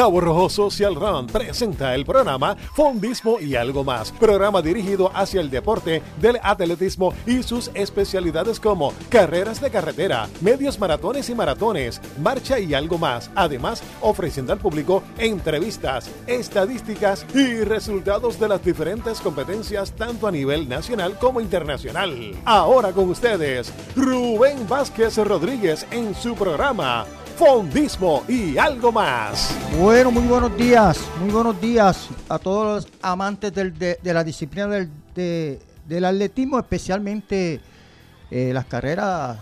Cabo 0.00 0.22
Rojo 0.22 0.48
Social 0.48 0.94
Run 0.94 1.26
presenta 1.26 1.94
el 1.94 2.06
programa 2.06 2.56
Fondismo 2.74 3.38
y 3.38 3.54
algo 3.54 3.84
más, 3.84 4.12
programa 4.12 4.62
dirigido 4.62 5.10
hacia 5.14 5.42
el 5.42 5.50
deporte 5.50 6.00
del 6.18 6.40
atletismo 6.42 7.12
y 7.26 7.42
sus 7.42 7.70
especialidades 7.74 8.58
como 8.58 8.94
carreras 9.10 9.60
de 9.60 9.70
carretera, 9.70 10.26
medios 10.40 10.78
maratones 10.78 11.28
y 11.28 11.34
maratones, 11.34 12.00
marcha 12.18 12.58
y 12.58 12.72
algo 12.72 12.96
más, 12.96 13.30
además 13.34 13.82
ofreciendo 14.00 14.54
al 14.54 14.58
público 14.58 15.02
entrevistas, 15.18 16.10
estadísticas 16.26 17.26
y 17.34 17.62
resultados 17.64 18.40
de 18.40 18.48
las 18.48 18.64
diferentes 18.64 19.20
competencias 19.20 19.92
tanto 19.92 20.26
a 20.26 20.32
nivel 20.32 20.66
nacional 20.66 21.18
como 21.18 21.42
internacional. 21.42 22.34
Ahora 22.46 22.92
con 22.92 23.10
ustedes, 23.10 23.70
Rubén 23.94 24.66
Vázquez 24.66 25.18
Rodríguez 25.18 25.86
en 25.90 26.14
su 26.14 26.34
programa 26.36 27.04
fondismo 27.40 28.22
y 28.28 28.58
algo 28.58 28.92
más. 28.92 29.56
Bueno, 29.78 30.10
muy 30.10 30.24
buenos 30.24 30.54
días, 30.58 31.00
muy 31.18 31.30
buenos 31.30 31.58
días 31.58 32.10
a 32.28 32.38
todos 32.38 32.84
los 32.84 32.92
amantes 33.00 33.50
de, 33.54 33.98
la 34.02 34.22
disciplina 34.22 34.66
del, 34.66 34.90
del 35.88 36.04
atletismo, 36.04 36.58
especialmente 36.58 37.58
eh, 38.30 38.50
las 38.52 38.66
carreras, 38.66 39.38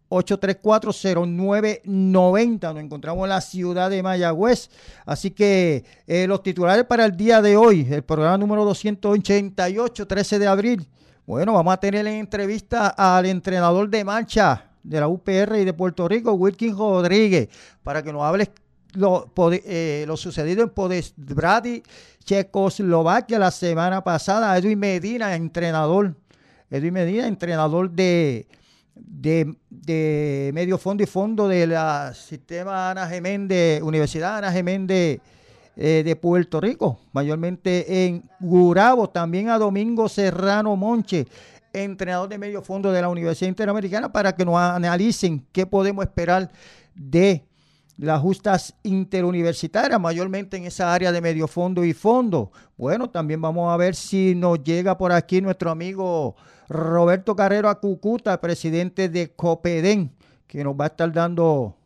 834-0990. 0.10 2.74
Nos 2.74 2.84
encontramos 2.84 3.24
en 3.24 3.30
la 3.30 3.40
ciudad 3.40 3.90
de 3.90 4.04
Mayagüez. 4.04 4.70
Así 5.06 5.32
que 5.32 5.86
eh, 6.06 6.28
los 6.28 6.44
titulares 6.44 6.84
para 6.84 7.06
el 7.06 7.16
día 7.16 7.42
de 7.42 7.56
hoy, 7.56 7.88
el 7.90 8.04
programa 8.04 8.38
número 8.38 8.66
288, 8.66 10.06
13 10.06 10.40
de 10.40 10.48
abril. 10.48 10.86
Bueno, 11.30 11.54
vamos 11.54 11.72
a 11.72 11.78
tener 11.78 12.08
en 12.08 12.16
entrevista 12.16 12.88
al 12.88 13.28
entrenador 13.28 13.88
de 13.88 14.04
marcha 14.04 14.66
de 14.82 15.00
la 15.00 15.08
UPR 15.08 15.58
y 15.60 15.64
de 15.64 15.74
Puerto 15.74 16.08
Rico, 16.08 16.34
Wilkin 16.34 16.76
Rodríguez, 16.76 17.50
para 17.84 18.02
que 18.02 18.12
nos 18.12 18.24
hable 18.24 18.50
lo, 18.94 19.32
eh, 19.52 20.06
lo 20.08 20.18
sucedido 20.18 20.64
en 20.64 20.70
Podesbrady, 20.72 21.84
Checoslovaquia 22.24 23.38
la 23.38 23.52
semana 23.52 24.04
pasada. 24.04 24.58
Edwin 24.58 24.80
Medina, 24.80 25.36
entrenador. 25.36 26.16
Edwin 26.72 26.94
Medina, 26.94 27.28
entrenador 27.28 27.92
de, 27.92 28.48
de, 28.96 30.52
medio 30.52 30.80
fondo 30.80 31.04
y 31.04 31.06
fondo 31.06 31.48
de 31.48 31.68
la 31.68 32.12
sistema 32.16 32.90
Ana 32.90 33.08
Geméndez, 33.08 33.84
Universidad 33.84 34.40
Ana 34.40 34.52
Geméndez 34.52 35.22
eh, 35.82 36.04
de 36.04 36.18
Puerto 36.18 36.60
Rico, 36.60 37.00
mayormente 37.14 38.06
en 38.06 38.30
Gurabo, 38.42 39.10
también 39.10 39.48
a 39.48 39.58
Domingo 39.58 40.10
Serrano 40.10 40.76
Monche, 40.76 41.26
entrenador 41.72 42.28
de 42.28 42.38
medio 42.38 42.62
fondo 42.62 42.92
de 42.92 43.02
la 43.02 43.08
Universidad 43.08 43.48
Interamericana, 43.48 44.12
para 44.12 44.36
que 44.36 44.44
nos 44.44 44.58
analicen 44.58 45.46
qué 45.54 45.66
podemos 45.66 46.04
esperar 46.04 46.52
de 46.96 47.46
las 47.96 48.20
justas 48.20 48.76
interuniversitarias, 48.84 50.02
mayormente 50.02 50.58
en 50.58 50.66
esa 50.66 50.94
área 50.94 51.14
de 51.14 51.22
medio 51.22 51.48
fondo 51.48 51.86
y 51.86 51.94
fondo. 51.94 52.52
Bueno, 52.76 53.10
también 53.10 53.42
vamos 53.42 53.72
a 53.72 53.78
ver 53.78 53.96
si 53.96 54.36
nos 54.36 54.62
llega 54.62 54.98
por 54.98 55.14
aquí 55.14 55.40
nuestro 55.40 55.72
amigo 55.72 56.36
Roberto 56.68 57.38
Carrero 57.38 57.70
Acucuta, 57.70 58.42
presidente 58.42 59.08
de 59.08 59.32
Copeden, 59.32 60.12
que 60.46 60.62
nos 60.62 60.74
va 60.74 60.84
a 60.84 60.88
estar 60.88 61.14
dando 61.14 61.79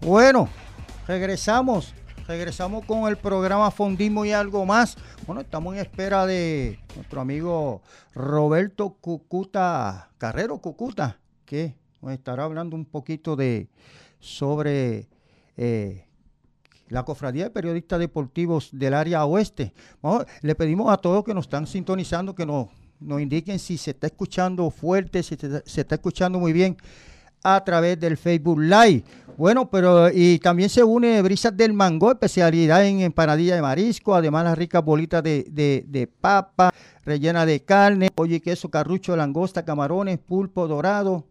Bueno, 0.00 0.49
regresamos. 1.06 1.94
Regresamos 2.29 2.85
con 2.85 3.09
el 3.09 3.17
programa 3.17 3.71
Fondismo 3.71 4.25
y 4.25 4.33
algo 4.33 4.67
más. 4.67 4.97
Bueno, 5.27 5.43
estamos 5.43 5.75
en 5.75 5.81
espera 5.81 6.27
de 6.27 6.81
nuestro 6.97 7.21
amigo 7.21 7.83
Roberto 8.15 8.97
Cucuta, 9.00 10.11
Carrero 10.19 10.59
Cucuta, 10.59 11.19
que 11.44 11.77
nos 12.03 12.12
estará 12.12 12.44
hablando 12.44 12.75
un 12.75 12.85
poquito 12.85 13.37
de 13.37 13.69
sobre 14.19 15.09
eh, 15.56 16.06
la 16.89 17.05
Cofradía 17.05 17.44
de 17.44 17.50
Periodistas 17.50 17.99
Deportivos 17.99 18.71
del 18.73 18.94
área 18.94 19.25
oeste. 19.25 19.73
le 20.43 20.55
pedimos 20.55 20.93
a 20.93 20.97
todos 20.97 21.25
que 21.25 21.35
nos 21.35 21.47
están 21.47 21.67
sintonizando 21.67 22.35
que 22.35 22.47
nos, 22.47 22.69
nos 23.00 23.20
indiquen 23.20 23.58
si 23.58 23.76
se 23.78 23.93
está 23.93 24.06
escuchando 24.06 24.70
fuerte, 24.70 25.22
si 25.22 25.37
se, 25.37 25.81
está 25.81 25.94
escuchando 25.94 26.38
muy 26.38 26.52
bien 26.52 26.76
a 27.43 27.62
través 27.62 27.98
del 28.00 28.16
Facebook 28.16 28.60
Live. 28.60 29.04
Bueno, 29.37 29.70
pero 29.70 30.08
y 30.10 30.38
también 30.38 30.70
se 30.70 30.82
une 30.82 31.20
Brisas 31.22 31.56
del 31.56 31.72
Mango, 31.75 32.10
especialidad 32.10 32.87
en 32.87 33.00
empanadilla 33.00 33.54
de 33.54 33.62
marisco, 33.62 34.14
además 34.14 34.44
las 34.44 34.56
ricas 34.56 34.82
bolitas 34.82 35.22
de, 35.22 35.46
de, 35.50 35.84
de 35.87 36.06
papa, 36.06 36.72
rellena 37.04 37.44
de 37.44 37.60
carne, 37.60 38.10
pollo 38.14 38.34
y 38.34 38.40
queso, 38.40 38.70
carrucho, 38.70 39.14
langosta, 39.14 39.64
camarones, 39.64 40.19
pulpo 40.19 40.66
dorado, 40.66 41.25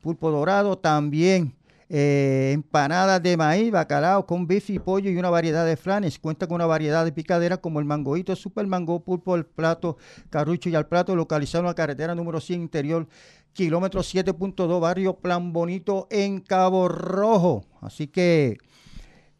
pulpo 0.00 0.30
dorado, 0.30 0.78
también 0.78 1.57
eh, 1.90 2.50
empanadas 2.52 3.22
de 3.22 3.36
maíz, 3.36 3.70
bacalao 3.70 4.26
con 4.26 4.46
bife 4.46 4.74
y 4.74 4.78
pollo 4.78 5.10
y 5.10 5.16
una 5.16 5.30
variedad 5.30 5.64
de 5.64 5.76
flanes. 5.76 6.18
Cuenta 6.18 6.46
con 6.46 6.56
una 6.56 6.66
variedad 6.66 7.04
de 7.04 7.12
picaderas 7.12 7.58
como 7.58 7.80
el 7.80 7.86
mangoito, 7.86 8.36
super 8.36 8.66
mango, 8.66 9.00
pulpo, 9.00 9.36
el 9.36 9.46
plato, 9.46 9.96
carrucho 10.30 10.68
y 10.68 10.74
al 10.74 10.86
plato, 10.86 11.16
localizado 11.16 11.62
en 11.62 11.68
la 11.68 11.74
carretera 11.74 12.14
número 12.14 12.40
100 12.40 12.60
interior, 12.60 13.08
kilómetro 13.52 14.02
7.2, 14.02 14.80
barrio 14.80 15.14
Plan 15.14 15.52
Bonito 15.52 16.08
en 16.10 16.40
Cabo 16.40 16.88
Rojo. 16.88 17.64
Así 17.80 18.06
que 18.06 18.58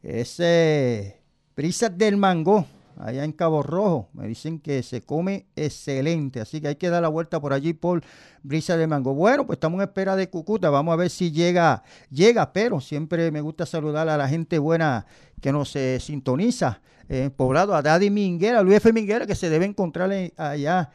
ese 0.03 1.21
prisas 1.55 1.97
del 1.99 2.17
mango 2.17 2.65
allá 2.99 3.25
en 3.25 3.33
Cabo 3.33 3.63
Rojo. 3.63 4.09
Me 4.13 4.27
dicen 4.27 4.59
que 4.59 4.83
se 4.83 5.03
come 5.03 5.47
excelente, 5.57 6.41
así 6.41 6.61
que 6.61 6.69
hay 6.69 6.77
que 6.77 6.91
dar 6.91 7.03
la 7.03 7.09
vuelta 7.09 7.41
por 7.41 7.53
allí 7.53 7.73
por 7.73 8.03
Brisa 8.43 8.77
de 8.77 8.87
Mango. 8.87 9.15
Bueno, 9.15 9.47
pues 9.47 9.57
estamos 9.57 9.79
en 9.79 9.89
espera 9.89 10.17
de 10.17 10.29
Cucuta, 10.29 10.71
vamos 10.71 10.93
a 10.93 10.97
ver 10.97 11.11
si 11.11 11.31
llega, 11.31 11.83
llega, 12.11 12.53
pero 12.53 12.81
siempre 12.81 13.31
me 13.31 13.41
gusta 13.41 13.67
saludar 13.67 14.09
a 14.09 14.17
la 14.17 14.29
gente 14.29 14.59
buena 14.59 15.07
que 15.41 15.53
nos 15.53 15.75
eh, 15.77 15.99
sintoniza 16.01 16.81
en 17.09 17.31
Poblado, 17.31 17.75
a 17.75 17.83
Daddy 17.83 18.11
Minguera, 18.11 18.63
Luis 18.63 18.77
F. 18.77 18.93
Minguera, 18.93 19.27
que 19.27 19.35
se 19.35 19.49
debe 19.49 19.65
encontrar 19.65 20.11
allá 20.37 20.91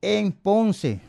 en 0.00 0.32
Ponce, 0.32 1.00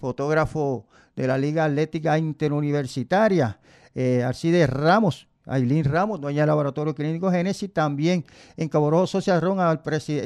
fotógrafo 0.00 0.86
de 1.14 1.26
la 1.26 1.38
Liga 1.38 1.64
Atlética 1.64 2.18
Interuniversitaria. 2.18 3.58
Eh, 3.94 4.22
Alcides 4.22 4.68
Ramos, 4.68 5.27
Ailín 5.48 5.84
Ramos, 5.84 6.20
dueña 6.20 6.42
del 6.42 6.48
Laboratorio 6.48 6.94
Clínico 6.94 7.30
Génesis, 7.30 7.72
también 7.72 8.24
en 8.56 8.68
Cabo 8.68 8.90
Rojo 8.90 9.06
Social 9.06 9.42
al 9.58 9.80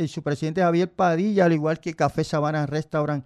su 0.08 0.22
presidente 0.22 0.60
Javier 0.60 0.90
Padilla, 0.90 1.44
al 1.44 1.52
igual 1.52 1.80
que 1.80 1.94
Café 1.94 2.24
Sabana 2.24 2.66
Restaurant. 2.66 3.24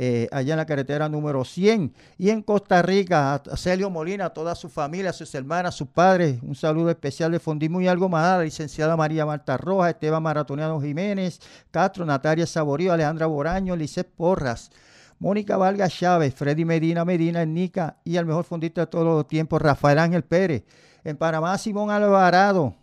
Eh, 0.00 0.28
allá 0.30 0.54
en 0.54 0.58
la 0.58 0.66
carretera 0.66 1.08
número 1.08 1.44
100. 1.44 1.92
Y 2.18 2.30
en 2.30 2.40
Costa 2.42 2.82
Rica, 2.82 3.34
a 3.34 3.56
Celio 3.56 3.90
Molina, 3.90 4.26
a 4.26 4.30
toda 4.32 4.54
su 4.54 4.68
familia, 4.68 5.10
a 5.10 5.12
sus 5.12 5.34
hermanas, 5.34 5.74
a 5.74 5.76
sus 5.76 5.88
padres, 5.88 6.38
un 6.42 6.54
saludo 6.54 6.90
especial 6.90 7.32
de 7.32 7.40
Fondismo 7.40 7.80
y 7.80 7.88
algo 7.88 8.08
más, 8.08 8.24
a 8.24 8.36
la 8.38 8.44
licenciada 8.44 8.96
María 8.96 9.26
Marta 9.26 9.56
Rojas, 9.56 9.90
Esteban 9.90 10.22
Maratoniano 10.22 10.80
Jiménez, 10.80 11.40
Castro, 11.72 12.06
Natalia 12.06 12.46
Saborío, 12.46 12.92
Alejandra 12.92 13.26
Boraño, 13.26 13.74
Lice 13.74 14.04
Porras. 14.04 14.70
Mónica 15.18 15.56
Valga 15.56 15.88
Chávez, 15.88 16.32
Freddy 16.32 16.64
Medina 16.64 17.04
Medina, 17.04 17.44
Nica 17.44 17.96
y 18.04 18.18
al 18.18 18.26
mejor 18.26 18.44
fondista 18.44 18.82
de 18.82 18.86
todos 18.86 19.04
los 19.04 19.26
tiempos, 19.26 19.60
Rafael 19.60 19.98
Ángel 19.98 20.22
Pérez. 20.22 20.62
En 21.04 21.16
Panamá, 21.16 21.56
Simón 21.58 21.90
Alvarado. 21.90 22.74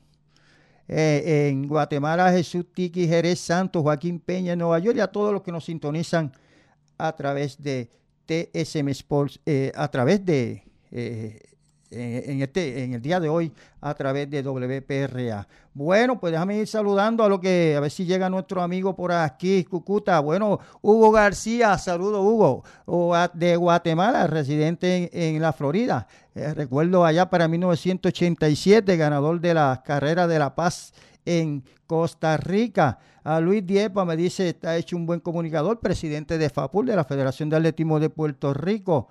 Eh, 0.87 1.49
en 1.49 1.67
Guatemala, 1.67 2.31
Jesús 2.31 2.65
Tiki, 2.71 3.07
Jerez 3.07 3.39
Santos, 3.39 3.81
Joaquín 3.81 4.19
Peña, 4.19 4.53
en 4.53 4.59
Nueva 4.59 4.77
York 4.77 4.97
y 4.97 4.99
a 4.99 5.07
todos 5.07 5.33
los 5.33 5.41
que 5.41 5.51
nos 5.51 5.65
sintonizan 5.65 6.31
a 6.97 7.15
través 7.15 7.61
de 7.61 7.89
TSM 8.27 8.89
Sports, 8.89 9.39
eh, 9.47 9.71
a 9.75 9.87
través 9.89 10.23
de 10.23 10.63
eh, 10.91 11.39
en, 11.91 12.41
este, 12.41 12.83
en 12.83 12.93
el 12.93 13.01
día 13.01 13.19
de 13.19 13.29
hoy 13.29 13.51
a 13.81 13.93
través 13.93 14.29
de 14.29 14.41
WPRA. 14.41 15.47
Bueno, 15.73 16.19
pues 16.19 16.31
déjame 16.31 16.57
ir 16.57 16.67
saludando 16.67 17.23
a 17.23 17.29
lo 17.29 17.39
que, 17.39 17.75
a 17.77 17.79
ver 17.79 17.91
si 17.91 18.05
llega 18.05 18.29
nuestro 18.29 18.61
amigo 18.61 18.95
por 18.95 19.11
aquí, 19.11 19.63
Cucuta. 19.63 20.19
Bueno, 20.19 20.59
Hugo 20.81 21.11
García, 21.11 21.77
saludo 21.77 22.21
Hugo, 22.21 22.63
de 23.33 23.55
Guatemala, 23.55 24.27
residente 24.27 25.09
en, 25.13 25.41
la 25.41 25.53
Florida. 25.53 26.07
Eh, 26.35 26.53
recuerdo 26.53 27.05
allá 27.05 27.29
para 27.29 27.47
1987, 27.47 28.97
ganador 28.97 29.39
de 29.39 29.53
la 29.53 29.81
carrera 29.85 30.27
de 30.27 30.37
La 30.37 30.53
Paz 30.53 30.93
en 31.23 31.63
Costa 31.87 32.35
Rica. 32.35 32.99
A 33.23 33.39
Luis 33.39 33.65
Diepa 33.65 34.03
me 34.03 34.17
dice, 34.17 34.49
está 34.49 34.75
hecho 34.75 34.97
un 34.97 35.05
buen 35.05 35.21
comunicador, 35.21 35.79
presidente 35.79 36.37
de 36.37 36.49
FAPUL, 36.49 36.87
de 36.87 36.95
la 36.97 37.05
Federación 37.05 37.49
de 37.49 37.55
Atletismo 37.55 38.01
de 38.01 38.09
Puerto 38.09 38.53
Rico. 38.53 39.07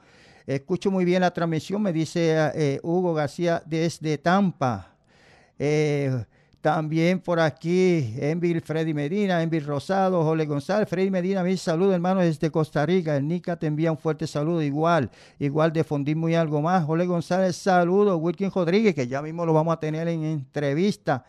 Escucho 0.46 0.90
muy 0.90 1.06
bien 1.06 1.22
la 1.22 1.32
transmisión, 1.32 1.80
me 1.80 1.94
dice 1.94 2.36
eh, 2.54 2.78
Hugo 2.82 3.14
García 3.14 3.62
desde 3.64 4.18
Tampa. 4.18 4.94
Eh, 5.58 6.26
también 6.64 7.20
por 7.20 7.40
aquí, 7.40 8.14
Envil 8.16 8.62
Freddy 8.62 8.94
Medina, 8.94 9.42
Envil 9.42 9.66
Rosado, 9.66 10.24
Jole 10.24 10.46
González, 10.46 10.88
Freddy 10.88 11.10
Medina, 11.10 11.42
mis 11.42 11.60
saludos 11.60 11.92
hermanos 11.92 12.24
desde 12.24 12.50
Costa 12.50 12.86
Rica. 12.86 13.18
El 13.18 13.28
Nica 13.28 13.54
te 13.56 13.66
envía 13.66 13.92
un 13.92 13.98
fuerte 13.98 14.26
saludo 14.26 14.62
igual, 14.62 15.10
igual 15.38 15.74
de 15.74 15.84
Fondismo 15.84 16.26
y 16.30 16.34
algo 16.34 16.62
más. 16.62 16.82
Jole 16.86 17.04
González, 17.04 17.54
saludos. 17.54 18.18
Wilkin 18.18 18.50
Rodríguez, 18.50 18.94
que 18.94 19.06
ya 19.06 19.20
mismo 19.20 19.44
lo 19.44 19.52
vamos 19.52 19.74
a 19.74 19.78
tener 19.78 20.08
en 20.08 20.24
entrevista. 20.24 21.26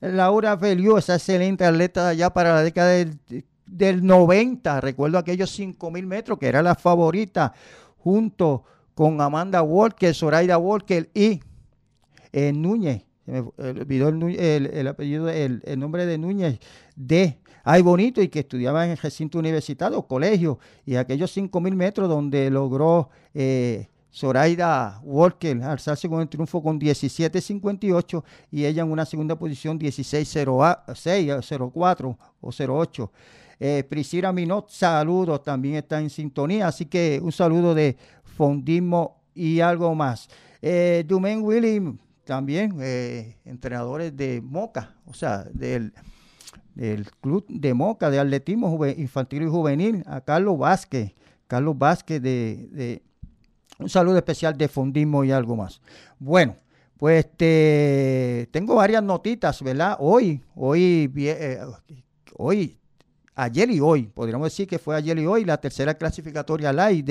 Laura 0.00 0.56
Feliu, 0.56 0.98
esa 0.98 1.16
excelente 1.16 1.64
atleta 1.64 2.10
allá 2.10 2.30
para 2.30 2.54
la 2.54 2.62
década 2.62 2.90
del, 2.90 3.18
del 3.66 4.06
90. 4.06 4.80
Recuerdo 4.82 5.18
aquellos 5.18 5.50
5000 5.50 6.06
metros 6.06 6.38
que 6.38 6.46
era 6.46 6.62
la 6.62 6.76
favorita 6.76 7.52
junto 7.98 8.62
con 8.94 9.20
Amanda 9.20 9.62
Walker, 9.62 10.14
Zoraida 10.14 10.58
Walker 10.58 11.10
y 11.12 11.40
eh, 12.32 12.52
Núñez. 12.52 13.05
Se 13.26 13.32
me 13.32 13.40
olvidó 13.58 14.08
el, 14.08 14.88
apellido, 14.88 15.28
el, 15.28 15.60
nombre 15.76 16.06
de 16.06 16.16
Núñez 16.16 16.60
de 16.94 17.40
Ay 17.64 17.82
Bonito 17.82 18.22
y 18.22 18.28
que 18.28 18.40
estudiaba 18.40 18.84
en 18.84 18.92
el 18.92 18.98
recinto 18.98 19.40
universitario, 19.40 20.06
colegio, 20.06 20.60
y 20.84 20.94
aquellos 20.94 21.36
5.000 21.36 21.74
metros 21.74 22.08
donde 22.08 22.48
logró 22.50 23.10
eh, 23.34 23.88
Zoraida 24.16 25.00
Walker 25.02 25.60
alzarse 25.62 26.08
con 26.08 26.22
el 26.22 26.28
triunfo 26.28 26.62
con 26.62 26.80
17.58 26.80 28.22
y 28.52 28.64
ella 28.64 28.82
en 28.82 28.92
una 28.92 29.04
segunda 29.04 29.36
posición 29.36 29.78
16.04 29.78 32.16
o 32.40 32.50
08. 32.84 33.12
Eh, 33.58 33.84
Priscila 33.88 34.32
Minot, 34.32 34.68
saludos, 34.70 35.42
también 35.42 35.74
está 35.74 35.98
en 36.00 36.10
sintonía. 36.10 36.68
Así 36.68 36.86
que 36.86 37.20
un 37.22 37.32
saludo 37.32 37.74
de 37.74 37.96
Fondismo 38.22 39.20
y 39.34 39.60
algo 39.60 39.94
más. 39.94 40.28
Eh, 40.62 41.04
Dumain 41.06 41.42
William, 41.42 41.98
también 42.26 42.76
eh, 42.80 43.38
entrenadores 43.44 44.14
de 44.14 44.42
Moca, 44.42 44.96
o 45.06 45.14
sea, 45.14 45.44
del, 45.52 45.92
Club 47.22 47.46
de 47.48 47.72
Moca 47.72 48.10
de 48.10 48.18
Atletismo 48.18 48.84
Infantil 48.84 49.44
y 49.44 49.46
Juvenil, 49.46 50.02
a 50.06 50.20
Carlos 50.20 50.58
Vázquez. 50.58 51.14
Carlos 51.46 51.78
Vázquez 51.78 52.20
de, 52.20 53.02
un 53.78 53.88
saludo 53.88 54.18
especial 54.18 54.58
de 54.58 54.68
Fondismo 54.68 55.24
y 55.24 55.30
algo 55.30 55.56
más. 55.56 55.80
Bueno, 56.18 56.56
pues 56.98 57.24
este, 57.24 58.48
tengo 58.50 58.74
varias 58.74 59.02
notitas, 59.02 59.62
¿verdad? 59.62 59.96
Hoy, 60.00 60.42
hoy, 60.54 61.10
eh, 61.16 61.60
hoy 62.34 62.78
ayer 63.36 63.70
y 63.70 63.80
hoy, 63.80 64.02
podríamos 64.12 64.46
decir 64.46 64.66
que 64.66 64.78
fue 64.78 64.96
ayer 64.96 65.18
y 65.18 65.26
hoy 65.26 65.44
la 65.44 65.58
tercera 65.58 65.94
clasificatoria 65.94 66.72
live 66.72 67.02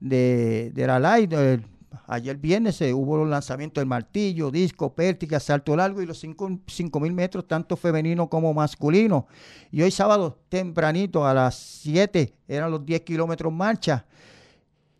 de, 0.00 0.72
de, 0.72 0.86
la 0.86 0.98
live. 0.98 1.60
Ayer 2.06 2.36
viernes 2.36 2.76
se 2.76 2.92
hubo 2.94 3.16
los 3.16 3.28
lanzamientos 3.28 3.80
del 3.80 3.88
martillo, 3.88 4.50
disco, 4.50 4.94
pértiga, 4.94 5.40
salto 5.40 5.76
largo 5.76 6.02
y 6.02 6.06
los 6.06 6.18
5 6.18 7.00
mil 7.00 7.12
metros, 7.12 7.46
tanto 7.46 7.76
femenino 7.76 8.28
como 8.28 8.52
masculino. 8.54 9.26
Y 9.70 9.82
hoy 9.82 9.90
sábado 9.90 10.38
tempranito 10.48 11.26
a 11.26 11.34
las 11.34 11.54
7 11.54 12.34
eran 12.48 12.70
los 12.70 12.84
10 12.84 13.02
kilómetros 13.02 13.52
marcha. 13.52 14.06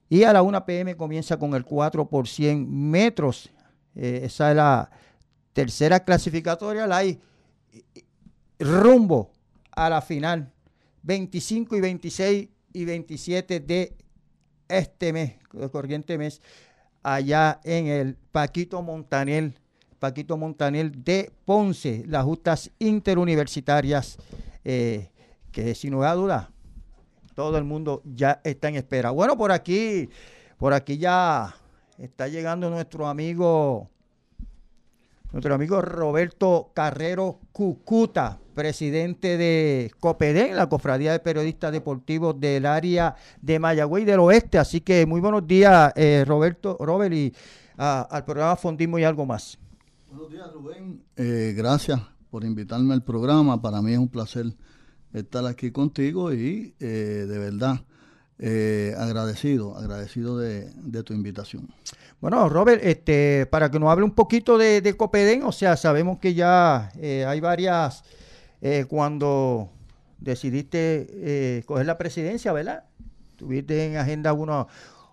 Y 0.09 0.25
a 0.25 0.33
la 0.33 0.43
1 0.43 0.67
pm 0.67 0.97
comienza 0.97 1.39
con 1.39 1.55
el 1.55 1.65
4 1.65 2.09
por 2.09 2.29
100 2.29 2.91
metros. 2.91 3.51
Eh, 3.95 4.21
esa 4.25 4.51
es 4.51 4.57
la 4.57 4.91
tercera 5.53 6.01
clasificatoria. 6.01 6.87
La 6.87 6.99
hay 6.99 7.21
rumbo 8.59 9.33
a 9.71 9.89
la 9.89 10.03
final. 10.03 10.53
25 11.03 11.77
y 11.77 11.81
26 11.81 12.49
y 12.75 12.85
27 12.85 13.61
de 13.61 13.97
este 14.69 15.13
mes, 15.13 15.35
corriente 15.71 16.17
mes, 16.17 16.41
allá 17.03 17.61
en 17.65 17.87
el 17.87 18.17
Paquito 18.33 18.83
Montanel, 18.83 19.55
Paquito 19.99 20.37
Montanel 20.37 21.05
de 21.05 21.33
Ponce, 21.45 22.05
las 22.07 22.25
justas 22.25 22.71
interuniversitarias, 22.79 24.19
eh, 24.65 25.11
que 25.51 25.75
sin 25.75 25.93
lugar 25.93 26.13
a 26.13 26.15
duda, 26.15 26.51
todo 27.35 27.59
el 27.59 27.65
mundo 27.65 28.03
ya 28.05 28.41
está 28.45 28.69
en 28.69 28.77
espera. 28.77 29.11
Bueno, 29.11 29.37
por 29.37 29.53
aquí, 29.53 30.09
por 30.59 30.73
aquí 30.73 30.99
ya 30.99 31.55
está 31.99 32.29
llegando 32.29 32.71
nuestro 32.71 33.07
amigo 33.07 33.89
nuestro 35.33 35.55
amigo 35.55 35.81
Roberto 35.81 36.71
Carrero 36.75 37.41
Cucuta, 37.53 38.39
presidente 38.53 39.37
de 39.37 39.91
COPEDEN, 40.01 40.57
la 40.57 40.69
Cofradía 40.69 41.13
de 41.13 41.19
Periodistas 41.19 41.73
Deportivos 41.73 42.39
del 42.39 42.67
área 42.67 43.17
de 43.41 43.59
Mayagüey 43.59 44.05
del 44.05 44.21
Oeste. 44.21 44.59
Así 44.59 44.81
que 44.81 45.07
muy 45.07 45.21
buenos 45.21 45.47
días, 45.47 45.93
eh, 45.97 46.25
Roberto, 46.27 46.77
Robert, 46.81 47.13
y 47.15 47.33
al 47.77 48.25
programa 48.25 48.57
Fondismo 48.57 48.99
y 48.99 49.05
algo 49.05 49.27
más. 49.27 49.59
Buenos 50.11 50.31
días, 50.31 50.53
Rubén. 50.53 51.03
Eh, 51.17 51.55
gracias 51.57 52.01
por 52.31 52.45
invitarme 52.45 52.95
al 52.95 53.03
programa. 53.03 53.61
Para 53.61 53.83
mí 53.83 53.93
es 53.93 53.99
un 53.99 54.09
placer 54.09 54.47
estar 55.13 55.47
aquí 55.47 55.71
contigo 55.71 56.33
y 56.33 56.75
eh, 56.81 57.27
de 57.29 57.39
verdad 57.39 57.81
agradecido, 58.99 59.77
agradecido 59.77 60.37
de 60.39 61.03
tu 61.05 61.15
invitación. 61.15 61.69
Bueno, 62.23 62.49
Robert, 62.49 62.81
este, 62.85 63.47
para 63.47 63.69
que 63.69 63.81
nos 63.81 63.91
hable 63.91 64.05
un 64.05 64.13
poquito 64.13 64.57
de, 64.57 64.81
de 64.81 64.97
Copedén, 64.97 65.43
o 65.43 65.51
sea, 65.51 65.77
sabemos 65.77 66.21
que 66.21 66.35
ya 66.35 66.93
eh, 67.01 67.25
hay 67.27 67.41
varias, 67.41 68.05
eh, 68.63 68.87
cuando 68.89 69.71
decidiste 70.19 71.07
eh, 71.11 71.63
coger 71.67 71.85
la 71.85 71.99
presidencia, 71.99 72.53
¿verdad? 72.53 72.85
Tuviste 73.37 73.87
en 73.87 73.97
agenda 73.97 74.33
uno, 74.33 74.69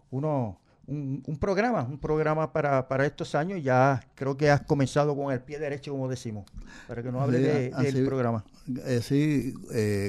uno 0.09 0.61
un, 0.87 1.37
programa, 1.39 1.83
un 1.83 1.99
programa 1.99 2.53
para, 2.53 2.87
para 2.87 3.05
estos 3.05 3.35
años, 3.35 3.61
ya 3.61 3.99
creo 4.15 4.37
que 4.37 4.49
has 4.49 4.61
comenzado 4.61 5.15
con 5.17 5.33
el 5.33 5.41
pie 5.41 5.59
derecho, 5.59 5.91
como 5.91 6.07
decimos, 6.07 6.45
para 6.87 7.03
que 7.03 7.11
nos 7.11 7.21
hable 7.21 7.69
del 7.69 8.05
programa. 8.05 8.45
sí, 9.01 9.53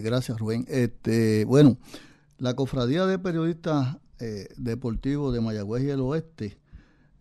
gracias 0.03 0.39
Rubén. 0.39 0.65
Este, 0.69 1.45
bueno, 1.45 1.77
la 2.39 2.55
Cofradía 2.55 3.05
de 3.07 3.19
Periodistas 3.19 3.97
Deportivos 4.57 5.35
de 5.35 5.41
Mayagüez 5.41 5.83
y 5.83 5.91
el 5.91 6.01
Oeste, 6.01 6.61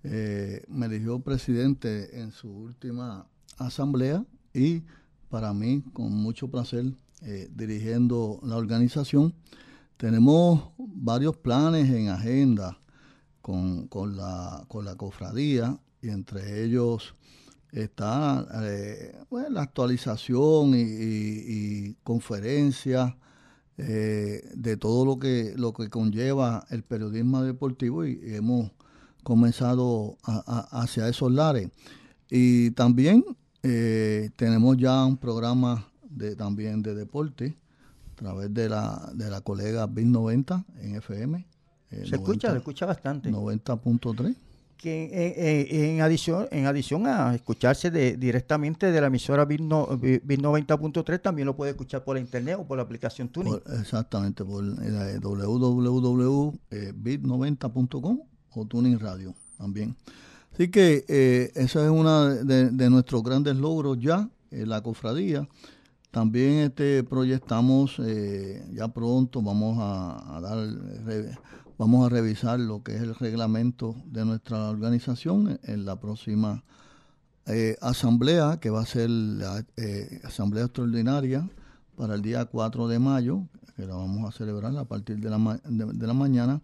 eh, 0.03 0.63
me 0.69 0.85
eligió 0.85 1.19
presidente 1.19 2.21
en 2.21 2.31
su 2.31 2.49
última 2.49 3.27
asamblea 3.57 4.23
y 4.53 4.83
para 5.29 5.53
mí, 5.53 5.83
con 5.93 6.11
mucho 6.11 6.49
placer, 6.49 6.85
eh, 7.21 7.49
dirigiendo 7.53 8.39
la 8.43 8.57
organización. 8.57 9.33
Tenemos 9.97 10.71
varios 10.77 11.37
planes 11.37 11.89
en 11.89 12.09
agenda 12.09 12.79
con, 13.41 13.87
con, 13.87 14.17
la, 14.17 14.65
con 14.67 14.85
la 14.85 14.95
cofradía 14.95 15.79
y 16.01 16.09
entre 16.09 16.63
ellos 16.63 17.15
está 17.71 18.47
eh, 18.63 19.15
la 19.49 19.61
actualización 19.61 20.73
y, 20.73 20.81
y, 20.81 21.95
conferencias 22.03 23.13
de 23.77 24.75
todo 24.77 25.05
lo 25.05 25.19
que, 25.19 25.53
lo 25.55 25.71
que 25.71 25.89
conlleva 25.89 26.65
el 26.69 26.83
periodismo 26.83 27.43
deportivo 27.43 28.05
y 28.05 28.19
hemos 28.35 28.71
comenzado 29.23 30.17
hacia 30.23 31.07
esos 31.07 31.31
lares. 31.31 31.69
Y 32.29 32.71
también 32.71 33.23
eh, 33.63 34.29
tenemos 34.35 34.77
ya 34.77 35.05
un 35.05 35.17
programa 35.17 35.87
de, 36.09 36.35
también 36.35 36.81
de 36.81 36.95
deporte 36.95 37.57
a 38.13 38.15
través 38.15 38.53
de 38.53 38.69
la, 38.69 39.11
de 39.13 39.29
la 39.29 39.41
colega 39.41 39.87
BIN 39.87 40.11
90 40.11 40.65
en 40.81 40.95
FM. 40.95 41.45
Eh, 41.91 42.05
se 42.07 42.15
escucha, 42.15 42.51
se 42.51 42.57
escucha 42.57 42.85
bastante. 42.85 43.31
90.3 43.31 44.35
que 44.79 45.91
en, 45.91 46.01
adición 46.01 46.47
en 46.51 46.65
adición 46.65 47.05
a 47.05 47.35
escucharse 47.35 47.91
de, 47.91 48.15
directamente 48.15 48.93
de 48.93 49.01
la 49.01 49.07
emisora 49.07 49.43
BIT, 49.43 49.59
90.3 49.59 51.21
también 51.21 51.47
lo 51.47 51.55
puede 51.55 51.71
escuchar 51.71 52.05
por 52.05 52.17
internet 52.17 52.55
o 52.57 52.65
por 52.65 52.77
la 52.77 52.83
aplicación 52.83 53.27
Tuning. 53.27 53.59
exactamente, 53.77 54.45
por 54.45 54.63
eh, 54.63 55.19
www.bit90.com 55.21 58.21
o 58.51 58.65
Tuning 58.65 58.97
Radio 58.99 59.35
también. 59.57 59.97
Así 60.59 60.69
que 60.71 61.05
eh, 61.07 61.53
eso 61.55 61.81
es 61.81 61.89
uno 61.89 62.35
de, 62.35 62.89
nuestros 62.89 63.23
grandes 63.23 63.55
logros 63.55 63.97
ya, 63.97 64.29
en 64.51 64.67
la 64.67 64.83
cofradía. 64.83 65.47
También 66.11 66.55
este 66.55 67.01
proyectamos 67.05 67.95
eh, 67.99 68.67
ya 68.73 68.89
pronto, 68.89 69.41
vamos 69.41 69.77
a, 69.79 70.41
dar, 70.41 70.67
vamos 71.77 72.05
a 72.05 72.09
revisar 72.09 72.59
lo 72.59 72.83
que 72.83 72.93
es 72.93 73.01
el 73.01 73.15
reglamento 73.15 73.95
de 74.03 74.25
nuestra 74.25 74.69
organización 74.69 75.61
en 75.63 75.85
la 75.85 75.97
próxima 75.97 76.65
eh, 77.45 77.77
asamblea, 77.79 78.57
que 78.59 78.69
va 78.69 78.81
a 78.81 78.85
ser 78.85 79.09
la 79.09 79.63
asamblea 80.25 80.65
extraordinaria 80.65 81.49
para 81.95 82.15
el 82.15 82.21
día 82.21 82.43
4 82.43 82.89
de 82.89 82.99
mayo, 82.99 83.47
que 83.77 83.85
la 83.85 83.95
vamos 83.95 84.27
a 84.27 84.37
celebrar 84.37 84.75
a 84.75 84.83
partir 84.83 85.19
de 85.19 85.29
la, 85.29 85.61
de 85.63 86.05
la 86.05 86.13
mañana 86.13 86.61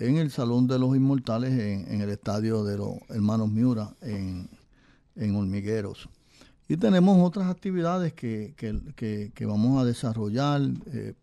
en 0.00 0.16
el 0.16 0.30
Salón 0.30 0.66
de 0.66 0.78
los 0.78 0.96
Inmortales, 0.96 1.52
en, 1.52 2.00
el 2.00 2.08
estadio 2.08 2.64
de 2.64 2.78
los 2.78 2.96
hermanos 3.10 3.50
Miura, 3.50 3.94
en, 4.00 4.48
en 5.14 5.36
Hormigueros. 5.36 6.08
Y 6.68 6.76
tenemos 6.76 7.18
otras 7.26 7.48
actividades 7.48 8.14
que, 8.14 8.54
que, 8.56 9.46
vamos 9.46 9.80
a 9.80 9.84
desarrollar. 9.84 10.62
Eh, 10.92 11.14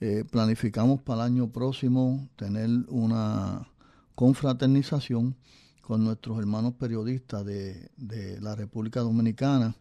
eh, 0.00 0.24
planificamos 0.30 1.00
para 1.02 1.22
el 1.22 1.32
año 1.32 1.48
próximo 1.48 2.28
tener 2.36 2.68
una 2.88 3.68
confraternización 4.14 5.36
con 5.82 6.04
nuestros 6.04 6.38
hermanos 6.38 6.74
periodistas 6.74 7.44
de, 7.44 7.90
de 7.96 8.40
la 8.40 8.54
República 8.54 9.00
Dominicana. 9.00 9.76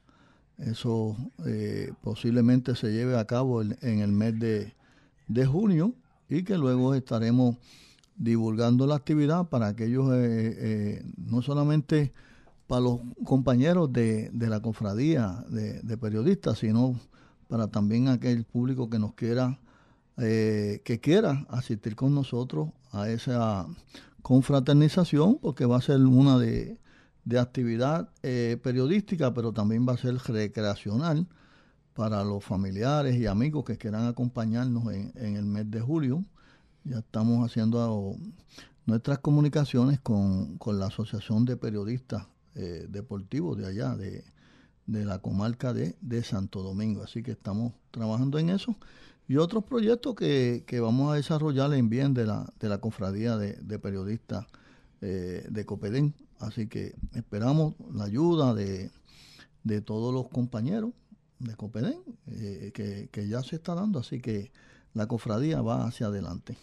Eso 0.57 1.15
eh, 1.45 1.91
posiblemente 2.01 2.75
se 2.75 2.91
lleve 2.91 3.17
a 3.17 3.25
cabo 3.25 3.61
en 3.61 3.99
el 3.99 4.11
mes 4.11 4.39
de, 4.39 4.73
de 5.27 5.45
junio 5.45 5.93
y 6.29 6.43
que 6.43 6.57
luego 6.57 6.95
estaremos 6.95 7.57
divulgando 8.17 8.87
la 8.87 8.95
actividad 8.95 9.47
para 9.49 9.67
aquellos, 9.67 10.11
eh, 10.13 10.55
eh, 10.57 11.05
no 11.17 11.41
solamente 11.41 12.13
para 12.67 12.81
los 12.81 13.01
compañeros 13.23 13.91
de, 13.91 14.29
de 14.31 14.47
la 14.47 14.61
cofradía 14.61 15.43
de, 15.49 15.97
periodistas, 15.97 16.59
sino 16.59 16.99
para 17.47 17.67
también 17.67 18.07
aquel 18.07 18.43
público 18.43 18.89
que 18.89 18.99
nos 18.99 19.13
quiera, 19.13 19.59
eh, 20.17 20.81
que 20.83 20.99
quiera 20.99 21.45
asistir 21.49 21.95
con 21.95 22.15
nosotros 22.15 22.69
a 22.91 23.09
esa 23.09 23.67
confraternización, 24.23 25.37
porque 25.39 25.65
va 25.65 25.77
a 25.77 25.81
ser 25.81 25.99
una 26.01 26.39
de, 26.39 26.79
de 27.25 27.39
actividad 27.39 28.09
periodística, 28.63 29.33
pero 29.33 29.51
también 29.51 29.87
va 29.87 29.93
a 29.93 29.97
ser 29.97 30.15
recreacional 30.15 31.27
para 31.93 32.23
los 32.23 32.43
familiares 32.43 33.15
y 33.17 33.27
amigos 33.27 33.63
que 33.65 33.77
quieran 33.77 34.07
acompañarnos 34.07 34.91
en, 34.91 35.11
en 35.15 35.35
el 35.35 35.45
mes 35.45 35.69
de 35.69 35.81
julio 35.81 36.25
ya 36.85 36.99
estamos 36.99 37.43
haciendo 37.45 38.15
nuestras 38.85 39.19
comunicaciones 39.19 39.99
con, 39.99 40.57
la 40.65 40.87
Asociación 40.87 41.43
de 41.45 41.57
Periodistas 41.57 42.27
eh, 42.53 42.85
Deportivos 42.89 43.57
de 43.57 43.67
allá, 43.67 43.95
de, 43.95 44.23
la 44.87 45.19
comarca 45.19 45.73
de, 45.73 46.23
Santo 46.23 46.61
Domingo. 46.61 47.03
Así 47.03 47.23
que 47.23 47.31
estamos 47.31 47.73
trabajando 47.91 48.37
en 48.37 48.49
eso. 48.49 48.75
Y 49.27 49.37
otros 49.37 49.63
proyectos 49.63 50.15
que, 50.15 50.79
vamos 50.79 51.11
a 51.11 51.15
desarrollar 51.15 51.73
en 51.73 51.89
bien 51.89 52.13
de 52.13 52.27
la, 52.27 52.53
de 52.59 52.69
la 52.69 52.77
cofradía 52.77 53.35
de, 53.37 53.79
periodistas 53.79 54.45
eh, 55.01 55.45
de 55.49 55.65
Copedén. 55.65 56.13
Así 56.39 56.67
que 56.67 56.95
esperamos 57.13 57.73
la 57.91 58.03
ayuda 58.03 58.53
de, 58.53 58.91
todos 59.81 60.13
los 60.13 60.29
compañeros 60.29 60.91
de 61.39 61.55
Copedén, 61.55 61.99
eh, 62.27 62.71
que, 62.75 63.09
que 63.11 63.27
ya 63.27 63.41
se 63.41 63.55
está 63.55 63.73
dando. 63.73 63.97
Así 63.97 64.21
que 64.21 64.51
la 64.95 65.07
cofradía 65.07 65.61
va 65.61 65.85
hacia 65.85 66.07
adelante. 66.07 66.57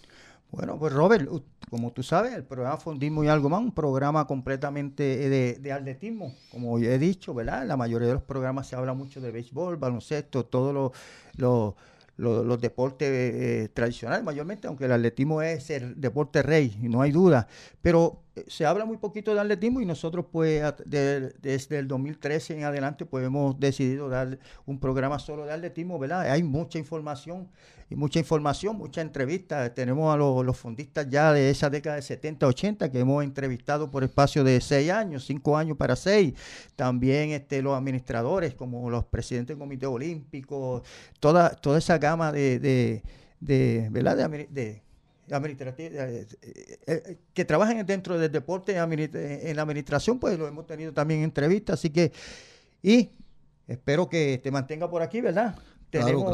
Bueno, 0.51 0.79
pues 0.79 0.93
Robert, 0.93 1.27
como 1.71 1.93
tú 1.93 2.03
sabes, 2.03 2.35
el 2.35 2.45
programa 2.45 2.77
Fondismo 2.77 3.25
y 3.25 3.29
algo 3.29 3.49
más, 3.49 3.61
un 3.61 3.73
programa 3.73 4.27
completamente 4.27 5.03
de, 5.03 5.55
de, 5.55 5.73
atletismo, 5.73 6.35
como 6.51 6.79
he 6.79 6.99
dicho, 6.99 7.33
¿verdad? 7.33 7.67
La 7.67 7.79
mayoría 7.79 8.09
de 8.09 8.15
los 8.15 8.23
programas 8.23 8.67
se 8.67 8.77
habla 8.77 8.93
mucho 8.93 9.23
de 9.23 9.31
béisbol, 9.31 9.77
baloncesto, 9.77 10.45
todos 10.45 10.93
los, 11.37 12.61
deportes 12.61 13.09
eh, 13.09 13.71
tradicionales, 13.73 14.23
mayormente, 14.23 14.69
aunque 14.69 14.85
el 14.85 14.93
atletismo 14.93 15.41
es 15.41 15.71
el 15.71 15.99
deporte 15.99 16.43
rey, 16.43 16.77
no 16.83 17.01
hay 17.01 17.13
duda. 17.13 17.49
Pero 17.81 18.19
eh, 18.19 18.22
se 18.47 18.65
habla 18.65 18.85
muy 18.85 18.97
poquito 18.97 19.35
de 19.35 19.41
atletismo 19.41 19.81
y 19.81 19.87
nosotros 19.87 20.27
pues 20.31 20.63
desde 20.87 21.79
el 21.79 21.89
2013 21.89 22.59
en 22.59 22.65
adelante 22.65 23.05
pues 23.07 23.27
hemos 23.27 23.59
decidido 23.61 24.09
dar 24.09 24.39
un 24.67 24.79
programa 24.79 25.19
solo 25.19 25.45
de 25.45 25.53
atletismo, 25.53 25.99
¿verdad? 25.99 26.31
Hay 26.31 26.43
mucha 26.43 26.79
información 26.79 27.49
y 27.91 27.97
mucha 27.97 28.19
información, 28.19 28.77
muchas 28.77 29.03
entrevistas. 29.05 29.75
Tenemos 29.75 30.13
a 30.13 30.17
los, 30.17 30.45
los 30.45 30.59
ya 31.11 31.33
de 31.33 31.51
esa 31.51 31.69
década 31.71 31.97
de 31.97 32.03
70, 32.03 32.47
80 32.47 32.91
que 32.91 33.01
hemos 33.01 33.23
entrevistado 33.23 33.91
por 33.91 34.03
espacio 34.03 34.45
de 34.45 34.61
seis 34.61 34.91
años, 34.91 35.27
cinco 35.27 35.57
años 35.57 35.77
para 35.77 35.95
seis. 35.97 36.35
También 36.77 37.31
este, 37.31 37.63
los 37.63 37.77
administradores 37.77 38.55
como 38.55 38.89
los 38.91 39.05
presidentes 39.05 39.49
del 39.49 39.59
Comité 39.59 39.87
Olímpico, 39.87 40.83
toda, 41.21 41.51
toda 41.51 41.79
esa 41.79 41.99
gama 41.99 42.33
de, 42.33 42.59
de, 42.59 43.03
de 43.41 43.89
¿verdad? 43.91 44.19
eh, 44.35 44.49
eh, 44.49 44.49
eh, 44.57 44.83
que 47.33 47.45
trabajan 47.45 47.85
dentro 47.87 48.19
del 48.19 48.31
deporte 48.31 48.77
en 48.77 49.57
la 49.57 49.63
administración, 49.63 50.19
pues 50.19 50.39
lo 50.39 50.47
hemos 50.47 50.67
tenido 50.67 50.93
también 50.93 51.21
en 51.21 51.25
entrevistas, 51.25 51.81
así 51.81 51.91
que, 51.91 52.13
y 52.83 53.11
espero 53.67 54.09
que 54.09 54.41
te 54.43 54.51
mantenga 54.51 54.91
por 54.91 55.03
aquí, 55.03 55.21
¿verdad? 55.21 55.57
Tenemos 55.91 56.25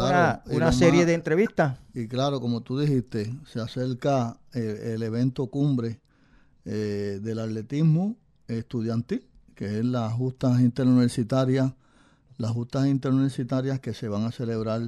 una, 0.47 0.73
serie 0.73 1.05
de 1.05 1.15
entrevistas. 1.15 1.79
Y 1.93 2.07
claro, 2.07 2.41
como 2.41 2.63
tú 2.63 2.79
dijiste, 2.79 3.35
se 3.47 3.61
acerca 3.61 4.39
el, 4.53 5.03
evento 5.03 5.49
cumbre 5.49 6.01
del 6.65 7.39
atletismo 7.39 8.17
estudiantil, 8.47 9.27
que 9.55 9.79
es 9.79 9.85
las 9.85 10.13
justas 10.13 10.61
interuniversitarias, 10.61 11.73
las 12.37 12.53
justas 12.53 12.87
interuniversitarias 12.87 13.81
que 13.81 13.95
se 13.95 14.09
van 14.09 14.25
a 14.25 14.33
celebrar 14.33 14.83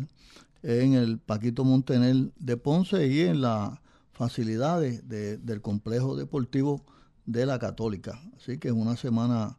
en 0.62 0.95
el 0.95 1.19
Paquito 1.19 1.64
Montenel 1.64 2.33
de 2.38 2.57
Ponce 2.57 3.07
y 3.07 3.23
en 3.23 3.40
la 3.40 3.81
facilidades 4.21 5.09
del 5.09 5.62
complejo 5.62 6.15
deportivo 6.15 6.85
de 7.25 7.47
la 7.47 7.59
Católica. 7.59 8.21
Así 8.37 8.59
que 8.59 8.69
es 8.69 8.75
una 8.75 8.95
semana 8.95 9.57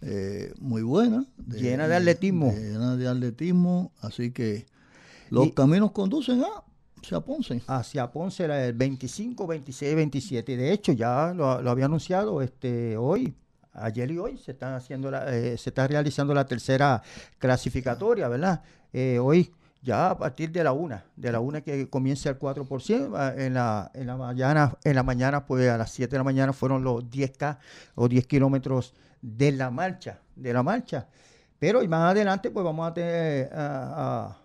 eh, 0.00 0.52
muy 0.58 0.82
buena. 0.82 1.24
llena 1.46 1.86
de 1.86 1.94
atletismo. 1.94 2.52
llena 2.52 2.96
de 2.96 3.06
atletismo. 3.06 3.92
Así 4.00 4.32
que 4.32 4.66
los 5.28 5.52
caminos 5.52 5.92
conducen 5.92 6.42
a 6.42 6.64
hacia 7.00 7.20
Ponce. 7.20 7.62
Hacia 7.68 8.10
Ponce 8.10 8.46
el 8.46 8.72
25, 8.72 9.46
26, 9.46 9.94
27. 9.94 10.56
De 10.56 10.72
hecho, 10.72 10.90
ya 10.90 11.32
lo, 11.32 11.46
había 11.70 11.84
anunciado 11.84 12.42
este 12.42 12.96
hoy. 12.96 13.32
Ayer 13.72 14.10
y 14.10 14.18
hoy 14.18 14.36
se 14.38 14.50
están 14.50 14.74
haciendo 14.74 15.16
eh, 15.28 15.56
se 15.56 15.70
está 15.70 15.86
realizando 15.86 16.34
la 16.34 16.46
tercera 16.46 17.00
clasificatoria, 17.38 18.26
¿verdad? 18.26 18.64
Eh, 18.92 19.20
hoy 19.20 19.52
ya 19.82 20.10
a 20.10 20.18
partir 20.18 20.52
de 20.52 20.62
la 20.62 20.72
una, 20.72 21.04
de 21.16 21.32
la 21.32 21.40
una 21.40 21.62
que 21.62 21.88
comienza 21.88 22.28
el 22.28 22.38
4%, 22.38 23.38
en 23.38 23.54
la, 23.54 23.90
en 23.94 24.06
la 24.06 24.16
mañana, 24.16 24.76
en 24.84 24.94
la 24.94 25.02
mañana, 25.02 25.46
pues 25.46 25.68
a 25.68 25.78
las 25.78 25.90
7 25.92 26.10
de 26.10 26.18
la 26.18 26.24
mañana 26.24 26.52
fueron 26.52 26.84
los 26.84 27.04
10K 27.04 27.58
o 27.94 28.08
10 28.08 28.26
kilómetros 28.26 28.94
de 29.22 29.52
la 29.52 29.70
marcha, 29.70 30.20
de 30.36 30.52
la 30.52 30.62
marcha. 30.62 31.08
Pero 31.58 31.82
y 31.82 31.88
más 31.88 32.10
adelante, 32.10 32.50
pues 32.50 32.64
vamos 32.64 32.90
a 32.90 32.94
tener 32.94 33.50
a, 33.52 34.36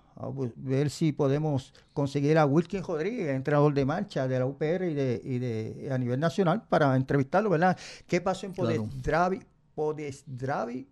ver 0.56 0.90
si 0.90 1.12
podemos 1.12 1.74
conseguir 1.94 2.38
a 2.38 2.46
Wilkin 2.46 2.84
Rodríguez, 2.84 3.36
entrenador 3.36 3.74
de 3.74 3.84
marcha 3.84 4.30
de 4.30 4.40
la 4.40 4.46
UPR 4.46 4.86
y 4.86 4.94
de, 4.94 5.22
y 5.22 5.40
de 5.40 5.90
a 5.92 5.98
nivel 5.98 6.20
nacional, 6.20 6.64
para 6.70 6.96
entrevistarlo, 6.96 7.50
¿verdad? 7.50 7.78
¿Qué 8.08 8.22
pasó 8.22 8.46
en 8.46 8.54
Podesdravi, 8.54 9.42
Podesdravi, 9.76 10.88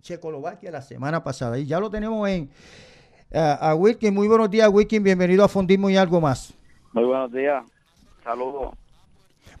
Checoslovaquia 0.00 0.70
la 0.70 0.80
semana 0.80 1.22
pasada? 1.22 1.58
Y 1.58 1.66
ya 1.66 1.78
lo 1.78 1.90
tenemos 1.90 2.26
en 2.28 2.50
a 3.34 3.74
Wilkin. 3.74 4.14
Muy 4.14 4.28
buenos 4.28 4.50
días, 4.50 4.68
Wilkin. 4.68 5.02
Bienvenido 5.02 5.44
a 5.44 5.48
Fundismo 5.48 5.88
y 5.88 5.96
algo 5.96 6.20
más. 6.20 6.52
Muy 6.92 7.04
buenos 7.04 7.32
días. 7.32 7.64
Saludos. 8.22 8.74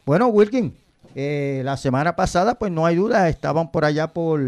Bueno, 0.04 0.28
Wilkin, 0.28 0.76
eh, 1.14 1.62
la 1.64 1.76
semana 1.76 2.14
pasada, 2.14 2.54
pues 2.58 2.70
no 2.70 2.84
hay 2.84 2.96
duda, 2.96 3.28
estaban 3.28 3.70
por 3.70 3.84
allá 3.84 4.08
por 4.08 4.40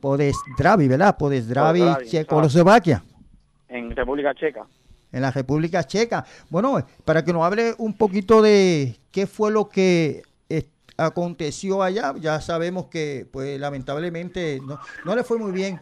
Podesdravi, 0.00 0.88
¿verdad? 0.88 1.16
Podesdravi, 1.16 1.82
Checoslovaquia. 2.06 3.02
En 3.68 3.94
República 3.94 4.34
Checa. 4.34 4.66
En 5.12 5.22
la 5.22 5.30
República 5.30 5.84
Checa. 5.84 6.24
Bueno, 6.48 6.84
para 7.04 7.24
que 7.24 7.32
nos 7.32 7.44
hable 7.44 7.74
un 7.78 7.94
poquito 7.94 8.42
de 8.42 8.96
qué 9.10 9.26
fue 9.26 9.50
lo 9.50 9.68
que 9.68 10.22
aconteció 10.96 11.82
allá. 11.82 12.14
Ya 12.18 12.40
sabemos 12.40 12.86
que, 12.86 13.26
pues, 13.30 13.60
lamentablemente 13.60 14.60
no, 14.66 14.78
no 15.04 15.14
le 15.16 15.24
fue 15.24 15.38
muy 15.38 15.52
bien 15.52 15.78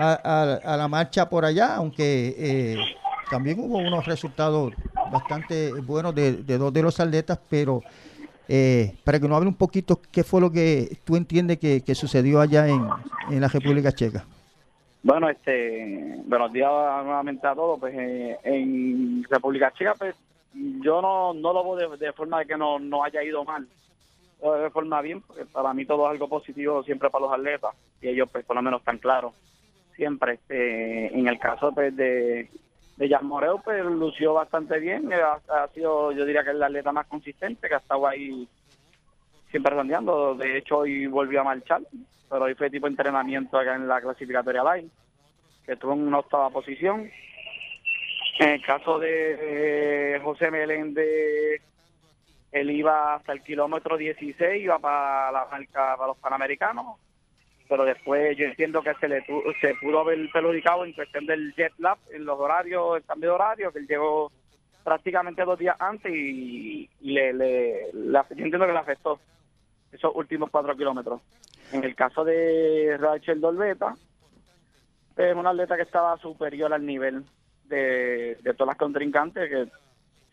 a, 0.00 0.76
la 0.76 0.88
marcha 0.88 1.28
por 1.28 1.44
allá, 1.44 1.76
aunque 1.76 2.34
eh, 2.38 2.76
también 3.30 3.60
hubo 3.60 3.78
unos 3.78 4.06
resultados 4.06 4.72
bastante 5.10 5.72
buenos 5.72 6.14
de, 6.14 6.42
dos 6.42 6.72
de 6.72 6.82
los 6.82 6.98
atletas, 7.00 7.38
pero 7.48 7.82
eh, 8.48 8.94
para 9.04 9.20
que 9.20 9.28
nos 9.28 9.36
hable 9.36 9.48
un 9.48 9.54
poquito 9.54 10.00
qué 10.10 10.24
fue 10.24 10.40
lo 10.40 10.50
que 10.50 10.98
tú 11.04 11.16
entiendes 11.16 11.58
que, 11.58 11.94
sucedió 11.94 12.40
allá 12.40 12.68
en, 12.68 12.86
en, 13.30 13.40
la 13.40 13.48
República 13.48 13.92
Checa. 13.92 14.24
Bueno, 15.02 15.28
este, 15.28 16.16
buenos 16.26 16.52
días 16.52 16.70
nuevamente 17.04 17.46
a 17.46 17.54
todos. 17.54 17.80
Pues 17.80 17.94
eh, 17.96 18.38
en 18.44 19.24
República 19.28 19.72
Checa, 19.72 19.94
pues 19.94 20.14
yo 20.54 21.00
no, 21.00 21.32
no 21.34 21.52
lo 21.52 21.74
veo 21.74 21.96
de, 21.96 22.12
forma 22.12 22.44
que 22.44 22.56
no, 22.56 22.78
no 22.78 23.04
haya 23.04 23.22
ido 23.22 23.44
mal 23.44 23.66
de 24.42 24.70
forma 24.70 25.02
bien, 25.02 25.20
porque 25.20 25.44
para 25.44 25.74
mí 25.74 25.84
todo 25.84 26.06
es 26.06 26.12
algo 26.12 26.26
positivo 26.26 26.82
siempre 26.82 27.10
para 27.10 27.26
los 27.26 27.34
atletas 27.34 27.74
y 28.00 28.08
ellos 28.08 28.26
pues 28.32 28.42
por 28.46 28.56
lo 28.56 28.62
menos 28.62 28.80
están 28.80 28.96
claros 28.96 29.34
siempre. 30.00 30.34
Este, 30.34 31.14
en 31.14 31.28
el 31.28 31.38
caso 31.38 31.72
pues, 31.72 31.94
de, 31.94 32.48
de 32.96 33.08
Jan 33.08 33.26
Moreo, 33.26 33.60
pues 33.62 33.84
lució 33.84 34.32
bastante 34.32 34.78
bien, 34.78 35.10
ha, 35.12 35.68
sido 35.74 36.10
yo 36.12 36.24
diría 36.24 36.42
que 36.42 36.50
el 36.50 36.62
atleta 36.62 36.90
más 36.90 37.06
consistente 37.06 37.68
que 37.68 37.74
ha 37.74 37.78
estado 37.78 38.06
ahí 38.06 38.48
siempre 39.50 39.74
rondeando, 39.74 40.34
de 40.34 40.56
hecho 40.56 40.78
hoy 40.78 41.06
volvió 41.06 41.42
a 41.42 41.44
marchar, 41.44 41.82
pero 42.30 42.44
hoy 42.44 42.54
fue 42.54 42.70
tipo 42.70 42.86
entrenamiento 42.86 43.58
acá 43.58 43.74
en 43.74 43.86
la 43.86 44.00
clasificatoria 44.00 44.64
line, 44.74 44.88
que 45.66 45.72
estuvo 45.72 45.92
en 45.92 46.06
una 46.06 46.20
octava 46.20 46.48
posición. 46.48 47.10
En 48.38 48.48
el 48.48 48.62
caso 48.64 48.98
de 48.98 50.18
José 50.24 50.50
Meléndez 50.50 51.60
él 52.52 52.70
iba 52.70 53.16
hasta 53.16 53.32
el 53.32 53.42
kilómetro 53.42 53.98
16, 53.98 54.62
iba 54.62 54.78
para 54.78 55.30
la 55.30 55.46
marca 55.50 55.94
para 55.96 56.06
los 56.06 56.16
Panamericanos, 56.16 56.96
pero 57.70 57.84
después 57.84 58.36
yo 58.36 58.46
entiendo 58.46 58.82
que 58.82 58.92
se 58.94 59.06
le 59.06 59.24
se 59.60 59.74
pudo 59.80 60.00
haber 60.00 60.28
perjudicado 60.32 60.84
en 60.84 60.92
cuestión 60.92 61.24
del 61.24 61.54
jet 61.54 61.72
lag, 61.78 61.96
en 62.12 62.24
los 62.24 62.36
horarios, 62.36 62.96
el 62.96 63.04
cambio 63.04 63.30
de 63.30 63.34
horario, 63.36 63.72
que 63.72 63.78
él 63.78 63.86
llegó 63.86 64.32
prácticamente 64.82 65.44
dos 65.44 65.56
días 65.56 65.76
antes 65.78 66.12
y, 66.12 66.90
le, 67.00 67.32
le, 67.32 67.92
yo 67.92 68.24
entiendo 68.30 68.66
que 68.66 68.72
le 68.72 68.78
afectó 68.78 69.20
esos 69.92 70.10
últimos 70.16 70.50
cuatro 70.50 70.76
kilómetros. 70.76 71.20
En 71.72 71.84
el 71.84 71.94
caso 71.94 72.24
de 72.24 72.96
Rachel 72.98 73.40
Dolbeta, 73.40 73.94
es 75.16 75.36
una 75.36 75.50
atleta 75.50 75.76
que 75.76 75.82
estaba 75.82 76.16
superior 76.18 76.74
al 76.74 76.84
nivel 76.84 77.24
de, 77.66 78.36
de 78.42 78.54
todas 78.54 78.72
las 78.72 78.78
contrincantes, 78.78 79.48
que 79.48 79.68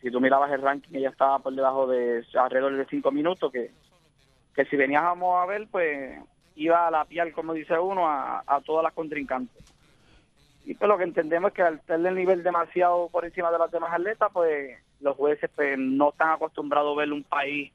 si 0.02 0.10
tú 0.10 0.20
mirabas 0.20 0.50
el 0.50 0.62
ranking, 0.62 0.96
ella 0.96 1.10
estaba 1.10 1.38
por 1.38 1.54
debajo 1.54 1.86
de 1.86 2.24
alrededor 2.34 2.76
de 2.76 2.86
cinco 2.86 3.12
minutos, 3.12 3.52
que, 3.52 3.70
que 4.56 4.64
si 4.64 4.74
veníamos 4.74 5.40
a 5.40 5.46
ver, 5.46 5.68
pues 5.70 6.18
iba 6.58 6.88
a 6.88 6.90
la 6.90 7.04
piel, 7.04 7.32
como 7.32 7.54
dice 7.54 7.78
uno, 7.78 8.08
a, 8.08 8.60
todas 8.64 8.82
las 8.82 8.92
contrincantes. 8.92 9.64
Y 10.66 10.74
pues 10.74 10.88
lo 10.88 10.98
que 10.98 11.04
entendemos 11.04 11.50
es 11.50 11.54
que 11.54 11.62
al 11.62 11.80
tener 11.80 12.08
el 12.08 12.18
nivel 12.18 12.42
demasiado 12.42 13.08
por 13.08 13.24
encima 13.24 13.50
de 13.50 13.58
las 13.58 13.70
demás 13.70 13.92
atletas, 13.92 14.28
pues 14.32 14.76
los 15.00 15.16
jueces 15.16 15.48
pues, 15.54 15.78
no 15.78 16.10
están 16.10 16.30
acostumbrados 16.30 16.94
a 16.94 17.00
ver 17.00 17.12
un 17.12 17.22
país 17.22 17.72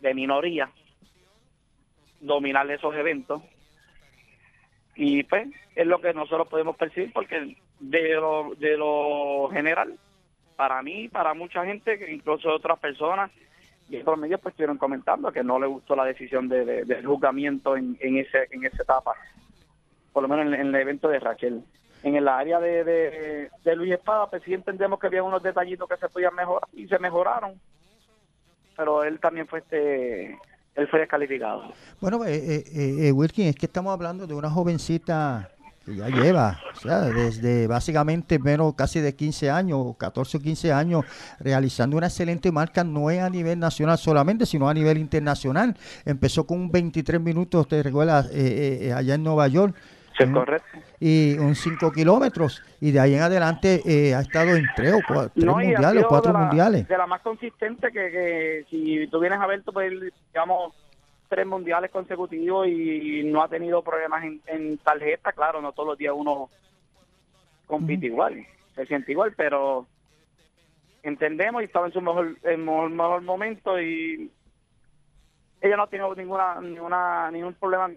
de 0.00 0.14
minoría 0.14 0.70
dominar 2.20 2.68
esos 2.70 2.94
eventos. 2.94 3.40
Y 4.96 5.22
pues 5.22 5.48
es 5.74 5.86
lo 5.86 6.00
que 6.00 6.12
nosotros 6.12 6.48
podemos 6.48 6.76
percibir 6.76 7.12
porque 7.12 7.56
de 7.78 8.14
lo, 8.14 8.54
de 8.56 8.76
lo 8.76 9.48
general 9.50 9.96
para 10.56 10.82
mí, 10.82 11.08
para 11.08 11.34
mucha 11.34 11.64
gente, 11.64 12.12
incluso 12.12 12.48
otras 12.48 12.78
personas 12.78 13.30
y 13.88 14.00
otros 14.00 14.18
medios 14.18 14.40
pues 14.40 14.52
estuvieron 14.52 14.78
comentando 14.78 15.30
que 15.32 15.44
no 15.44 15.58
le 15.58 15.66
gustó 15.66 15.94
la 15.94 16.04
decisión 16.04 16.48
de, 16.48 16.84
del 16.84 17.06
juzgamiento 17.06 17.76
en, 17.76 17.96
en, 18.00 18.16
ese, 18.16 18.48
en 18.50 18.64
esa 18.64 18.82
etapa, 18.82 19.12
por 20.12 20.22
lo 20.22 20.28
menos 20.28 20.46
en, 20.46 20.68
el 20.68 20.74
evento 20.74 21.08
de 21.08 21.20
Rachel. 21.20 21.62
En 22.02 22.16
el 22.16 22.28
área 22.28 22.60
de, 22.60 22.84
de, 22.84 23.76
Luis 23.76 23.92
Espada, 23.92 24.28
pues 24.28 24.42
sí 24.42 24.52
entendemos 24.52 24.98
que 24.98 25.06
había 25.06 25.22
unos 25.22 25.42
detallitos 25.42 25.88
que 25.88 25.96
se 25.96 26.08
podían 26.08 26.34
mejorar 26.34 26.68
y 26.72 26.86
se 26.86 26.98
mejoraron, 26.98 27.58
pero 28.76 29.04
él 29.04 29.18
también 29.20 29.46
fue 29.46 29.60
este 29.60 30.38
él 30.74 30.88
fue 30.88 31.00
descalificado. 31.00 31.72
Bueno, 32.00 32.24
eh, 32.24 32.36
eh, 32.36 33.08
eh, 33.08 33.12
Wilkin, 33.12 33.46
es 33.46 33.54
que 33.56 33.66
estamos 33.66 33.92
hablando 33.92 34.26
de 34.26 34.34
una 34.34 34.50
jovencita 34.50 35.53
ya 35.86 36.08
lleva, 36.08 36.60
o 36.72 36.76
sea, 36.80 37.00
desde 37.02 37.66
básicamente 37.66 38.38
menos 38.38 38.74
casi 38.74 39.00
de 39.00 39.14
15 39.14 39.50
años, 39.50 39.96
14 39.98 40.38
o 40.38 40.40
15 40.40 40.72
años, 40.72 41.04
realizando 41.40 41.96
una 41.96 42.06
excelente 42.06 42.50
marca, 42.52 42.84
no 42.84 43.10
es 43.10 43.20
a 43.20 43.28
nivel 43.30 43.58
nacional 43.58 43.98
solamente, 43.98 44.46
sino 44.46 44.68
a 44.68 44.74
nivel 44.74 44.98
internacional. 44.98 45.76
Empezó 46.04 46.46
con 46.46 46.58
un 46.60 46.70
23 46.72 47.20
minutos, 47.20 47.68
te 47.68 47.82
recuerdas, 47.82 48.30
eh, 48.32 48.78
eh, 48.88 48.92
allá 48.92 49.14
en 49.14 49.22
Nueva 49.22 49.46
York, 49.48 49.74
Sí, 50.16 50.24
correcto. 50.30 50.78
Y 51.00 51.36
un 51.40 51.56
5 51.56 51.90
kilómetros. 51.90 52.62
Y 52.80 52.92
de 52.92 53.00
ahí 53.00 53.14
en 53.16 53.22
adelante 53.22 53.82
eh, 53.84 54.14
ha 54.14 54.20
estado 54.20 54.54
en 54.54 54.64
tres 54.76 54.92
o 54.92 55.00
cuatro, 55.08 55.32
tres 55.34 55.44
No, 55.44 55.54
mundiales, 55.58 56.04
cuatro 56.08 56.32
de 56.32 56.38
la- 56.38 56.44
mundiales. 56.44 56.86
De 56.86 56.96
la 56.96 57.08
más 57.08 57.20
consistente 57.20 57.88
que, 57.88 58.12
que 58.12 58.64
si 58.70 59.08
tú 59.10 59.18
vienes 59.18 59.40
a 59.40 59.46
ver, 59.48 59.64
tú 59.64 59.72
puedes, 59.72 59.92
digamos, 60.32 60.72
tres 61.34 61.46
mundiales 61.48 61.90
consecutivos 61.90 62.68
y 62.68 63.24
no 63.24 63.42
ha 63.42 63.48
tenido 63.48 63.82
problemas 63.82 64.22
en, 64.22 64.40
en 64.46 64.78
tarjeta. 64.78 65.32
Claro, 65.32 65.60
no 65.60 65.72
todos 65.72 65.88
los 65.88 65.98
días 65.98 66.14
uno 66.16 66.48
compite 67.66 68.06
igual, 68.06 68.46
se 68.76 68.86
siente 68.86 69.10
igual, 69.10 69.34
pero 69.36 69.84
entendemos 71.02 71.60
y 71.60 71.64
estaba 71.64 71.86
en 71.86 71.92
su 71.92 72.00
mejor, 72.00 72.36
en 72.44 72.64
mejor, 72.64 72.90
mejor 72.90 73.22
momento 73.22 73.80
y 73.80 74.30
ella 75.60 75.76
no 75.76 75.82
ha 75.82 75.88
tenido 75.88 76.14
ninguna, 76.14 76.60
ninguna 76.60 77.30
ningún 77.32 77.54
problema 77.54 77.90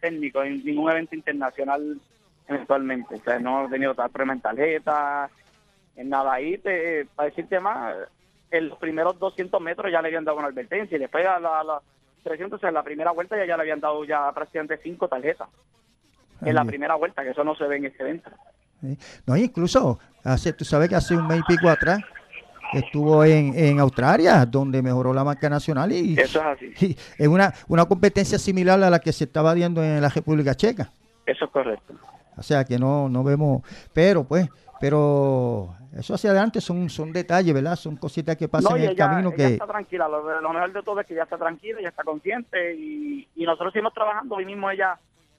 técnico 0.00 0.44
en 0.44 0.64
ningún 0.64 0.92
evento 0.92 1.16
internacional 1.16 2.00
eventualmente. 2.46 3.16
O 3.16 3.24
sea, 3.24 3.40
no 3.40 3.64
ha 3.64 3.68
tenido 3.68 3.92
tal 3.96 4.10
problema 4.10 4.34
en 4.34 4.40
tarjeta, 4.40 5.30
en 5.96 6.10
nada 6.10 6.32
ahí. 6.32 6.58
Te, 6.58 7.06
para 7.16 7.30
decirte 7.30 7.58
más, 7.58 7.96
en 8.52 8.68
los 8.68 8.78
primeros 8.78 9.18
200 9.18 9.60
metros 9.60 9.90
ya 9.90 10.00
le 10.00 10.08
habían 10.08 10.24
dado 10.24 10.38
una 10.38 10.46
advertencia 10.46 10.96
y 10.96 11.00
después 11.00 11.26
a 11.26 11.40
la, 11.40 11.58
a 11.58 11.64
la 11.64 11.82
300, 12.24 12.56
o 12.56 12.60
sea, 12.60 12.70
en 12.70 12.74
la 12.74 12.82
primera 12.82 13.12
vuelta 13.12 13.36
ya, 13.36 13.46
ya 13.46 13.56
le 13.56 13.62
habían 13.62 13.80
dado 13.80 14.04
ya 14.04 14.32
prácticamente 14.32 14.80
cinco 14.82 15.06
tarjetas. 15.08 15.48
En 16.42 16.54
la 16.54 16.64
primera 16.64 16.94
vuelta, 16.96 17.22
que 17.22 17.30
eso 17.30 17.44
no 17.44 17.54
se 17.54 17.64
ve 17.64 17.76
en 17.76 17.86
este 17.86 18.02
evento. 18.02 18.30
Sí. 18.80 18.98
No, 19.24 19.36
incluso, 19.36 19.98
hace, 20.24 20.52
tú 20.52 20.64
sabes 20.64 20.88
que 20.88 20.96
hace 20.96 21.16
un 21.16 21.26
mes 21.26 21.40
y 21.40 21.42
pico 21.54 21.68
atrás 21.68 22.00
estuvo 22.72 23.24
en, 23.24 23.56
en 23.56 23.78
Australia, 23.80 24.44
donde 24.44 24.82
mejoró 24.82 25.14
la 25.14 25.24
marca 25.24 25.48
nacional 25.48 25.92
y, 25.92 26.18
Eso 26.18 26.40
es 26.40 26.46
así. 26.46 26.72
y 26.86 26.96
es 27.22 27.28
una, 27.28 27.54
una 27.68 27.84
competencia 27.86 28.38
similar 28.38 28.82
a 28.82 28.90
la 28.90 28.98
que 28.98 29.12
se 29.12 29.24
estaba 29.24 29.54
viendo 29.54 29.82
en 29.82 30.02
la 30.02 30.08
República 30.08 30.54
Checa. 30.54 30.90
Eso 31.24 31.44
es 31.44 31.50
correcto. 31.50 31.94
O 32.36 32.42
sea 32.42 32.64
que 32.64 32.78
no, 32.78 33.08
no 33.08 33.22
vemos, 33.22 33.62
pero 33.92 34.24
pues, 34.24 34.48
pero 34.84 35.74
eso 35.96 36.12
hacia 36.14 36.28
adelante 36.30 36.60
son, 36.60 36.90
son 36.90 37.10
detalles, 37.10 37.54
¿verdad? 37.54 37.74
Son 37.76 37.96
cositas 37.96 38.36
que 38.36 38.48
pasan 38.48 38.72
No, 38.72 38.76
en 38.76 38.82
el 38.84 38.90
ella, 38.90 39.08
camino 39.08 39.28
ella 39.30 39.36
que... 39.36 39.52
está 39.54 39.66
tranquila. 39.66 40.08
Lo, 40.08 40.40
lo 40.42 40.52
mejor 40.52 40.72
de 40.74 40.82
todo 40.82 41.00
es 41.00 41.06
que 41.06 41.14
ella 41.14 41.22
está 41.22 41.38
tranquila, 41.38 41.78
ella 41.80 41.88
está 41.88 42.02
consciente 42.04 42.74
y, 42.74 43.26
y 43.34 43.44
nosotros 43.44 43.72
seguimos 43.72 43.94
trabajando. 43.94 44.34
Hoy 44.34 44.44
mismo 44.44 44.70
ella 44.70 44.98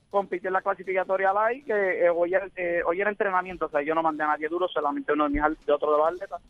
compitió 0.10 0.48
en 0.50 0.54
la 0.54 0.62
clasificatoria 0.62 1.32
live, 1.32 1.64
que 1.66 2.06
eh, 2.06 2.10
hoy, 2.10 2.34
era, 2.34 2.48
eh, 2.56 2.82
hoy 2.88 3.00
era 3.02 3.12
entrenamiento. 3.12 3.68
O 3.68 3.70
sea, 3.70 3.84
yo 3.84 3.94
no 3.94 4.02
mandé 4.02 4.24
a 4.24 4.28
nadie 4.28 4.48
duro, 4.50 4.68
solamente 4.68 5.14
uno 5.14 5.26
de, 5.26 5.30
mis, 5.30 5.66
de 5.66 5.72
otro 5.74 5.92
de 5.92 5.98
los 6.00 6.08
atletas 6.08 6.42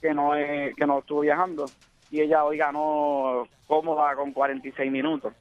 que 0.00 0.14
no, 0.14 0.34
eh, 0.34 0.72
que 0.76 0.86
no 0.86 1.00
estuvo 1.00 1.20
viajando. 1.20 1.66
Y 2.10 2.22
ella 2.22 2.42
hoy 2.44 2.56
ganó 2.56 3.46
cómoda 3.66 4.14
con 4.16 4.32
46 4.32 4.90
minutos. 4.90 5.34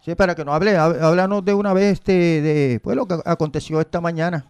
Sí, 0.00 0.14
para 0.14 0.34
que 0.34 0.44
nos 0.44 0.54
hable, 0.54 0.72
hab- 0.76 1.00
háblanos 1.00 1.44
de 1.44 1.54
una 1.54 1.72
vez 1.72 1.92
este, 1.94 2.12
de 2.12 2.80
pues, 2.82 2.94
lo 2.94 3.06
que 3.06 3.14
aconteció 3.24 3.80
esta 3.80 4.00
mañana. 4.00 4.44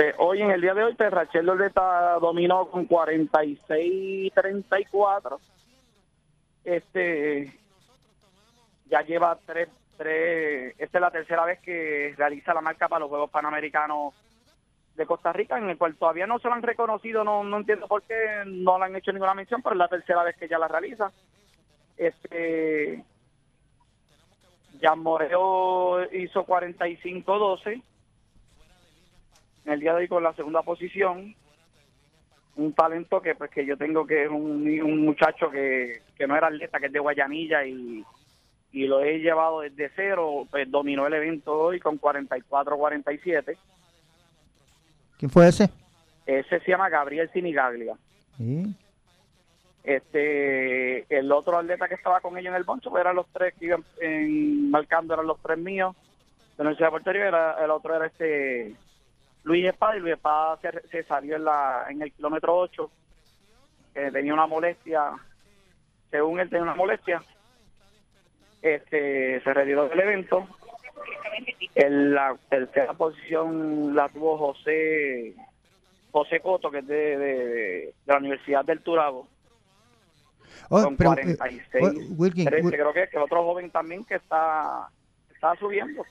Eh, 0.00 0.14
hoy, 0.18 0.40
en 0.40 0.52
el 0.52 0.60
día 0.60 0.74
de 0.74 0.84
hoy, 0.84 0.94
pues, 0.94 1.10
Rachel 1.10 1.44
Loreta 1.44 2.20
dominó 2.20 2.70
con 2.70 2.86
46-34. 2.86 5.40
Este, 6.62 7.52
ya 8.86 9.02
lleva 9.02 9.36
tres, 9.44 9.68
tres, 9.96 10.76
esta 10.78 10.98
es 10.98 11.02
la 11.02 11.10
tercera 11.10 11.44
vez 11.44 11.58
que 11.58 12.14
realiza 12.16 12.54
la 12.54 12.60
marca 12.60 12.86
para 12.86 13.00
los 13.00 13.08
Juegos 13.08 13.30
Panamericanos 13.30 14.14
de 14.94 15.04
Costa 15.04 15.32
Rica, 15.32 15.58
en 15.58 15.68
el 15.68 15.76
cual 15.76 15.96
todavía 15.96 16.28
no 16.28 16.38
se 16.38 16.46
lo 16.46 16.54
han 16.54 16.62
reconocido, 16.62 17.24
no, 17.24 17.42
no 17.42 17.56
entiendo 17.56 17.88
por 17.88 18.02
qué 18.02 18.44
no 18.46 18.78
le 18.78 18.84
han 18.84 18.94
hecho 18.94 19.12
ninguna 19.12 19.34
mención, 19.34 19.62
pero 19.62 19.74
es 19.74 19.78
la 19.78 19.88
tercera 19.88 20.22
vez 20.22 20.36
que 20.36 20.44
ella 20.44 20.60
la 20.60 20.68
realiza. 20.68 21.10
Este, 21.96 23.02
Jan 24.80 25.00
Moreo 25.00 26.04
hizo 26.12 26.46
45-12 26.46 27.82
en 29.68 29.74
el 29.74 29.80
día 29.80 29.92
de 29.92 29.98
hoy 30.00 30.08
con 30.08 30.22
la 30.22 30.32
segunda 30.32 30.62
posición 30.62 31.34
un 32.56 32.72
talento 32.72 33.20
que 33.20 33.34
pues 33.34 33.50
que 33.50 33.64
yo 33.66 33.76
tengo 33.76 34.06
que 34.06 34.24
es 34.24 34.30
un, 34.30 34.66
un 34.82 35.04
muchacho 35.04 35.50
que, 35.50 36.00
que 36.16 36.26
no 36.26 36.34
era 36.36 36.46
atleta 36.48 36.80
que 36.80 36.86
es 36.86 36.92
de 36.92 36.98
Guayanilla 36.98 37.64
y, 37.66 38.02
y 38.72 38.86
lo 38.86 39.00
he 39.04 39.18
llevado 39.18 39.60
desde 39.60 39.90
cero 39.94 40.46
pues 40.50 40.70
dominó 40.70 41.06
el 41.06 41.12
evento 41.14 41.52
hoy 41.52 41.78
con 41.80 42.00
44-47 42.00 43.56
¿Quién 45.18 45.30
fue 45.30 45.48
ese? 45.48 45.70
ese 46.26 46.60
se 46.60 46.70
llama 46.70 46.88
Gabriel 46.88 47.30
Sinigaglia 47.32 47.94
Sí. 48.38 48.74
este 49.84 51.04
el 51.16 51.30
otro 51.30 51.58
atleta 51.58 51.88
que 51.88 51.94
estaba 51.94 52.20
con 52.20 52.36
ellos 52.38 52.50
en 52.50 52.56
el 52.56 52.64
boncho 52.64 52.88
pues 52.90 53.02
eran 53.02 53.16
los 53.16 53.26
tres 53.28 53.54
que 53.58 53.66
iban 53.66 53.84
en- 54.00 54.70
marcando 54.70 55.12
eran 55.14 55.26
los 55.26 55.40
tres 55.42 55.58
míos 55.58 55.94
de 56.56 56.64
la 56.64 56.70
Universidad 56.70 56.86
de 56.88 56.90
Puerto 56.90 57.12
Rico 57.12 57.24
era, 57.24 57.64
el 57.64 57.70
otro 57.70 57.94
era 57.94 58.06
este 58.06 58.74
Luis 59.44 59.66
Espada 59.66 59.96
y 59.96 60.00
Luis 60.00 60.14
Espada 60.14 60.58
se, 60.60 60.88
se 60.88 61.02
salió 61.04 61.36
en 61.36 61.44
la 61.44 61.86
en 61.88 62.02
el 62.02 62.12
kilómetro 62.12 62.56
8 62.58 62.90
que 63.94 64.10
tenía 64.10 64.34
una 64.34 64.46
molestia 64.46 65.12
según 66.10 66.40
él 66.40 66.48
tenía 66.48 66.62
una 66.64 66.74
molestia 66.74 67.22
este 68.62 69.40
se 69.42 69.54
retiró 69.54 69.88
del 69.88 70.00
evento. 70.00 70.46
En 71.74 72.12
la 72.14 72.36
tercera 72.48 72.92
posición 72.94 73.94
la 73.94 74.08
tuvo 74.08 74.36
José 74.36 75.34
José 76.10 76.40
Coto 76.40 76.70
que 76.70 76.78
es 76.78 76.86
de, 76.86 76.94
de, 77.16 77.16
de 77.18 77.94
la 78.06 78.18
Universidad 78.18 78.64
del 78.64 78.80
Turabo. 78.82 79.28
Oh, 80.70 80.82
con 80.82 80.96
pero, 80.96 81.12
eh, 81.12 81.36
46 81.36 81.84
oh, 81.84 82.14
Wilkin, 82.16 82.44
13, 82.46 82.64
Wil- 82.66 82.72
creo 82.72 82.92
que 82.92 83.02
es 83.04 83.10
que 83.10 83.18
otro 83.18 83.44
joven 83.44 83.70
también 83.70 84.04
que 84.04 84.16
está 84.16 84.88
está 85.32 85.54
subiendo 85.56 86.04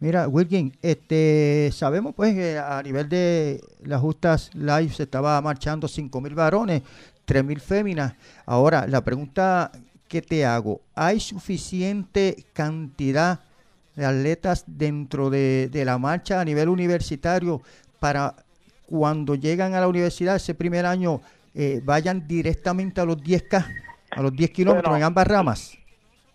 Mira, 0.00 0.28
Wilkin, 0.28 0.76
este, 0.80 1.70
sabemos 1.72 2.14
pues 2.14 2.34
que 2.34 2.56
a 2.56 2.80
nivel 2.82 3.08
de 3.08 3.60
las 3.82 4.00
justas 4.00 4.50
live 4.54 4.90
se 4.90 5.02
estaba 5.04 5.40
marchando 5.40 5.88
5.000 5.88 6.34
varones, 6.34 6.82
3.000 7.26 7.60
féminas. 7.60 8.14
Ahora, 8.46 8.86
la 8.86 9.02
pregunta 9.02 9.72
que 10.06 10.22
te 10.22 10.46
hago, 10.46 10.80
¿hay 10.94 11.18
suficiente 11.18 12.44
cantidad 12.52 13.40
de 13.96 14.06
atletas 14.06 14.64
dentro 14.68 15.30
de, 15.30 15.68
de 15.72 15.84
la 15.84 15.98
marcha 15.98 16.40
a 16.40 16.44
nivel 16.44 16.68
universitario 16.68 17.60
para 17.98 18.36
cuando 18.86 19.34
llegan 19.34 19.74
a 19.74 19.80
la 19.80 19.88
universidad 19.88 20.36
ese 20.36 20.54
primer 20.54 20.86
año 20.86 21.20
eh, 21.54 21.80
vayan 21.84 22.26
directamente 22.28 23.00
a 23.00 23.04
los 23.04 23.16
10K, 23.18 23.66
a 24.12 24.22
los 24.22 24.32
10 24.32 24.50
kilómetros 24.50 24.90
Bueno. 24.92 24.96
en 24.98 25.02
ambas 25.02 25.26
ramas? 25.26 25.77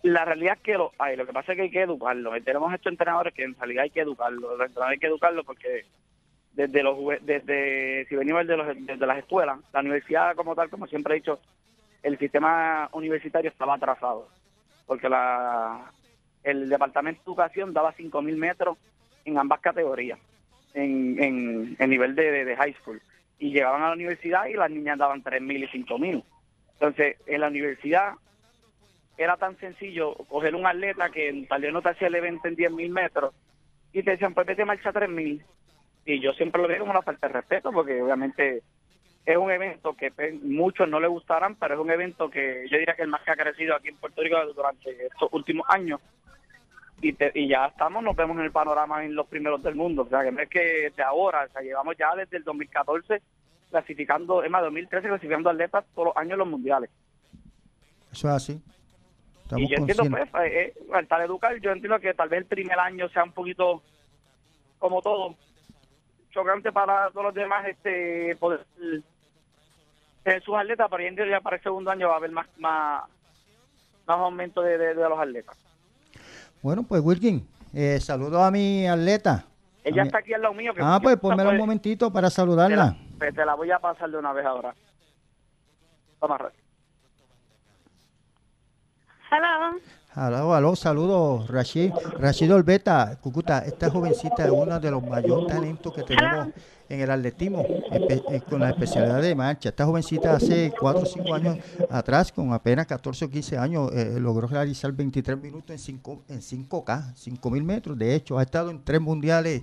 La 0.04 0.24
realidad 0.24 0.54
es 0.56 0.60
que 0.62 0.74
lo, 0.74 0.92
ay, 0.98 1.16
lo 1.16 1.26
que 1.26 1.32
pasa 1.32 1.52
es 1.52 1.56
que 1.56 1.62
hay 1.62 1.70
que 1.70 1.80
educarlo. 1.82 2.30
Tenemos 2.42 2.72
estos 2.74 2.92
entrenadores 2.92 3.32
que 3.34 3.44
en 3.44 3.54
realidad 3.56 3.84
hay 3.84 3.90
que 3.90 4.00
educarlo. 4.02 4.56
Los 4.56 4.66
entrenadores 4.68 4.96
hay 4.96 5.00
que 5.00 5.06
educarlo 5.06 5.44
porque 5.44 5.84
desde 6.52 6.82
los 6.82 6.96
desde 7.22 8.06
si 8.08 8.14
venimos 8.14 8.46
de 8.46 8.56
los 8.56 8.66
desde 8.86 9.06
las 9.06 9.18
escuelas, 9.18 9.58
la 9.72 9.80
universidad 9.80 10.36
como 10.36 10.54
tal, 10.54 10.68
como 10.70 10.86
siempre 10.86 11.14
he 11.14 11.20
dicho, 11.20 11.40
el 12.02 12.18
sistema 12.18 12.88
universitario 12.92 13.50
estaba 13.50 13.74
atrasado. 13.74 14.28
Porque 14.86 15.08
la 15.08 15.90
el 16.42 16.68
departamento 16.68 17.20
de 17.22 17.30
educación 17.30 17.72
daba 17.72 17.92
5000 17.92 18.36
metros 18.36 18.76
en 19.24 19.38
ambas 19.38 19.60
categorías, 19.60 20.18
en, 20.74 21.16
en, 21.22 21.76
en 21.78 21.90
nivel 21.90 22.14
de- 22.14 22.44
de 22.44 22.56
high 22.56 22.74
school. 22.74 23.00
Y 23.38 23.50
llegaban 23.52 23.82
a 23.82 23.88
la 23.88 23.94
universidad 23.94 24.44
y 24.46 24.52
las 24.52 24.70
niñas 24.70 24.98
daban 24.98 25.22
3000 25.22 25.64
y 25.64 25.68
5000. 25.68 26.22
Entonces, 26.74 27.16
en 27.26 27.40
la 27.40 27.48
universidad 27.48 28.12
era 29.16 29.36
tan 29.36 29.56
sencillo 29.58 30.14
coger 30.28 30.54
un 30.54 30.66
atleta 30.66 31.10
que 31.10 31.46
tal 31.48 31.62
vez 31.62 31.72
no 31.72 31.82
te 31.82 31.90
hacía 31.90 32.08
el 32.08 32.14
evento 32.16 32.48
en 32.48 32.56
10.000 32.56 32.90
metros 32.90 33.34
y 33.92 34.02
te 34.02 34.12
decían, 34.12 34.34
pues 34.34 34.46
vete 34.46 34.64
marcha 34.64 34.92
3.000. 34.92 35.42
Y 36.06 36.20
yo 36.20 36.32
siempre 36.32 36.60
lo 36.60 36.68
veo 36.68 36.80
como 36.80 36.90
una 36.90 37.02
falta 37.02 37.28
de 37.28 37.32
respeto 37.34 37.70
porque 37.72 38.02
obviamente 38.02 38.62
es 39.24 39.36
un 39.36 39.50
evento 39.50 39.94
que 39.94 40.10
pues, 40.10 40.34
muchos 40.42 40.88
no 40.88 41.00
le 41.00 41.06
gustarán, 41.08 41.54
pero 41.56 41.74
es 41.74 41.80
un 41.80 41.90
evento 41.90 42.28
que 42.28 42.66
yo 42.70 42.76
diría 42.76 42.94
que 42.94 43.02
el 43.02 43.08
más 43.08 43.22
que 43.22 43.30
ha 43.30 43.36
crecido 43.36 43.74
aquí 43.74 43.88
en 43.88 43.96
Puerto 43.96 44.20
Rico 44.20 44.36
durante 44.54 45.06
estos 45.06 45.32
últimos 45.32 45.66
años. 45.70 46.00
Y, 47.00 47.12
te- 47.12 47.32
y 47.34 47.48
ya 47.48 47.66
estamos, 47.66 48.02
nos 48.02 48.16
vemos 48.16 48.36
en 48.38 48.44
el 48.44 48.52
panorama 48.52 49.04
en 49.04 49.14
los 49.14 49.26
primeros 49.26 49.62
del 49.62 49.74
mundo. 49.76 50.02
O 50.02 50.08
sea, 50.08 50.22
que 50.24 50.32
no 50.32 50.40
es 50.40 50.48
que 50.48 50.90
de 50.94 51.02
ahora, 51.02 51.44
o 51.48 51.52
sea, 51.52 51.62
llevamos 51.62 51.96
ya 51.98 52.14
desde 52.16 52.36
el 52.36 52.44
2014 52.44 53.20
clasificando, 53.70 54.42
es 54.44 54.50
más, 54.50 54.62
2013 54.62 55.08
clasificando 55.08 55.50
atletas 55.50 55.84
todos 55.94 56.08
los 56.08 56.16
años 56.16 56.32
en 56.32 56.38
los 56.38 56.48
mundiales. 56.48 56.90
Eso 58.12 58.28
es 58.28 58.34
así. 58.34 58.62
Estamos 59.44 59.62
y 59.64 59.68
yo 59.68 59.76
entiendo, 59.78 60.02
conscientes. 60.04 60.30
pues, 60.32 60.44
eh, 60.52 60.72
eh, 60.76 60.84
faltar 60.90 61.20
educar, 61.22 61.56
yo 61.60 61.70
entiendo 61.72 61.98
que 62.00 62.14
tal 62.14 62.28
vez 62.28 62.40
el 62.40 62.46
primer 62.46 62.78
año 62.78 63.08
sea 63.10 63.24
un 63.24 63.32
poquito, 63.32 63.82
como 64.78 65.00
todo, 65.02 65.34
chocante 66.30 66.72
para 66.72 67.10
todos 67.10 67.26
los 67.26 67.34
demás 67.34 67.66
este 67.68 68.34
poder 68.36 68.64
tener 70.22 70.42
sus 70.42 70.56
atletas, 70.56 70.88
pero 70.90 71.02
entiendo 71.02 71.30
ya 71.30 71.40
para 71.40 71.56
el 71.56 71.62
segundo 71.62 71.90
año 71.90 72.08
va 72.08 72.14
a 72.14 72.16
haber 72.16 72.30
más 72.30 72.46
más, 72.58 73.02
más 74.06 74.18
aumento 74.18 74.62
de, 74.62 74.78
de- 74.78 74.94
de 74.94 75.08
los 75.08 75.18
atletas. 75.18 75.56
Bueno, 76.62 76.82
pues 76.82 77.02
Wilkin, 77.02 77.46
eh, 77.74 78.00
saludo 78.00 78.42
a 78.42 78.50
mi 78.50 78.86
atleta. 78.86 79.44
Ella 79.84 80.00
A 80.00 80.04
mi- 80.04 80.08
está 80.08 80.18
aquí 80.20 80.32
al 80.32 80.40
lado 80.40 80.54
mío. 80.54 80.72
Que 80.72 80.80
Ah, 80.82 80.98
pues 81.02 81.16
ponmela 81.18 81.50
un 81.50 81.58
momentito 81.58 82.10
para 82.10 82.28
te 82.28 82.30
la, 82.32 82.36
saludarla. 82.36 82.96
pues, 83.18 83.34
te 83.34 83.44
la 83.44 83.54
voy 83.54 83.70
a 83.70 83.78
pasar 83.78 84.10
de 84.10 84.16
una 84.16 84.32
vez 84.32 84.46
ahora. 84.46 84.74
Vamos 86.20 86.40
a 86.40 86.44
ver. 86.44 86.52
Hello. 89.34 89.80
Aló, 90.12 90.54
aló, 90.54 90.76
saludos, 90.76 91.48
Rashid. 91.48 91.90
Rashid 92.20 92.54
Olbeta, 92.54 93.18
Cucuta, 93.20 93.64
esta 93.66 93.90
jovencita 93.90 94.44
es 94.44 94.50
uno 94.52 94.78
de 94.78 94.92
los 94.92 95.04
mayores 95.04 95.48
talentos 95.48 95.92
que 95.92 96.04
tenemos 96.04 96.50
en 96.88 97.00
el 97.00 97.10
atletismo, 97.10 97.64
eh, 97.66 98.40
con 98.48 98.60
la 98.60 98.70
especialidad 98.70 99.20
de 99.20 99.34
marcha. 99.34 99.70
Esta 99.70 99.84
jovencita 99.86 100.36
hace 100.36 100.72
4 100.78 101.02
o 101.02 101.04
5 101.04 101.34
años 101.34 101.58
atrás, 101.90 102.30
con 102.30 102.52
apenas 102.52 102.86
14 102.86 103.24
o 103.24 103.28
15 103.28 103.58
años, 103.58 103.90
eh, 103.92 104.20
logró 104.20 104.46
realizar 104.46 104.92
23 104.92 105.36
minutos 105.42 105.70
en 105.72 105.78
5 105.80 106.22
en 106.28 106.40
5K, 106.40 107.16
5000 107.16 107.64
metros. 107.64 107.98
De 107.98 108.14
hecho, 108.14 108.38
ha 108.38 108.42
estado 108.42 108.70
en 108.70 108.84
tres 108.84 109.00
mundiales 109.00 109.62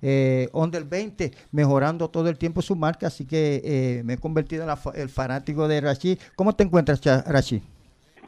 eh, 0.00 0.48
under 0.54 0.82
20, 0.82 1.30
mejorando 1.52 2.08
todo 2.08 2.30
el 2.30 2.38
tiempo 2.38 2.62
su 2.62 2.74
marca. 2.74 3.08
Así 3.08 3.26
que 3.26 3.60
eh, 3.62 4.02
me 4.02 4.14
he 4.14 4.16
convertido 4.16 4.64
en 4.64 4.98
el 4.98 5.10
fanático 5.10 5.68
de 5.68 5.82
Rashid. 5.82 6.18
¿Cómo 6.36 6.54
te 6.54 6.64
encuentras, 6.64 7.02
Rashid? 7.26 7.60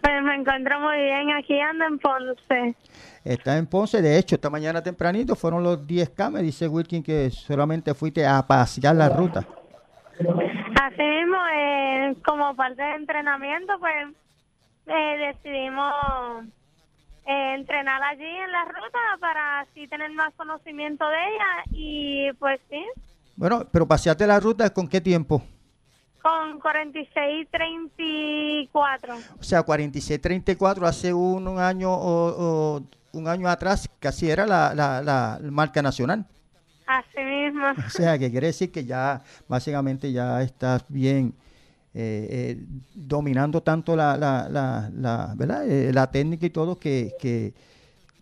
Pues 0.07 0.23
me 0.23 0.37
encuentro 0.37 0.79
muy 0.79 0.99
bien, 0.99 1.33
aquí 1.33 1.59
ando 1.59 1.85
en 1.85 1.99
Ponce. 1.99 2.77
Está 3.25 3.59
en 3.59 3.67
Ponce, 3.67 4.01
de 4.01 4.17
hecho, 4.17 4.37
esta 4.37 4.49
mañana 4.49 4.81
tempranito 4.81 5.35
fueron 5.35 5.65
los 5.65 5.85
10K, 5.85 6.31
me 6.31 6.43
dice 6.43 6.69
Wilkin 6.69 7.03
que 7.03 7.29
solamente 7.31 7.93
fuiste 7.93 8.25
a 8.25 8.47
pasear 8.47 8.95
la 8.95 9.09
ruta. 9.09 9.41
Así 10.81 11.03
mismo, 11.03 11.37
eh, 11.53 12.15
como 12.25 12.55
parte 12.55 12.83
de 12.83 12.95
entrenamiento, 12.95 13.73
pues 13.81 14.15
eh, 14.87 15.35
decidimos 15.43 15.93
eh, 17.27 17.55
entrenar 17.57 18.01
allí 18.05 18.23
en 18.29 18.53
la 18.53 18.65
ruta 18.65 18.99
para 19.19 19.61
así 19.63 19.89
tener 19.89 20.13
más 20.13 20.33
conocimiento 20.35 21.05
de 21.09 21.17
ella 21.17 21.65
y 21.73 22.33
pues 22.35 22.61
sí. 22.71 22.85
Bueno, 23.35 23.67
pero 23.73 23.89
paseaste 23.89 24.25
la 24.25 24.39
ruta 24.39 24.71
con 24.71 24.87
qué 24.87 25.01
tiempo? 25.01 25.43
Con 26.27 26.59
46-34. 26.61 28.69
O 29.39 29.43
sea, 29.45 29.65
46-34 29.65 30.89
hace 30.89 31.15
un, 31.15 31.61
año 31.61 31.93
o, 31.93 32.83
un 33.13 33.29
año 33.29 33.49
atrás 33.49 33.89
casi 34.01 34.29
era 34.29 34.45
la, 34.45 34.75
la, 34.75 35.39
marca 35.53 35.81
nacional. 35.83 36.27
Así 36.85 37.21
mismo. 37.21 37.67
O 37.87 37.91
sea, 37.91 38.19
que 38.19 38.29
quiere 38.33 38.49
decir 38.49 38.73
que 38.73 38.85
ya 38.85 39.23
básicamente 39.47 40.11
ya 40.11 40.43
estás 40.43 40.85
bien 40.89 41.33
eh, 41.95 42.27
eh, 42.29 42.57
dominando 42.93 43.63
tanto 43.63 43.95
la, 43.95 44.17
la, 44.17 44.49
la, 44.51 44.91
la, 44.93 45.33
¿verdad? 45.37 45.71
Eh, 45.71 45.93
la 45.93 46.11
técnica 46.11 46.45
y 46.45 46.51
todo 46.51 46.81
que, 46.81 47.15
que 47.21 47.55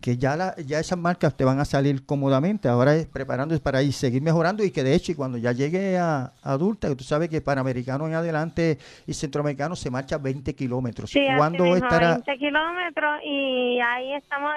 que 0.01 0.17
ya, 0.17 0.35
la, 0.35 0.55
ya 0.57 0.79
esas 0.79 0.97
marcas 0.97 1.35
te 1.35 1.43
van 1.43 1.59
a 1.59 1.65
salir 1.65 2.05
cómodamente. 2.05 2.67
Ahora 2.67 2.95
es 2.95 3.07
preparándose 3.07 3.61
para 3.61 3.81
ir, 3.81 3.93
seguir 3.93 4.21
mejorando 4.21 4.63
y 4.63 4.71
que 4.71 4.83
de 4.83 4.93
hecho 4.93 5.15
cuando 5.15 5.37
ya 5.37 5.51
llegue 5.51 5.97
a, 5.97 6.31
adulta, 6.43 6.89
que 6.89 6.95
tú 6.95 7.03
sabes 7.03 7.29
que 7.29 7.41
Panamericano 7.41 8.07
en 8.07 8.13
adelante 8.13 8.77
y 9.07 9.13
Centroamericano 9.13 9.75
se 9.75 9.89
marcha 9.89 10.17
20 10.17 10.53
kilómetros. 10.55 11.09
Sí, 11.09 11.25
¿Cuándo 11.37 11.75
estará? 11.75 12.15
20 12.15 12.37
kilómetros 12.37 13.19
y 13.23 13.79
ahí 13.81 14.13
estamos, 14.13 14.53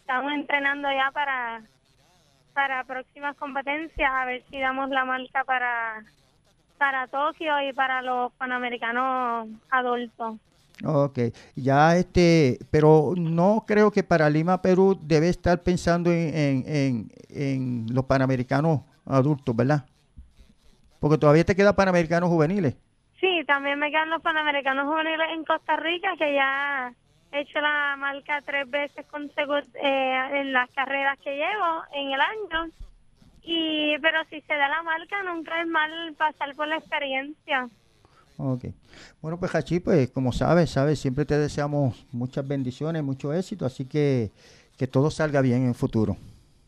estamos 0.00 0.32
entrenando 0.32 0.88
ya 0.90 1.10
para, 1.12 1.62
para 2.54 2.84
próximas 2.84 3.36
competencias, 3.36 4.10
a 4.10 4.24
ver 4.24 4.42
si 4.50 4.60
damos 4.60 4.88
la 4.90 5.04
marca 5.04 5.44
para, 5.44 6.04
para 6.78 7.06
Tokio 7.08 7.60
y 7.68 7.72
para 7.72 8.02
los 8.02 8.32
Panamericanos 8.32 9.48
adultos. 9.70 10.38
Ok, 10.84 11.18
ya 11.56 11.96
este, 11.96 12.58
pero 12.70 13.12
no 13.16 13.64
creo 13.66 13.90
que 13.90 14.02
para 14.02 14.30
Lima, 14.30 14.62
Perú, 14.62 14.98
debe 15.02 15.28
estar 15.28 15.62
pensando 15.62 16.10
en, 16.10 16.64
en, 16.66 17.08
en, 17.28 17.86
los 17.92 18.04
panamericanos 18.06 18.80
adultos, 19.04 19.54
¿verdad? 19.54 19.84
Porque 20.98 21.18
todavía 21.18 21.44
te 21.44 21.54
quedan 21.54 21.74
panamericanos 21.74 22.30
juveniles. 22.30 22.76
Sí, 23.20 23.42
también 23.46 23.78
me 23.78 23.90
quedan 23.90 24.08
los 24.08 24.22
panamericanos 24.22 24.86
juveniles 24.86 25.28
en 25.32 25.44
Costa 25.44 25.76
Rica, 25.76 26.14
que 26.16 26.34
ya 26.34 26.94
he 27.32 27.40
hecho 27.40 27.60
la 27.60 27.96
marca 27.98 28.40
tres 28.46 28.68
veces 28.70 29.04
eh, 29.74 30.28
en 30.32 30.52
las 30.54 30.70
carreras 30.70 31.18
que 31.18 31.36
llevo 31.36 31.84
en 31.92 32.12
el 32.12 32.20
año. 32.20 32.72
Y, 33.42 33.98
pero 33.98 34.24
si 34.30 34.40
se 34.42 34.54
da 34.54 34.68
la 34.68 34.82
marca, 34.82 35.22
nunca 35.24 35.60
es 35.60 35.66
mal 35.66 36.14
pasar 36.16 36.54
por 36.54 36.68
la 36.68 36.76
experiencia. 36.76 37.68
Ok. 38.42 38.66
Bueno, 39.20 39.38
pues 39.38 39.54
Hachi, 39.54 39.80
pues 39.80 40.10
como 40.10 40.32
sabes, 40.32 40.70
sabes, 40.70 40.98
siempre 40.98 41.24
te 41.24 41.38
deseamos 41.38 42.06
muchas 42.12 42.46
bendiciones, 42.46 43.02
mucho 43.02 43.32
éxito, 43.32 43.66
así 43.66 43.84
que 43.84 44.30
que 44.80 44.86
todo 44.86 45.10
salga 45.10 45.42
bien 45.42 45.64
en 45.64 45.68
el 45.68 45.74
futuro. 45.74 46.16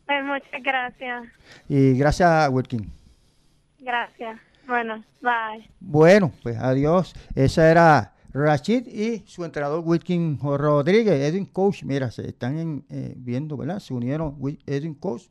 Pues 0.05 0.23
muchas 0.23 0.61
gracias. 0.61 1.25
Y 1.67 1.97
gracias, 1.97 2.47
Wilkin. 2.51 2.87
Gracias. 3.79 4.39
Bueno, 4.67 5.03
bye. 5.19 5.67
Bueno, 5.79 6.31
pues 6.43 6.55
adiós. 6.59 7.15
Esa 7.33 7.71
era 7.71 8.13
Rashid 8.31 8.85
y 8.87 9.23
su 9.25 9.43
entrenador 9.43 9.81
Wilkin 9.83 10.39
Rodríguez, 10.39 11.21
Edwin 11.21 11.45
Coach. 11.47 11.83
Mira, 11.83 12.11
se 12.11 12.27
están 12.27 12.85
eh, 12.87 13.15
viendo, 13.17 13.57
¿verdad? 13.57 13.79
Se 13.79 13.95
unieron 13.95 14.37
Edwin 14.67 14.93
Coach 14.93 15.23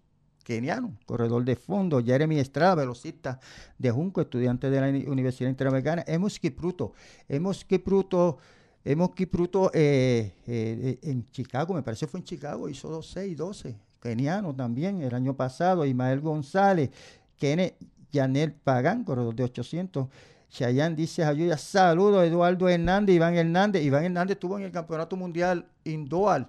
keniano, 0.43 0.97
corredor 1.07 1.45
de 1.45 1.57
fondo, 1.57 2.03
Jeremy 2.03 2.39
Estrada, 2.39 2.77
velocista 2.77 3.41
de 3.79 3.91
Junco, 3.91 4.21
estudiante 4.21 4.71
de 4.71 4.81
la 4.81 5.11
Universidad 5.11 5.51
Interamericana, 5.51 6.05
hemos 6.07 6.39
Kipruto, 6.39 6.93
hemos 7.29 7.65
Kipruto, 7.65 8.39
hemos 8.85 9.15
Kipruto 9.15 9.71
eh, 9.75 10.33
eh, 10.47 10.99
en 11.03 11.31
Chicago, 11.31 11.75
me 11.75 11.83
parece 11.83 12.07
fue 12.07 12.21
en 12.21 12.25
Chicago, 12.25 12.69
hizo 12.69 12.91
2.6, 12.91 13.37
12, 13.37 13.77
keniano 14.01 14.55
también, 14.55 15.03
el 15.03 15.15
año 15.15 15.35
pasado, 15.35 15.87
Ismael 15.87 16.21
González, 16.21 16.91
Kene 17.37 17.77
Yanel 18.11 18.53
Pagán, 18.53 19.05
corredor 19.05 19.35
de 19.35 19.45
800, 19.45 20.09
Chayanne 20.51 20.95
dice 20.95 21.25
ayuda, 21.25 21.57
saludos 21.57 22.27
Eduardo 22.27 22.69
Hernández, 22.69 23.17
Iván 23.17 23.35
Hernández, 23.35 23.83
Iván 23.83 24.05
Hernández 24.05 24.35
estuvo 24.35 24.59
en 24.59 24.65
el 24.65 24.71
Campeonato 24.71 25.17
Mundial 25.17 25.67
Indoor 25.85 26.47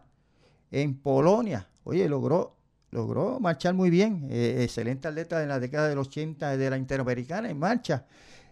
en 0.71 0.97
Polonia, 0.97 1.69
oye, 1.85 2.09
logró 2.09 2.57
logró 2.93 3.39
marchar 3.39 3.73
muy 3.73 3.89
bien. 3.89 4.27
Eh, 4.29 4.59
excelente 4.61 5.07
atleta 5.07 5.41
en 5.41 5.49
la 5.49 5.59
década 5.59 5.89
de 5.89 5.95
los 5.95 6.07
80 6.07 6.55
de 6.55 6.69
la 6.69 6.77
Interamericana 6.77 7.49
en 7.49 7.57
marcha. 7.57 8.05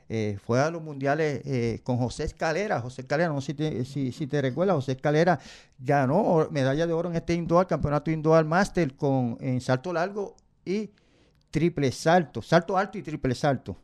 Eh, 0.10 0.38
fue 0.44 0.60
a 0.60 0.70
los 0.70 0.82
mundiales 0.82 1.42
eh, 1.46 1.80
con 1.84 1.98
José 1.98 2.26
Escalera. 2.26 2.82
José 2.82 3.02
Escalera, 3.02 3.30
no 3.30 3.40
sé 3.40 3.54
si 3.86 4.04
te, 4.04 4.12
si, 4.12 4.28
te 4.28 4.42
recuerdas, 4.42 4.76
José 4.76 4.94
Escalera 4.94 5.40
ganó 5.80 6.48
medalla 6.52 6.86
de 6.86 6.92
oro 6.92 7.10
en 7.10 7.16
este 7.16 7.34
indoor, 7.34 7.68
campeonato 7.68 8.12
indoor 8.12 8.44
master 8.44 8.96
con 8.96 9.38
en 9.40 9.62
salto 9.62 9.94
largo 9.94 10.36
y 10.66 10.90
triple 11.50 11.92
salto, 11.92 12.42
salto 12.42 12.78
alto 12.78 12.98
y 12.98 13.04
triple 13.04 13.36
salto. 13.36 13.78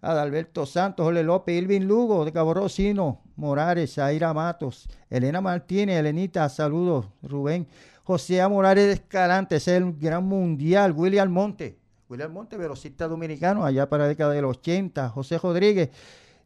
Adalberto 0.00 0.64
Santos, 0.64 1.04
Jorge 1.04 1.24
López, 1.24 1.58
Ilvin 1.60 1.88
Lugo, 1.88 2.24
de 2.24 2.32
Cabo 2.32 2.54
Rocino, 2.54 3.20
Morales, 3.34 3.98
Aira 3.98 4.32
Matos, 4.32 4.88
Elena 5.10 5.40
Martínez, 5.40 5.98
Elenita, 5.98 6.48
saludos, 6.48 7.08
Rubén 7.20 7.66
José 8.08 8.48
Morales 8.48 9.00
Escalante, 9.00 9.56
ese 9.56 9.76
es 9.76 9.82
el 9.82 9.92
gran 9.92 10.24
mundial. 10.24 10.92
William 10.96 11.30
Monte, 11.30 11.78
William 12.08 12.32
Monte, 12.32 12.56
velocista 12.56 13.06
dominicano, 13.06 13.66
allá 13.66 13.86
para 13.86 14.04
la 14.04 14.08
década 14.08 14.32
de 14.32 14.40
los 14.40 14.56
80. 14.56 15.10
José 15.10 15.36
Rodríguez, 15.36 15.90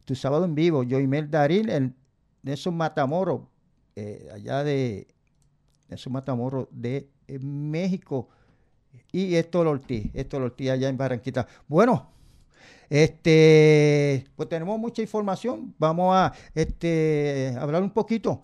tu 0.03 0.13
sábado 0.13 0.43
en 0.43 0.55
vivo. 0.55 0.83
Joimel 0.83 1.31
Darín, 1.31 1.69
el 1.69 1.93
Nelson 2.41 2.75
Matamoro, 2.75 3.49
eh, 3.95 4.27
allá 4.33 4.65
de 4.65 5.07
Nelson 5.87 6.11
Matamoro 6.11 6.67
de 6.69 7.09
eh, 7.29 7.39
México. 7.39 8.27
Y 9.13 9.35
Héctor 9.35 9.67
Ortiz, 9.67 10.11
Héctor 10.13 10.53
allá 10.69 10.89
en 10.89 10.97
Barranquita. 10.97 11.47
Bueno, 11.69 12.09
este, 12.89 14.25
pues 14.35 14.49
tenemos 14.49 14.77
mucha 14.77 15.01
información. 15.01 15.73
Vamos 15.79 16.13
a 16.13 16.33
este, 16.55 17.55
hablar 17.57 17.83
un 17.83 17.91
poquito 17.91 18.43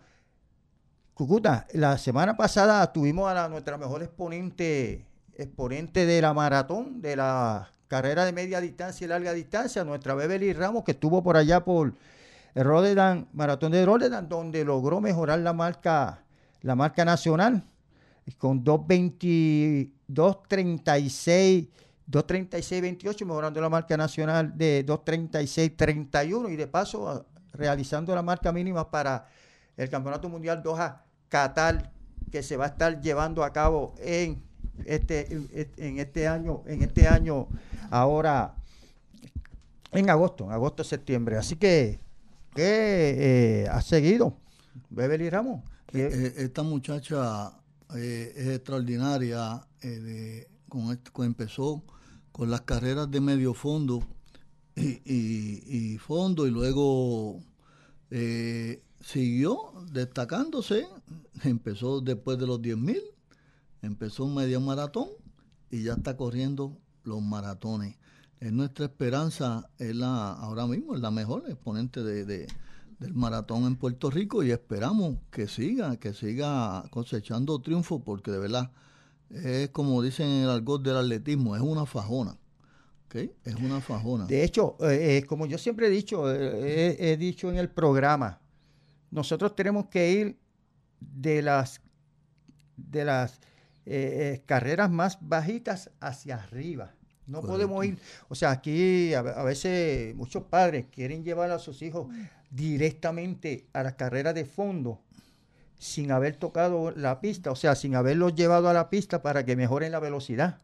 Cucuta, 1.19 1.67
la 1.73 1.97
semana 1.97 2.37
pasada 2.37 2.93
tuvimos 2.93 3.29
a 3.29 3.49
nuestra 3.49 3.77
mejor 3.77 4.01
exponente, 4.01 5.05
exponente 5.35 6.05
de 6.05 6.21
la 6.21 6.33
maratón, 6.33 7.01
de 7.01 7.17
la 7.17 7.73
carrera 7.89 8.23
de 8.23 8.31
media 8.31 8.61
distancia 8.61 9.03
y 9.03 9.09
larga 9.09 9.33
distancia, 9.33 9.83
nuestra 9.83 10.15
Beverly 10.15 10.53
Ramos, 10.53 10.85
que 10.85 10.91
estuvo 10.91 11.21
por 11.21 11.35
allá 11.35 11.65
por 11.65 11.93
Rodedan, 12.55 13.27
maratón 13.33 13.73
de 13.73 13.85
Rodedan, 13.85 14.29
donde 14.29 14.63
logró 14.63 15.01
mejorar 15.01 15.39
la 15.39 15.51
marca, 15.51 16.23
la 16.61 16.75
marca 16.75 17.03
nacional, 17.03 17.65
con 18.37 18.63
2.20, 18.63 19.91
2.36, 20.07 21.67
2.36.28, 22.09 23.25
mejorando 23.25 23.59
la 23.59 23.67
marca 23.67 23.97
nacional 23.97 24.57
de 24.57 24.85
2.36.31 24.85 26.49
y 26.49 26.55
de 26.55 26.67
paso 26.67 27.25
realizando 27.51 28.15
la 28.15 28.21
marca 28.21 28.53
mínima 28.53 28.89
para 28.89 29.27
el 29.75 29.89
Campeonato 29.89 30.29
Mundial 30.29 30.63
Doha 30.63 31.07
Qatar 31.29 31.91
que 32.31 32.43
se 32.43 32.57
va 32.57 32.65
a 32.65 32.67
estar 32.69 33.01
llevando 33.01 33.43
a 33.43 33.53
cabo 33.53 33.95
en 33.99 34.41
este 34.85 35.27
en 35.77 35.99
este 35.99 36.27
año 36.27 36.63
en 36.65 36.81
este 36.81 37.07
año 37.07 37.47
ahora 37.89 38.55
en 39.91 40.09
agosto 40.09 40.45
en 40.45 40.51
agosto 40.51 40.83
septiembre. 40.83 41.37
Así 41.37 41.55
que 41.55 41.99
que 42.55 43.63
eh, 43.63 43.67
ha 43.69 43.81
seguido. 43.81 44.35
Beverly 44.89 45.29
Ramos 45.29 45.61
eh, 45.93 46.09
eh, 46.11 46.33
esta 46.37 46.63
muchacha 46.63 47.53
es 47.95 48.47
extraordinaria 48.47 49.65
con, 50.67 51.25
empezó 51.25 51.83
con 52.31 52.51
las 52.51 52.61
carreras 52.61 53.09
de 53.09 53.19
medio 53.19 53.53
fondo 53.53 54.03
y, 54.75 55.01
y 55.05 55.97
fondo 55.97 56.45
y 56.45 56.51
luego 56.51 57.39
siguió 59.01 59.73
destacándose, 59.91 60.87
empezó 61.43 62.01
después 62.01 62.37
de 62.37 62.47
los 62.47 62.61
10.000, 62.61 63.01
empezó 63.81 64.25
un 64.25 64.35
medio 64.35 64.61
maratón 64.61 65.09
y 65.69 65.83
ya 65.83 65.93
está 65.93 66.17
corriendo 66.17 66.77
los 67.03 67.21
maratones. 67.21 67.95
Es 68.39 68.53
nuestra 68.53 68.85
esperanza, 68.85 69.69
es 69.77 69.95
la, 69.95 70.31
ahora 70.31 70.65
mismo 70.65 70.95
es 70.95 71.01
la 71.01 71.11
mejor 71.11 71.43
exponente 71.49 72.03
de, 72.03 72.25
del 72.25 73.13
maratón 73.13 73.65
en 73.65 73.75
Puerto 73.75 74.09
Rico 74.09 74.43
y 74.43 74.51
esperamos 74.51 75.17
que 75.29 75.47
siga, 75.47 75.97
que 75.97 76.13
siga 76.13 76.83
cosechando 76.89 77.59
triunfo 77.59 78.03
porque 78.03 78.31
de 78.31 78.39
verdad 78.39 78.71
es 79.29 79.69
como 79.69 80.01
dicen 80.01 80.27
en 80.27 80.43
el 80.43 80.49
argot 80.49 80.81
del 80.81 80.97
atletismo, 80.97 81.55
es 81.55 81.61
una 81.61 81.85
fajona. 81.85 82.37
Es 83.11 83.55
una 83.55 83.81
fajona. 83.81 84.25
De 84.25 84.43
hecho, 84.43 84.77
eh, 84.81 85.17
eh, 85.17 85.25
como 85.25 85.47
yo 85.47 85.57
siempre 85.57 85.87
he 85.87 85.89
dicho, 85.89 86.31
eh, 86.31 86.95
he 86.99 87.17
dicho 87.17 87.49
en 87.49 87.57
el 87.57 87.69
programa, 87.69 88.39
nosotros 89.11 89.55
tenemos 89.55 89.87
que 89.87 90.11
ir 90.11 90.39
de 90.99 91.41
las, 91.41 91.81
de 92.77 93.05
las 93.05 93.39
carreras 94.45 94.91
más 94.91 95.17
bajitas 95.21 95.89
hacia 95.99 96.35
arriba. 96.35 96.93
No 97.29 97.41
podemos 97.41 97.85
ir, 97.85 97.99
o 98.27 98.33
sea, 98.33 98.49
aquí 98.49 99.13
a, 99.13 99.21
veces 99.21 100.15
muchos 100.15 100.43
padres 100.43 100.87
quieren 100.91 101.23
llevar 101.23 101.51
a 101.51 101.59
sus 101.59 101.81
hijos 101.83 102.07
directamente 102.49 103.67
a 103.73 103.83
las 103.83 103.93
carreras 103.93 104.33
de 104.33 104.45
fondo 104.45 104.99
sin 105.77 106.11
haber 106.11 106.35
tocado 106.35 106.91
la 106.91 107.21
pista, 107.21 107.51
o 107.51 107.55
sea, 107.55 107.75
sin 107.75 107.95
haberlos 107.95 108.33
llevado 108.33 108.67
a 108.67 108.73
la 108.73 108.89
pista 108.89 109.21
para 109.21 109.45
que 109.45 109.55
mejoren 109.55 109.91
la 109.91 109.99
velocidad. 109.99 110.59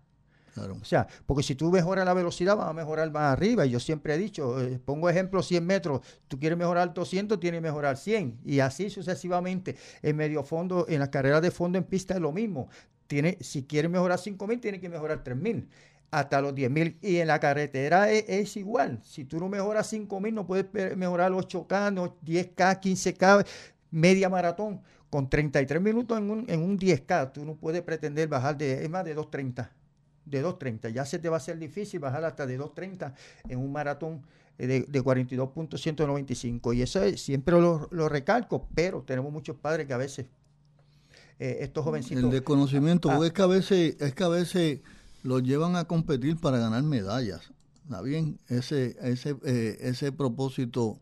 O 0.58 0.86
sea, 0.86 1.08
porque 1.26 1.44
si 1.44 1.56
tú 1.56 1.72
mejoras 1.72 2.06
la 2.06 2.14
velocidad, 2.14 2.56
vas 2.56 2.70
a 2.70 2.74
mejorar 2.74 3.12
más 3.12 3.34
arriba. 3.34 3.66
Y 3.66 3.72
yo 3.72 3.80
siempre 3.80 4.16
he 4.16 4.18
dicho, 4.18 4.62
eh, 4.62 4.80
pongo 4.84 5.10
ejemplo 5.10 5.44
100 5.44 5.66
metros, 5.66 6.02
tú 6.28 6.40
quieres 6.40 6.58
mejorar 6.58 6.94
200, 6.94 7.40
tienes 7.40 7.60
que 7.60 7.64
mejorar 7.64 7.98
100. 7.98 8.40
Y 8.46 8.60
así 8.60 8.90
sucesivamente. 8.90 9.76
En 10.02 10.16
medio 10.16 10.44
fondo, 10.44 10.86
en 10.88 11.00
las 11.00 11.10
carreras 11.10 11.42
de 11.42 11.52
fondo 11.52 11.78
en 11.78 11.84
pista 11.84 12.14
es 12.14 12.22
lo 12.22 12.32
mismo. 12.32 12.70
Tiene, 13.08 13.38
si 13.42 13.64
quieres 13.64 13.92
mejorar 13.92 14.18
5000, 14.18 14.60
tienes 14.60 14.82
que 14.82 14.90
mejorar 14.90 15.24
3000 15.24 15.68
hasta 16.12 16.42
los 16.42 16.54
10.000. 16.54 16.98
Y 17.02 17.18
en 17.18 17.28
la 17.28 17.40
carretera 17.40 18.10
es, 18.10 18.56
igual. 18.58 19.00
Si 19.04 19.26
tú 19.26 19.40
no 19.40 19.50
mejoras 19.50 19.92
5.000, 19.92 20.34
no 20.34 20.48
puedes 20.48 20.96
mejorar 20.96 21.32
8K, 21.32 22.14
10K, 22.24 22.56
15K, 22.56 23.46
media 23.92 24.30
maratón. 24.30 24.82
Con 25.10 25.30
33 25.30 25.82
minutos 25.82 26.18
en 26.18 26.30
un, 26.30 26.46
en 26.50 26.62
un 26.62 26.78
10K, 26.78 27.32
tú 27.32 27.46
no 27.46 27.56
puedes 27.56 27.82
pretender 27.84 28.28
bajar 28.28 28.58
de, 28.58 28.84
es 28.84 28.90
más 28.90 29.06
de 29.06 29.16
2.30. 29.16 29.70
De 30.26 30.44
2.30. 30.44 30.92
Ya 30.92 31.06
se 31.06 31.20
te 31.20 31.30
va 31.30 31.38
a 31.38 31.40
ser 31.40 31.60
difícil 31.60 32.00
bajar 32.00 32.24
hasta 32.26 32.46
de 32.48 32.60
2.30 32.60 33.14
en 33.50 33.60
un 33.60 33.72
maratón 33.72 34.24
de, 34.58 34.82
de 34.82 35.04
42.195. 35.04 36.76
Y 36.76 36.82
eso 36.82 37.02
siempre 37.18 37.60
lo, 37.60 38.10
recalco, 38.10 38.68
pero 38.74 39.04
tenemos 39.04 39.32
muchos 39.32 39.56
padres 39.56 39.88
que 39.88 39.94
a 39.94 39.98
veces 39.98 40.26
eh, 41.40 41.58
estos 41.62 41.84
jovencitos... 41.84 42.24
El 42.24 42.32
desconocimiento, 42.32 43.12
ah, 43.12 43.26
es 43.26 43.34
que 43.34 43.42
a 43.42 43.48
veces, 43.48 43.98
es 44.00 44.16
que 44.16 44.24
a 44.24 44.30
veces 44.30 44.80
los 45.24 45.44
llevan 45.44 45.76
a 45.76 45.86
competir 45.86 46.38
para 46.38 46.58
ganar 46.58 46.84
medallas. 46.84 47.52
¿Está 47.84 48.02
bien? 48.02 48.40
Ese, 48.48 48.96
ese, 49.02 49.36
eh, 49.46 49.78
ese 49.82 50.12
propósito 50.12 51.00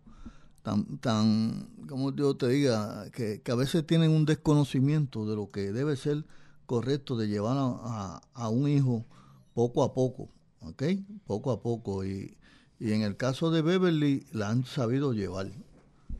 tan, 0.64 0.98
tan, 0.98 1.68
como 1.88 2.16
yo 2.16 2.36
te 2.36 2.48
diga, 2.48 3.10
que, 3.12 3.42
a 3.50 3.56
veces 3.56 3.86
tienen 3.86 4.12
un 4.12 4.26
desconocimiento 4.26 5.26
de 5.26 5.36
lo 5.36 5.52
que 5.52 5.72
debe 5.72 5.96
ser 5.96 6.26
correcto 6.66 7.18
de 7.18 7.28
llevar 7.28 7.58
a, 7.58 8.22
a, 8.34 8.50
un 8.50 8.68
hijo 8.68 9.06
poco 9.54 9.84
a 9.84 9.94
poco, 9.94 10.30
¿ok? 10.62 10.84
Poco 11.26 11.52
a 11.52 11.62
poco. 11.62 12.06
Y, 12.06 12.38
y 12.80 12.92
en 12.92 13.02
el 13.02 13.18
caso 13.18 13.52
de 13.52 13.62
Beverly, 13.62 14.26
la 14.32 14.50
han 14.50 14.66
sabido 14.66 15.14
llevar. 15.14 15.52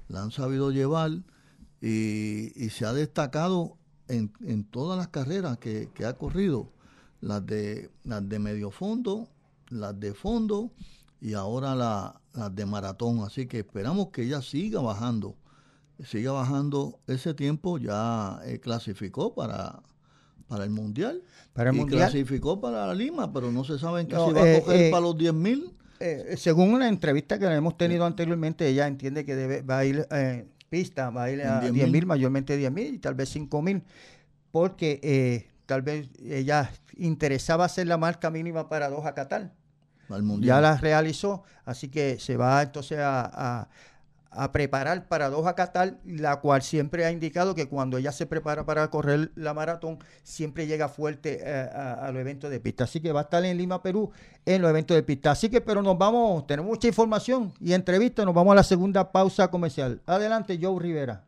La 0.08 0.22
han 0.22 0.32
sabido 0.32 0.72
llevar 0.72 1.12
y, 1.82 2.52
y 2.56 2.70
se 2.70 2.86
ha 2.86 2.94
destacado 2.94 3.78
en, 4.08 4.32
en 4.42 4.64
todas 4.64 4.98
las 4.98 5.08
carreras 5.10 5.58
que, 5.58 5.90
que 5.94 6.06
ha 6.06 6.14
corrido 6.18 6.72
las 7.24 7.46
de, 7.46 7.90
las 8.04 8.28
de 8.28 8.40
medio 8.40 8.70
fondo, 8.70 9.30
las 9.70 9.98
de 10.00 10.14
fondo 10.14 10.72
y 11.22 11.34
ahora 11.34 11.74
las 11.76 12.56
de 12.56 12.66
maratón. 12.66 13.22
Así 13.22 13.48
que 13.48 13.60
esperamos 13.60 14.10
que 14.10 14.24
ella 14.24 14.42
siga 14.42 14.82
bajando, 14.82 15.36
siga 16.04 16.32
bajando 16.34 17.00
ese 17.08 17.34
tiempo. 17.34 17.78
Ya 17.78 18.40
eh, 18.46 18.60
clasificó 18.60 19.34
para, 19.34 19.82
para 20.48 20.64
el 20.64 20.70
Mundial. 20.70 21.22
Para 21.54 21.70
el 21.70 21.76
y 21.76 21.80
mundial. 21.80 22.02
clasificó 22.02 22.60
para 22.60 22.94
Lima, 22.94 23.32
pero 23.32 23.52
no 23.52 23.64
se 23.64 23.78
sabe 23.78 24.02
en 24.02 24.08
qué 24.08 24.16
se 24.16 24.34
va 24.34 24.42
a 24.42 24.52
eh, 24.52 24.60
coger 24.60 24.82
eh, 24.82 24.92
para 24.92 25.02
los 25.02 25.18
10 25.18 25.34
mil. 25.34 25.74
según 26.36 26.74
una 26.74 26.88
entrevista 26.88 27.40
que 27.40 27.46
hemos 27.46 27.78
tenido 27.78 28.06
anteriormente, 28.06 28.68
ella 28.68 28.88
entiende 28.88 29.26
que 29.26 29.36
debe, 29.36 29.62
va 29.62 29.80
a 29.80 29.86
ir 29.86 30.08
pista, 30.70 31.10
va 31.12 31.24
a 31.24 31.32
ir 31.32 31.42
a 31.44 31.62
10 31.62 31.90
mil, 31.90 32.06
mayormente 32.06 32.58
10 32.58 32.72
mil 32.72 32.96
y 32.96 33.00
tal 33.00 33.14
vez 33.14 33.30
5 33.30 33.62
mil, 33.62 33.84
porque 34.52 35.48
tal 35.66 35.82
vez 35.82 36.10
ella 36.24 36.72
interesaba 36.98 37.66
hacer 37.66 37.88
la 37.88 37.98
marca 37.98 38.30
mínima 38.30 38.68
para 38.70 38.90
Doha 38.90 39.14
Qatar. 39.14 39.54
Ya 40.40 40.62
la 40.62 40.78
realizó, 40.78 41.44
así 41.66 41.90
que 41.90 42.20
se 42.20 42.38
va 42.38 42.62
entonces 42.62 43.00
a, 43.02 43.70
preparar 44.52 45.08
para 45.08 45.30
Doha 45.30 45.56
Qatar, 45.56 45.98
la 46.06 46.40
cual 46.40 46.62
siempre 46.62 47.06
ha 47.06 47.12
indicado 47.12 47.56
que 47.56 47.68
cuando 47.68 47.98
ella 47.98 48.12
se 48.12 48.26
prepara 48.26 48.66
para 48.66 48.90
correr 48.90 49.32
la 49.36 49.54
maratón, 49.54 50.00
siempre 50.24 50.68
llega 50.68 50.90
fuerte 50.90 51.40
eh, 51.42 51.70
a, 51.74 52.12
los 52.12 52.22
eventos 52.22 52.50
de 52.50 52.60
pista. 52.60 52.86
Así 52.86 53.00
que 53.00 53.12
va 53.12 53.22
a 53.22 53.24
estar 53.24 53.44
en 53.46 53.58
Lima, 53.58 53.82
Perú, 53.82 54.12
en 54.46 54.62
los 54.62 54.70
eventos 54.70 54.96
de 54.96 55.04
pista. 55.04 55.32
Así 55.32 55.50
que, 55.50 55.62
pero 55.62 55.82
nos 55.82 55.98
vamos, 55.98 56.46
tenemos 56.48 56.70
mucha 56.70 56.88
información 56.88 57.54
y 57.60 57.74
entrevista, 57.74 58.26
nos 58.26 58.34
vamos 58.34 58.54
a 58.54 58.56
la 58.56 58.64
segunda 58.64 59.12
pausa 59.12 59.50
comercial. 59.50 60.02
Adelante, 60.06 60.60
Joe 60.62 60.82
Rivera. 60.82 61.24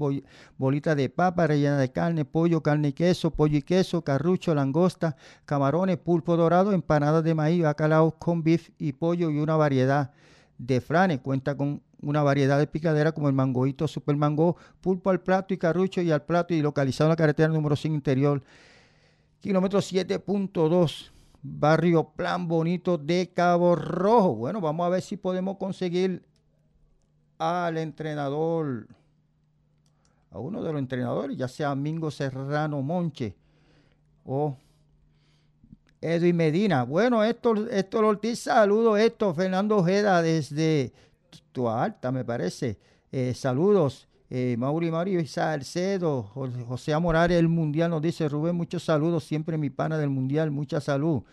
bolitas 0.58 0.98
de 0.98 1.08
papa 1.08 1.48
rellena 1.48 1.78
de 1.78 1.90
carne, 1.90 2.26
pollo, 2.26 2.62
carne 2.62 2.90
y 2.90 2.94
queso, 2.94 3.32
pollo 3.32 3.58
y 3.58 3.62
queso, 3.62 4.02
carrucho, 4.02 4.54
langosta, 4.54 5.16
camarones, 5.46 5.96
pulpo 5.96 6.36
dorado, 6.36 6.74
empanadas 6.74 7.24
de 7.24 7.34
maíz, 7.34 7.64
bacalao 7.64 8.12
con 8.12 8.44
beef 8.44 8.72
y 8.78 8.92
pollo 8.92 9.32
y 9.32 9.38
una 9.40 9.56
variedad 9.56 10.12
de 10.58 10.82
franes. 10.82 11.22
Cuenta 11.22 11.56
con 11.56 11.82
una 12.02 12.24
variedad 12.24 12.58
de 12.60 12.68
picadera 12.68 13.12
como 13.12 13.28
el 13.28 13.34
mangoito, 13.34 13.88
super 13.88 14.16
mango, 14.16 14.58
pulpo 14.82 15.10
al 15.10 15.22
plato 15.22 15.54
y 15.54 15.58
carrucho 15.58 16.02
y 16.02 16.12
al 16.12 16.24
plato 16.24 16.54
y 16.54 16.62
localizado 16.62 17.08
en 17.08 17.12
la 17.12 17.16
carretera 17.16 17.50
número 17.50 17.76
5 17.76 17.94
interior, 17.94 18.42
kilómetro 19.40 19.80
7.2 19.80 21.12
barrio 21.42 22.04
Plan 22.16 22.48
Bonito 22.48 22.98
de 22.98 23.32
Cabo 23.34 23.76
Rojo. 23.76 24.36
Bueno, 24.36 24.62
vamos 24.62 24.86
a 24.86 24.90
ver 24.90 25.02
si 25.02 25.18
podemos 25.18 25.58
conseguir 25.58 26.24
al 27.38 27.78
entrenador, 27.78 28.88
a 30.30 30.40
uno 30.40 30.62
de 30.62 30.72
los 30.72 30.80
entrenadores, 30.80 31.38
ya 31.38 31.48
sea 31.48 31.74
Mingo 31.76 32.12
Serrano 32.12 32.82
Monche 32.82 33.36
o 34.26 34.56
Edwin 36.00 36.36
Medina. 36.36 36.84
Bueno, 36.84 37.24
esto, 37.24 37.68
esto 37.70 38.00
Ortiz, 38.00 38.40
saludos, 38.40 39.00
esto, 39.00 39.34
Fernando 39.34 39.78
Ojeda 39.78 40.22
desde 40.22 40.94
Alta, 41.70 42.12
me 42.12 42.24
parece. 42.26 42.78
Eh, 43.12 43.34
saludos. 43.34 44.08
Eh, 44.34 44.56
Mauri 44.58 44.90
Mario 44.90 45.26
Salcedo, 45.28 46.24
José 46.24 46.98
Morales 46.98 47.36
del 47.36 47.50
Mundial 47.50 47.90
nos 47.90 48.02
dice, 48.02 48.30
Rubén, 48.30 48.56
muchos 48.56 48.86
saludos, 48.86 49.26
siempre 49.26 49.58
mi 49.58 49.70
pana 49.70 49.98
del 49.98 50.10
Mundial, 50.10 50.52
mucha 50.52 50.80
salud. 50.80 51.24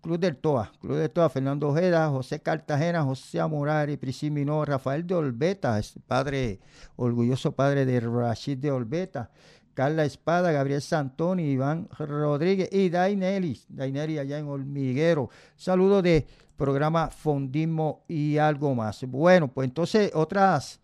Club 0.00 0.18
del 0.18 0.36
Toa, 0.36 0.72
Club 0.80 0.96
del 0.96 1.10
Toa, 1.10 1.28
Fernando 1.28 1.68
Ojeda, 1.68 2.08
José 2.08 2.40
Cartagena, 2.40 3.02
José 3.02 3.44
Morales, 3.46 3.98
Priscimino, 3.98 4.64
Rafael 4.64 5.06
de 5.06 5.14
Olbeta, 5.14 5.80
padre, 6.06 6.60
orgulloso 6.96 7.52
padre 7.52 7.84
de 7.84 8.00
Rashid 8.00 8.58
de 8.58 8.70
Olbeta, 8.70 9.30
Carla 9.78 10.04
Espada, 10.04 10.50
Gabriel 10.50 10.82
Santoni, 10.82 11.52
Iván 11.52 11.88
Rodríguez 11.96 12.68
y 12.72 12.88
Dainelli, 12.88 13.60
Dainelli 13.68 14.18
allá 14.18 14.36
en 14.36 14.48
Hormiguero. 14.48 15.30
Saludos 15.54 16.02
de 16.02 16.26
programa 16.56 17.10
Fondismo 17.10 18.04
y 18.08 18.38
algo 18.38 18.74
más. 18.74 19.04
Bueno, 19.04 19.46
pues 19.46 19.68
entonces 19.68 20.10
otras, 20.14 20.80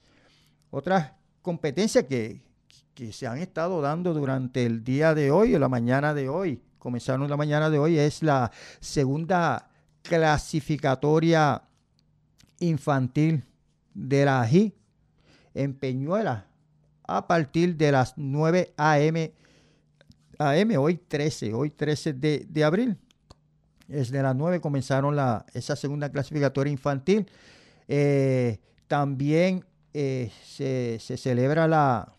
otras 0.70 1.10
competencias 1.42 2.04
que, 2.04 2.40
se 3.10 3.26
han 3.26 3.38
estado 3.38 3.80
dando 3.80 4.14
durante 4.14 4.64
el 4.64 4.84
día 4.84 5.12
de 5.12 5.32
hoy 5.32 5.56
o 5.56 5.58
la 5.58 5.68
mañana 5.68 6.14
de 6.14 6.28
hoy. 6.28 6.62
Comenzaron 6.78 7.28
la 7.28 7.36
mañana 7.36 7.70
de 7.70 7.80
hoy, 7.80 7.98
es 7.98 8.22
la 8.22 8.52
segunda 8.78 9.70
clasificatoria 10.02 11.64
infantil 12.60 13.42
de 13.92 14.24
la 14.24 14.42
AGI 14.42 14.72
en 15.52 15.74
Peñuela 15.74 16.46
a 17.06 17.26
partir 17.26 17.76
de 17.76 17.92
las 17.92 18.14
9 18.16 18.74
a.m. 18.76 19.32
AM, 20.38 20.76
hoy 20.78 20.96
13, 20.96 21.54
hoy 21.54 21.70
13 21.70 22.12
de, 22.12 22.64
abril. 22.64 22.98
Desde 23.86 24.22
las 24.22 24.34
9 24.34 24.60
comenzaron 24.60 25.14
la, 25.14 25.46
esa 25.52 25.76
segunda 25.76 26.10
clasificatoria 26.10 26.72
infantil. 26.72 27.30
Eh, 27.86 28.58
también 28.88 29.64
eh, 29.92 30.30
se, 30.44 30.98
celebra 30.98 31.68
la, 31.68 32.14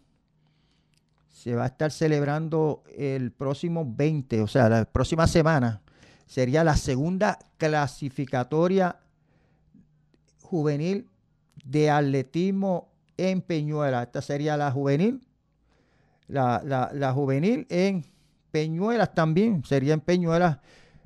se 1.30 1.56
va 1.56 1.64
a 1.64 1.68
estar 1.68 1.92
celebrando 1.92 2.84
el 2.96 3.32
próximo 3.32 3.86
20, 3.86 4.42
o 4.42 4.48
sea, 4.48 4.70
la 4.70 4.86
próxima 4.86 5.28
semana, 5.28 5.82
sería 6.26 6.64
la 6.64 6.78
segunda 6.78 7.40
clasificatoria 7.58 9.00
juvenil 10.42 11.10
de 11.66 11.90
atletismo 11.90 12.95
en 13.18 13.42
Peñuela. 13.42 14.04
Esta 14.04 14.22
sería 14.22 14.58
la 14.58 14.72
juvenil. 14.72 15.22
La, 16.28 17.12
juvenil 17.14 17.68
en 17.70 18.04
Peñuelas 18.52 19.14
también, 19.14 19.64
sería 19.64 19.94
en 19.94 20.02
Peñuelas 20.02 20.58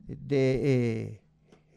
de, 0.08 0.62
eh, 0.64 1.22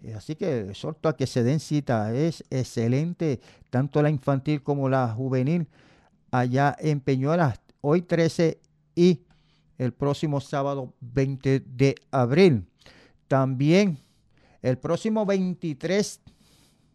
eh, 0.02 0.14
así 0.14 0.36
que 0.36 0.70
exhorto 0.70 1.08
a 1.08 1.16
que 1.16 1.26
se 1.26 1.42
den 1.42 1.60
cita. 1.60 2.14
Es 2.14 2.44
excelente, 2.50 3.40
tanto 3.70 4.02
la 4.02 4.10
infantil 4.10 4.62
como 4.62 4.88
la 4.88 5.08
juvenil, 5.08 5.68
allá 6.30 6.76
en 6.78 7.00
Peñuelas, 7.00 7.60
hoy 7.80 8.02
13 8.02 8.60
y 8.94 9.22
el 9.78 9.92
próximo 9.92 10.40
sábado 10.40 10.94
20 11.00 11.60
de 11.60 11.94
abril. 12.10 12.66
También 13.28 13.98
el 14.62 14.78
próximo 14.78 15.26
23, 15.26 16.20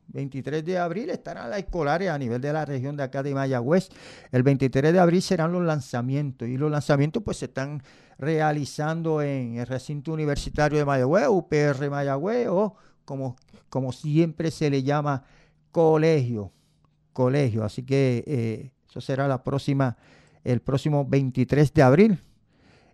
23 0.09 0.63
de 0.63 0.77
abril 0.77 1.09
estarán 1.09 1.49
las 1.49 1.59
escolares 1.59 2.09
a 2.09 2.17
nivel 2.17 2.41
de 2.41 2.53
la 2.53 2.65
región 2.65 2.95
de 2.95 3.03
acá 3.03 3.23
de 3.23 3.33
Mayagüez. 3.33 3.89
El 4.31 4.43
23 4.43 4.93
de 4.93 4.99
abril 4.99 5.21
serán 5.21 5.51
los 5.51 5.63
lanzamientos 5.63 6.47
y 6.47 6.57
los 6.57 6.71
lanzamientos 6.71 7.23
pues 7.23 7.37
se 7.37 7.45
están 7.45 7.81
realizando 8.17 9.21
en 9.21 9.57
el 9.57 9.67
recinto 9.67 10.13
universitario 10.13 10.77
de 10.77 10.85
Mayagüez, 10.85 11.27
UPR 11.27 11.89
Mayagüez 11.89 12.47
o 12.47 12.75
como, 13.05 13.35
como 13.69 13.91
siempre 13.91 14.51
se 14.51 14.69
le 14.69 14.83
llama 14.83 15.23
colegio, 15.71 16.51
colegio. 17.13 17.63
Así 17.63 17.83
que 17.83 18.23
eh, 18.25 18.71
eso 18.89 19.01
será 19.01 19.27
la 19.27 19.43
próxima, 19.43 19.97
el 20.43 20.61
próximo 20.61 21.05
23 21.05 21.73
de 21.73 21.83
abril. 21.83 22.23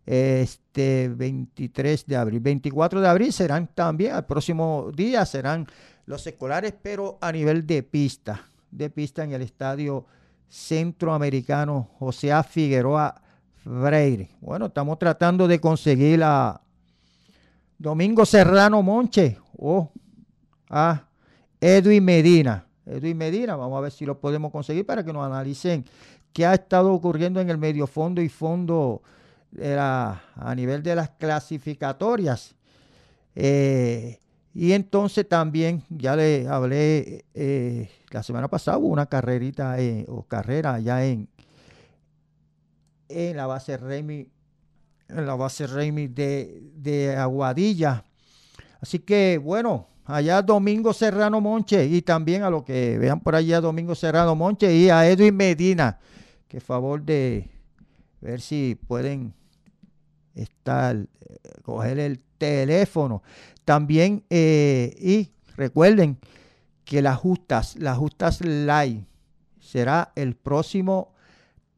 Este 0.05 1.07
23 1.07 2.05
de 2.05 2.18
abril, 2.18 2.41
24 2.41 2.99
de 2.99 3.07
abril 3.07 3.32
serán 3.32 3.68
también, 3.74 4.18
el 4.18 4.26
próximo 4.26 4.91
día 4.93 5.26
serán 5.26 5.66
los 6.06 6.26
escolares, 6.28 6.74
pero 6.82 7.18
a 7.22 7.32
nivel 7.32 7.66
de 7.66 7.84
pista, 7.84 8.47
de 8.72 8.89
pista 8.89 9.24
en 9.24 9.34
el 9.34 9.41
estadio 9.41 10.06
centroamericano 10.49 11.89
José 11.99 12.32
A. 12.32 12.43
Figueroa 12.43 13.22
Freire. 13.64 14.30
Bueno, 14.41 14.68
estamos 14.68 14.99
tratando 14.99 15.47
de 15.47 15.60
conseguir 15.60 16.22
a 16.24 16.62
Domingo 17.78 18.26
Serrano 18.26 18.82
Monche. 18.84 19.38
Oh, 19.58 19.91
a 20.70 21.04
Edwin 21.60 22.04
Medina. 22.04 22.66
Edwin 22.86 23.18
Medina, 23.18 23.56
vamos 23.56 23.78
a 23.78 23.82
ver 23.82 23.91
si 23.91 24.06
lo 24.06 24.20
podemos 24.20 24.51
conseguir 24.51 24.86
para 24.86 25.04
que 25.04 25.14
nos 25.14 25.26
analicen 25.26 25.86
qué 26.34 26.45
ha 26.45 26.54
estado 26.54 26.93
ocurriendo 26.93 27.39
en 27.39 27.49
el 27.49 27.58
medio 27.58 27.88
fondo 27.88 28.22
y 28.22 28.28
fondo 28.28 29.01
a 29.62 30.54
nivel 30.56 30.84
de 30.84 30.95
las 30.95 31.10
clasificatorias. 31.12 32.56
Eh, 33.36 34.20
y 34.54 34.74
entonces 34.74 35.28
también, 35.28 35.84
ya 35.89 36.16
le 36.16 36.47
hablé, 36.47 37.26
eh, 37.34 37.89
la 38.12 38.22
semana 38.22 38.47
pasada 38.47 38.78
hubo 38.78 38.88
una 38.88 39.08
carrerita 39.08 39.80
eh, 39.80 40.06
o 40.08 40.24
carrera 40.24 40.76
allá 40.76 41.06
en, 41.06 41.28
en 43.10 43.36
la 43.36 43.47
base 43.47 43.78
Remy, 43.78 44.28
en 45.10 45.26
la 45.26 45.36
base 45.36 45.66
Remy 45.66 46.08
de, 46.08 46.62
de 46.76 47.16
Aguadilla. 47.16 48.04
Así 48.80 48.99
que 48.99 49.39
bueno, 49.43 49.88
allá 50.06 50.41
Domingo 50.41 50.93
Serrano 50.93 51.41
Monche 51.41 51.86
y 51.86 52.01
también 52.01 52.43
a 52.43 52.49
lo 52.49 52.64
que 52.64 52.97
vean 52.97 53.20
por 53.22 53.36
allá 53.36 53.62
Domingo 53.62 53.95
Serrano 53.95 54.36
Monche 54.36 54.76
y 54.76 54.89
a 54.89 55.08
Edwin 55.08 55.36
Medina, 55.36 55.99
que 56.47 56.60
favor 56.60 57.01
de 57.01 57.49
ver 58.22 58.39
si 58.39 58.78
pueden 58.88 59.34
estar, 60.36 60.95
eh, 60.95 61.08
coger 61.64 61.99
el 61.99 62.20
teléfono. 62.38 63.24
También, 63.66 64.24
eh, 64.30 64.95
y 64.99 65.32
recuerden 65.55 66.18
que 66.86 67.01
las 67.01 67.18
justas, 67.18 67.76
las 67.78 67.97
justas 67.97 68.41
live 68.41 69.05
será 69.59 70.11
el 70.16 70.36
próximo 70.36 71.14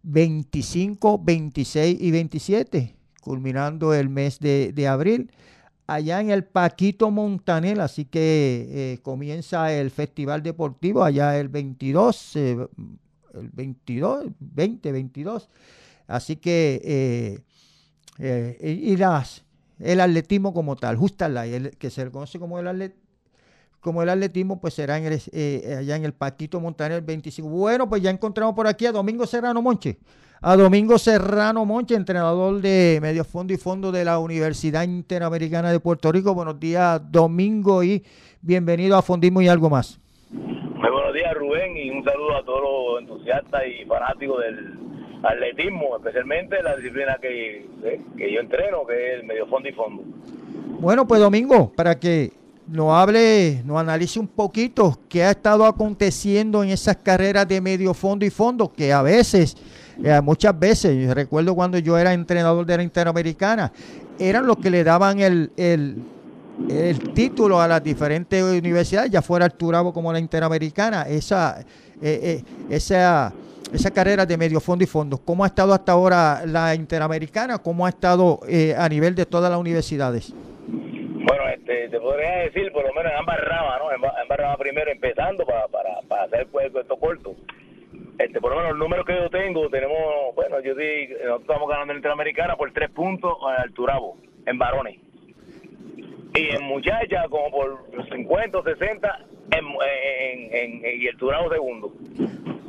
25, 0.04 1.20
26 1.24 1.98
y 2.00 2.12
27, 2.12 2.96
culminando 3.22 3.94
el 3.94 4.10
mes 4.10 4.40
de, 4.40 4.88
abril 4.88 5.32
allá 5.88 6.20
en 6.20 6.32
el 6.32 6.44
Paquito 6.44 7.12
Montanel, 7.12 7.80
así 7.80 8.06
que 8.06 8.68
eh, 8.70 9.00
comienza 9.04 9.72
el 9.72 9.92
Festival 9.92 10.42
Deportivo 10.42 11.04
allá 11.04 11.38
el 11.40 11.50
22, 11.50 12.36
eh, 12.36 12.68
el 13.36 13.50
22, 13.50 14.26
20, 14.40 14.92
22 14.92 15.50
Así 16.08 16.36
que, 16.36 17.42
eh, 18.20 18.58
y 18.62 18.96
las, 18.98 19.44
el 19.80 20.02
atletismo 20.02 20.54
como 20.54 20.76
tal, 20.76 20.96
Justa 20.96 21.30
Light, 21.30 21.76
que 21.78 21.90
se 21.90 22.06
le 22.06 22.12
conoce 22.12 22.40
como 22.40 22.60
el 22.60 22.68
atletismo 22.68 23.06
como 23.86 24.02
el 24.02 24.10
atletismo, 24.10 24.60
pues 24.60 24.74
será 24.74 24.98
en 24.98 25.16
eh, 25.32 25.76
allá 25.78 25.96
en 25.96 26.06
el 26.06 26.14
Paquito 26.14 26.60
Montaner 26.60 27.04
25. 27.04 27.48
Bueno, 27.48 27.88
pues 27.88 28.02
ya 28.02 28.10
encontramos 28.10 28.56
por 28.56 28.66
aquí 28.66 28.88
a 28.88 28.92
Domingo 28.92 29.28
Serrano 29.28 29.62
Monche. 29.62 30.00
A 30.42 30.56
Domingo 30.56 30.98
Serrano 30.98 31.66
Monche, 31.66 31.94
entrenador 31.94 32.62
de 32.62 32.98
medio 33.00 33.24
fondo 33.24 33.54
y 33.54 33.58
fondo 33.58 33.92
de 33.92 34.04
la 34.04 34.18
Universidad 34.18 34.82
Interamericana 34.82 35.72
de 35.72 35.80
Puerto 35.80 36.12
Rico. 36.12 36.34
Buenos 36.34 36.60
días, 36.60 37.00
Domingo, 37.12 37.84
y 37.84 38.04
bienvenido 38.42 38.98
a 38.98 39.04
Fondismo 39.04 39.40
y 39.44 39.50
algo 39.50 39.70
más. 39.70 40.00
Muy 40.32 40.90
buenos 40.90 41.14
días, 41.14 41.36
Rubén, 41.36 41.78
y 41.78 41.92
un 41.92 42.04
a 42.36 42.44
todos 42.44 42.62
los 42.62 43.02
entusiastas 43.02 43.62
y 43.68 43.86
fanáticos 43.86 44.42
del 44.42 44.80
atletismo, 45.24 45.98
especialmente 45.98 46.62
la 46.62 46.76
disciplina 46.76 47.18
que, 47.22 47.68
eh, 47.84 48.02
que 48.18 48.32
yo 48.32 48.40
entreno, 48.40 48.86
que 48.86 49.14
es 49.14 49.20
el 49.22 49.26
medio 49.26 49.48
fondo 49.48 49.70
y 49.70 49.72
fondo. 49.72 50.04
Bueno, 50.80 51.08
pues 51.08 51.22
Domingo, 51.22 51.72
para 51.76 52.00
que 52.00 52.32
nos 52.68 52.92
hable, 52.92 53.62
nos 53.64 53.78
analice 53.78 54.20
un 54.20 54.28
poquito 54.28 55.00
qué 55.08 55.24
ha 55.24 55.32
estado 55.32 55.66
aconteciendo 55.66 56.64
en 56.64 56.70
esas 56.70 56.98
carreras 56.98 57.48
de 57.48 57.62
medio 57.62 57.94
fondo 57.94 58.26
y 58.26 58.30
fondo, 58.30 58.72
que 58.72 58.92
a 58.92 59.02
veces, 59.02 59.56
eh, 60.04 60.20
muchas 60.22 60.58
veces, 60.58 61.14
recuerdo 61.14 61.56
cuando 61.56 61.78
yo 61.78 61.98
era 61.98 62.14
entrenador 62.14 62.66
de 62.66 62.78
la 62.78 62.84
Interamericana, 62.84 63.72
eran 64.18 64.48
los 64.48 64.58
que 64.58 64.70
le 64.70 64.84
daban 64.84 65.20
el, 65.20 65.52
el, 65.58 66.04
título 67.14 67.62
a 67.62 67.68
las 67.68 67.84
diferentes 67.84 68.42
universidades, 68.42 69.12
ya 69.12 69.22
fuera 69.22 69.46
el 69.46 69.54
Turabo 69.54 69.94
como 69.94 70.12
la 70.12 70.20
Interamericana, 70.20 71.04
esa, 71.04 71.64
eh, 72.08 72.20
eh, 72.22 72.44
esa, 72.70 73.34
esa 73.74 73.92
carrera 73.92 74.26
de 74.26 74.38
medio 74.38 74.60
fondo 74.60 74.84
y 74.84 74.88
fondo. 74.88 75.18
¿Cómo 75.18 75.44
ha 75.44 75.48
estado 75.48 75.74
hasta 75.74 75.92
ahora 75.92 76.46
la 76.46 76.76
Interamericana? 76.76 77.58
¿Cómo 77.58 77.86
ha 77.86 77.90
estado 77.90 78.40
a 78.78 78.90
nivel 78.90 79.16
de 79.16 79.26
todas 79.26 79.50
las 79.50 79.60
universidades? 79.60 80.32
Bueno, 80.68 81.50
este, 81.50 81.90
te 81.90 82.00
podría 82.00 82.44
decir, 82.44 82.72
por 82.72 82.86
lo 82.86 82.94
menos 82.94 83.12
en 83.12 83.18
ambas 83.18 83.40
ramas, 83.42 83.80
¿no? 83.80 83.92
En, 83.92 84.20
ambas 84.22 84.38
ramas 84.38 84.58
primero, 84.58 84.92
empezando 84.92 85.46
para, 85.46 85.68
para, 85.68 86.02
para 86.08 86.24
hacer 86.26 86.46
pues, 86.52 86.68
esto 86.76 86.96
corto. 86.98 87.36
Este, 88.20 88.40
por 88.40 88.52
lo 88.52 88.58
menos 88.58 88.72
el 88.74 88.78
número 88.78 89.04
que 89.04 89.16
yo 89.16 89.30
tengo, 89.32 89.68
tenemos, 89.70 90.36
bueno, 90.36 90.60
yo 90.62 90.74
nosotros 90.76 91.42
estamos 91.42 91.68
ganando 91.68 91.92
en 91.92 91.98
Interamericana 91.98 92.56
por 92.56 92.72
tres 92.72 92.92
puntos 92.92 93.34
al 93.58 93.74
Turabo, 93.74 94.18
en 94.46 94.60
varones. 94.60 95.00
Y 96.36 96.56
en 96.56 96.64
muchachas, 96.64 97.28
como 97.30 97.50
por 97.50 97.86
50 98.12 98.60
o 98.60 98.64
60, 98.64 99.26
en, 99.52 99.66
en, 100.52 100.86
en, 100.86 101.02
y 101.02 101.08
el 101.08 101.18
Turabo 101.18 101.52
segundo. 101.52 101.94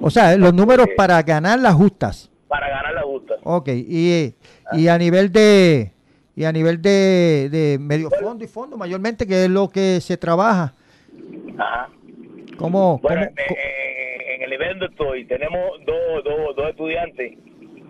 O 0.01 0.11
sea, 0.11 0.37
los 0.37 0.55
números 0.55 0.89
para 0.97 1.23
ganar 1.23 1.59
las 1.59 1.75
justas. 1.75 2.31
Para 2.49 2.69
ganar 2.69 2.95
las 2.95 3.05
justas. 3.05 3.39
Ok, 3.43 3.69
y, 3.69 4.35
y 4.73 4.89
a 4.89 4.99
nivel 4.99 5.33
de 5.33 5.93
y 6.37 6.45
a 6.45 6.53
nivel 6.53 6.83
de, 6.83 7.49
de 7.51 7.79
medio 7.81 8.11
fondo 8.11 8.45
y 8.45 8.47
fondo, 8.47 8.77
mayormente, 8.77 9.27
que 9.27 9.45
es 9.45 9.51
lo 9.51 9.69
que 9.71 10.01
se 10.03 10.19
trabaja. 10.19 10.75
Ajá. 11.57 11.89
¿Cómo, 12.59 12.99
bueno, 13.03 13.23
en, 13.23 14.43
el 14.43 14.51
nivel 14.51 14.79
donde 14.79 14.87
estoy, 14.87 15.25
tenemos 15.27 15.61
dos, 15.85 16.25
dos, 16.25 16.57
dos 16.57 16.71
estudiantes 16.71 17.33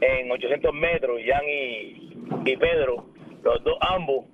en 0.01 0.31
800 0.31 0.75
metros, 0.75 1.21
Jan 1.27 1.45
y, 1.45 2.51
y 2.51 2.57
Pedro, 2.57 3.07
los 3.47 3.63
dos 3.63 3.79
ambos, 3.81 4.25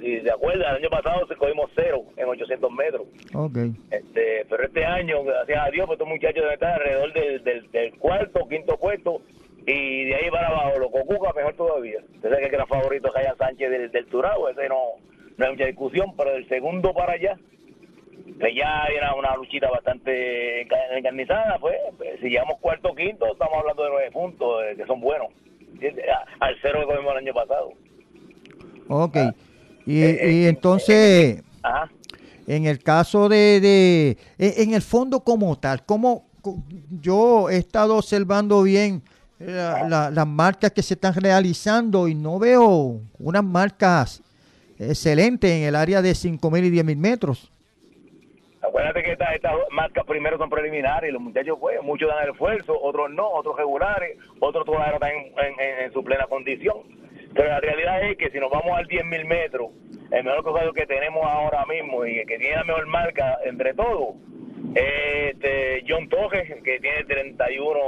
si 0.00 0.20
se 0.20 0.30
acuerdan, 0.30 0.76
el 0.76 0.82
año 0.82 0.90
pasado 0.90 1.26
se 1.26 1.36
cogimos 1.36 1.70
cero 1.74 2.04
en 2.16 2.28
800 2.28 2.70
metros. 2.70 3.06
Okay. 3.34 3.72
Este, 3.90 4.46
pero 4.48 4.64
este 4.64 4.84
año, 4.84 5.24
gracias 5.24 5.66
a 5.66 5.70
Dios, 5.70 5.86
pues 5.86 5.96
estos 5.96 6.08
muchachos 6.08 6.42
deben 6.42 6.52
estar 6.52 6.74
alrededor 6.74 7.12
del, 7.14 7.44
del, 7.44 7.70
del 7.70 7.98
cuarto, 7.98 8.46
quinto 8.48 8.76
puesto 8.76 9.22
y 9.66 10.04
de 10.04 10.14
ahí 10.14 10.30
para 10.30 10.48
abajo, 10.48 10.78
los 10.78 10.92
Cocuca 10.92 11.32
mejor 11.34 11.54
todavía. 11.54 11.98
Usted 12.14 12.30
que 12.30 12.54
era 12.54 12.66
favorito 12.66 13.10
Jaya 13.10 13.34
Sánchez 13.36 13.70
del, 13.70 13.90
del 13.90 14.06
Turabo, 14.06 14.48
ese 14.48 14.68
no, 14.68 14.80
no 15.36 15.44
hay 15.44 15.52
mucha 15.52 15.66
discusión, 15.66 16.14
pero 16.16 16.32
del 16.32 16.48
segundo 16.48 16.92
para 16.92 17.14
allá, 17.14 17.36
que 18.38 18.54
ya 18.54 18.84
era 18.94 19.14
una 19.14 19.34
luchita 19.34 19.70
bastante 19.70 20.60
encarnizada, 20.96 21.58
pues, 21.58 21.76
pues, 21.96 22.20
si 22.20 22.28
llegamos 22.28 22.60
cuarto 22.60 22.90
o 22.90 22.94
quinto, 22.94 23.26
estamos 23.32 23.58
hablando 23.58 23.82
de 23.82 23.90
nueve 23.90 24.10
puntos, 24.12 24.62
eh, 24.64 24.76
que 24.76 24.86
son 24.86 25.00
buenos, 25.00 25.28
al 26.40 26.56
cero 26.60 26.80
que 26.80 26.86
comimos 26.86 27.12
el 27.12 27.18
año 27.18 27.34
pasado. 27.34 27.72
Ok, 28.88 29.16
ah, 29.16 29.34
y, 29.84 30.02
eh, 30.02 30.18
y 30.32 30.44
eh, 30.44 30.48
entonces, 30.48 31.42
en 32.46 32.66
el 32.66 32.82
caso 32.82 33.28
de, 33.28 33.60
de, 33.60 34.18
en 34.38 34.74
el 34.74 34.82
fondo 34.82 35.20
como 35.20 35.58
tal, 35.58 35.84
como 35.84 36.26
yo 36.90 37.50
he 37.50 37.56
estado 37.56 37.96
observando 37.96 38.62
bien, 38.62 39.02
las 39.38 40.26
marcas 40.26 40.72
que 40.72 40.82
se 40.82 40.94
están 40.94 41.14
realizando 41.14 42.08
y 42.08 42.14
no 42.14 42.38
veo 42.38 43.00
unas 43.18 43.44
marcas 43.44 44.22
excelentes 44.78 45.50
en 45.50 45.64
el 45.64 45.74
área 45.74 46.02
de 46.02 46.12
5.000 46.12 46.64
y 46.64 46.70
10.000 46.70 46.96
metros. 46.96 47.52
Acuérdate 48.62 49.02
que 49.02 49.12
estas, 49.12 49.34
estas 49.34 49.52
marcas 49.70 50.04
primero 50.06 50.38
son 50.38 50.50
preliminares, 50.50 51.12
los 51.12 51.22
muchachos 51.22 51.56
pues, 51.60 51.80
muchos 51.82 52.08
dan 52.08 52.24
el 52.24 52.30
esfuerzo, 52.30 52.78
otros 52.80 53.10
no, 53.10 53.28
otros 53.28 53.56
regulares, 53.56 54.18
otros 54.40 54.64
todavía 54.64 54.94
están 54.94 55.10
en, 55.10 55.92
su 55.92 56.02
plena 56.02 56.26
condición. 56.26 56.78
Pero 57.36 57.48
la 57.48 57.60
realidad 57.60 58.02
es 58.02 58.16
que 58.16 58.30
si 58.30 58.40
nos 58.40 58.50
vamos 58.50 58.72
al 58.76 58.88
10.000 58.88 59.26
metros, 59.26 59.70
el 60.10 60.24
mejor 60.24 60.42
caballo 60.42 60.72
que 60.72 60.86
tenemos 60.86 61.22
ahora 61.24 61.66
mismo 61.66 62.06
y 62.06 62.24
que 62.24 62.38
tiene 62.38 62.56
la 62.56 62.64
mejor 62.64 62.86
marca 62.86 63.38
entre 63.44 63.74
todos, 63.74 64.14
este 64.74 65.84
John 65.86 66.08
Tojes, 66.08 66.48
que 66.62 66.80
tiene 66.80 67.04
31 67.04 67.78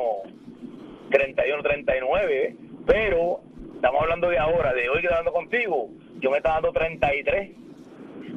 31, 1.10 1.62
39, 1.62 2.56
pero 2.86 3.40
estamos 3.74 4.02
hablando 4.02 4.28
de 4.28 4.38
ahora, 4.38 4.74
de 4.74 4.90
hoy 4.90 5.00
quedando 5.00 5.32
contigo, 5.32 5.88
yo 6.20 6.30
me 6.30 6.36
está 6.36 6.52
dando 6.54 6.72
33 6.72 7.50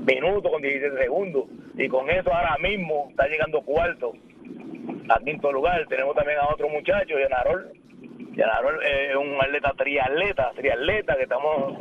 minutos 0.07 0.49
con 0.49 0.61
17 0.61 0.97
segundos 0.97 1.45
y 1.75 1.87
con 1.89 2.09
eso 2.09 2.33
ahora 2.33 2.57
mismo 2.59 3.07
está 3.09 3.27
llegando 3.27 3.61
cuarto 3.61 4.13
a 5.09 5.19
quinto 5.19 5.51
lugar. 5.51 5.85
Tenemos 5.87 6.15
también 6.15 6.39
a 6.39 6.53
otro 6.53 6.69
muchacho, 6.69 7.19
Yanarol. 7.19 7.80
Yanarol 8.33 8.83
es 8.83 9.15
un 9.15 9.35
atleta 9.41 9.73
triatleta, 9.77 10.51
triatleta 10.55 11.15
que 11.15 11.23
estamos 11.23 11.77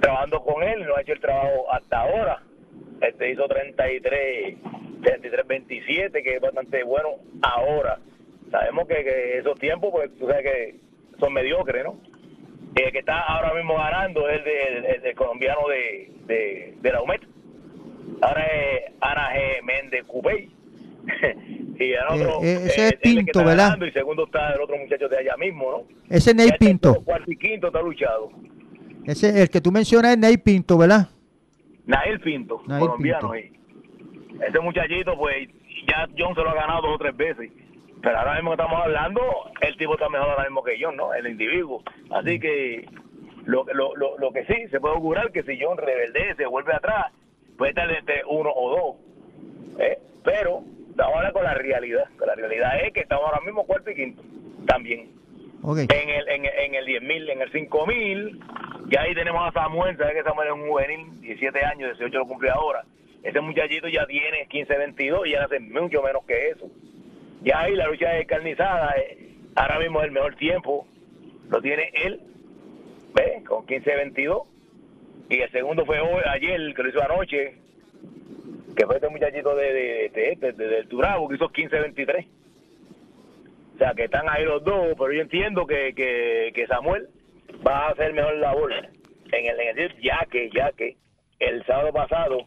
trabajando 0.00 0.42
con 0.42 0.62
él, 0.62 0.84
no 0.86 0.96
ha 0.96 1.02
hecho 1.02 1.12
el 1.12 1.20
trabajo 1.20 1.72
hasta 1.72 2.00
ahora. 2.00 2.42
Este 3.00 3.32
hizo 3.32 3.46
33, 3.46 4.56
33, 5.02 5.46
27, 5.46 6.22
que 6.22 6.36
es 6.36 6.40
bastante 6.40 6.82
bueno 6.84 7.16
ahora 7.42 7.98
sabemos 8.52 8.86
que, 8.86 9.38
esos 9.38 9.58
tiempos, 9.58 9.90
pues 9.90 10.16
tú 10.18 10.28
sabes 10.28 10.44
que 10.44 10.74
son 11.18 11.32
mediocres, 11.32 11.84
¿no? 11.84 11.98
El 12.76 12.92
que 12.92 12.98
está 12.98 13.18
ahora 13.18 13.52
mismo 13.54 13.74
ganando 13.74 14.28
es 14.28 14.40
el, 14.46 15.02
de, 15.02 15.14
colombiano 15.14 15.66
de, 15.68 16.74
de, 16.80 16.92
la 16.92 17.02
UMET. 17.02 17.22
Ahora 18.20 18.46
es 18.46 18.92
Ana 19.00 19.34
G. 19.34 19.62
Méndez 19.62 20.06
Cupey. 20.06 20.50
y 21.78 21.92
el 21.92 22.04
otro, 22.08 22.42
eh, 22.42 22.52
eh, 22.52 22.66
ese 22.66 22.88
es 22.88 22.94
Pinto, 22.94 23.44
¿verdad? 23.44 23.76
y 23.80 23.90
segundo 23.90 24.24
está 24.24 24.54
el 24.54 24.60
otro 24.60 24.76
muchacho 24.78 25.08
de 25.08 25.18
allá 25.18 25.36
mismo, 25.36 25.70
¿no? 25.70 25.84
Ese 26.08 26.30
es 26.30 26.36
Ney 26.36 26.50
Pinto. 26.58 27.02
Cuarto 27.02 27.30
y 27.30 27.36
quinto 27.36 27.68
está 27.68 27.82
luchado. 27.82 28.30
Ese, 29.04 29.42
el 29.42 29.50
que 29.50 29.60
tú 29.60 29.72
mencionas 29.72 30.12
es 30.12 30.18
Ney 30.18 30.36
Pinto, 30.36 30.78
¿verdad? 30.78 31.08
Nael 31.86 32.20
Pinto, 32.20 32.62
colombiano. 32.66 33.34
Ese 33.34 34.60
muchachito, 34.60 35.16
pues, 35.18 35.48
ya 35.88 36.08
John 36.16 36.34
se 36.34 36.42
lo 36.42 36.50
ha 36.50 36.54
ganado 36.54 36.82
dos 36.82 36.94
o 36.94 36.98
tres 36.98 37.16
veces 37.16 37.50
pero 38.02 38.18
ahora 38.18 38.34
mismo 38.34 38.52
estamos 38.52 38.80
hablando, 38.82 39.20
el 39.60 39.76
tipo 39.76 39.94
está 39.94 40.08
mejor 40.08 40.30
ahora 40.30 40.42
mismo 40.42 40.64
que 40.64 40.76
yo, 40.76 40.90
¿no? 40.90 41.14
El 41.14 41.28
individuo. 41.28 41.84
Así 42.10 42.40
que 42.40 42.88
lo, 43.44 43.64
lo, 43.72 43.94
lo, 43.94 44.18
lo 44.18 44.32
que 44.32 44.44
sí, 44.46 44.66
se 44.70 44.80
puede 44.80 44.96
augurar 44.96 45.30
que 45.30 45.44
si 45.44 45.56
John 45.60 45.78
se 46.36 46.46
vuelve 46.46 46.74
atrás, 46.74 47.12
puede 47.56 47.70
estar 47.70 47.88
entre 47.90 48.24
uno 48.28 48.50
o 48.52 48.70
dos. 48.70 49.80
¿eh? 49.80 49.98
Pero 50.24 50.64
estamos 50.92 51.16
hablando 51.16 51.32
con 51.32 51.44
la 51.44 51.54
realidad. 51.54 52.04
la 52.24 52.34
realidad 52.34 52.80
es 52.84 52.92
que 52.92 53.00
estamos 53.00 53.24
ahora 53.26 53.40
mismo 53.44 53.66
cuarto 53.66 53.90
y 53.90 53.94
quinto 53.94 54.22
también. 54.66 55.10
En 55.64 56.08
el 56.08 56.28
en, 56.28 56.44
en 56.44 56.74
el 56.74 56.86
10.000, 56.86 57.30
en 57.30 57.40
el 57.40 57.52
5.000, 57.52 58.90
y 58.90 58.96
ahí 58.96 59.14
tenemos 59.14 59.48
a 59.48 59.52
Samuel, 59.52 59.96
¿sabes 59.96 60.14
que 60.14 60.22
Samuel 60.22 60.48
es 60.48 60.54
un 60.54 60.68
juvenil, 60.68 61.20
17 61.20 61.64
años, 61.64 61.90
18 61.98 62.18
lo 62.18 62.26
cumple 62.26 62.50
ahora. 62.50 62.84
Ese 63.22 63.40
muchachito 63.40 63.88
ya 63.88 64.04
tiene 64.06 64.46
15, 64.48 64.76
22 64.76 65.26
y 65.26 65.30
ya 65.30 65.44
hace 65.44 65.60
mucho 65.60 66.02
menos 66.02 66.24
que 66.26 66.50
eso. 66.50 66.68
Ya 67.42 67.60
ahí 67.60 67.76
la 67.76 67.86
lucha 67.86 68.18
es 68.18 68.26
carnizada. 68.26 68.94
Eh, 68.96 69.36
ahora 69.54 69.78
mismo 69.78 70.00
es 70.00 70.06
el 70.06 70.12
mejor 70.12 70.34
tiempo. 70.34 70.86
Lo 71.48 71.62
tiene 71.62 71.90
él, 71.94 72.20
¿ves? 73.14 73.44
Con 73.46 73.64
15-22. 73.66 74.44
Y 75.30 75.40
el 75.40 75.50
segundo 75.52 75.86
fue 75.86 76.00
hoy, 76.00 76.22
ayer, 76.26 76.74
que 76.74 76.82
lo 76.82 76.88
hizo 76.88 77.02
anoche, 77.02 77.54
que 78.74 78.86
fue 78.86 78.96
este 78.96 79.08
muchachito 79.08 79.54
de, 79.54 79.72
de, 79.72 80.36
de, 80.38 80.52
de, 80.52 80.68
del 80.68 80.88
Turabo, 80.88 81.28
que 81.28 81.36
hizo 81.36 81.48
15-23. 81.50 82.26
O 83.74 83.78
sea, 83.78 83.94
que 83.94 84.04
están 84.04 84.28
ahí 84.28 84.44
los 84.44 84.62
dos, 84.64 84.88
pero 84.98 85.12
yo 85.12 85.22
entiendo 85.22 85.66
que, 85.66 85.94
que, 85.94 86.52
que 86.54 86.66
Samuel 86.66 87.08
va 87.66 87.86
a 87.86 87.90
hacer 87.90 88.12
mejor 88.12 88.36
labor 88.36 88.72
en 88.72 89.46
el, 89.46 89.60
en 89.60 89.78
el 89.78 90.02
ya 90.02 90.26
que, 90.30 90.50
ya 90.50 90.70
que 90.72 90.96
el 91.38 91.64
sábado 91.66 91.92
pasado 91.92 92.38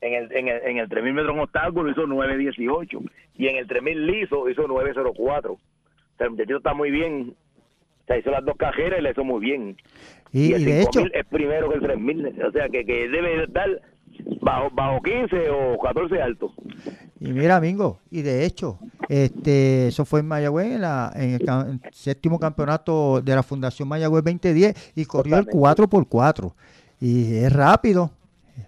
en 0.00 0.14
el, 0.14 0.36
en 0.36 0.48
el, 0.48 0.62
en 0.62 0.78
el 0.78 0.88
3000 0.88 1.14
metros 1.14 1.34
en 1.34 1.40
obstáculo 1.40 1.90
hizo 1.90 2.06
9.18 2.06 3.10
y 3.36 3.48
en 3.48 3.56
el 3.56 3.66
3000 3.66 4.06
liso 4.06 4.48
hizo 4.48 4.66
9.04. 4.66 5.50
O 5.50 5.58
sea, 6.18 6.26
el 6.26 6.30
muchachito 6.30 6.58
está 6.58 6.74
muy 6.74 6.90
bien 6.90 7.34
O 8.02 8.06
sea, 8.06 8.18
hizo 8.18 8.30
las 8.30 8.44
dos 8.44 8.56
cajeras 8.56 8.98
y 8.98 9.02
le 9.02 9.10
hizo 9.10 9.24
muy 9.24 9.40
bien. 9.40 9.76
Y, 10.32 10.52
el 10.52 10.64
de 10.64 10.82
hecho... 10.82 11.00
es 11.12 11.26
primero 11.26 11.70
que 11.70 11.76
el 11.76 11.82
3000. 11.82 12.42
O 12.42 12.52
sea, 12.52 12.68
que, 12.68 12.84
que 12.84 13.08
debe 13.08 13.44
estar 13.44 13.68
bajo, 14.40 14.70
bajo 14.70 15.02
15 15.02 15.50
o 15.50 15.78
14 15.78 16.22
alto. 16.22 16.52
Y 17.20 17.32
mira, 17.32 17.60
Mingo, 17.60 17.98
y 18.10 18.22
de 18.22 18.44
hecho, 18.44 18.78
este, 19.08 19.88
eso 19.88 20.04
fue 20.04 20.20
en 20.20 20.28
Mayagüez, 20.28 20.72
en, 20.72 20.80
la, 20.82 21.12
en 21.14 21.34
el, 21.34 21.80
séptimo 21.92 22.38
campeonato 22.38 23.22
de 23.22 23.34
la 23.34 23.42
Fundación 23.42 23.88
Mayagüez 23.88 24.24
2010, 24.24 24.92
y 24.96 25.04
corrió 25.04 25.38
el 25.38 25.46
4x4. 25.46 26.52
Y 27.00 27.36
es 27.36 27.52
rápido. 27.52 28.10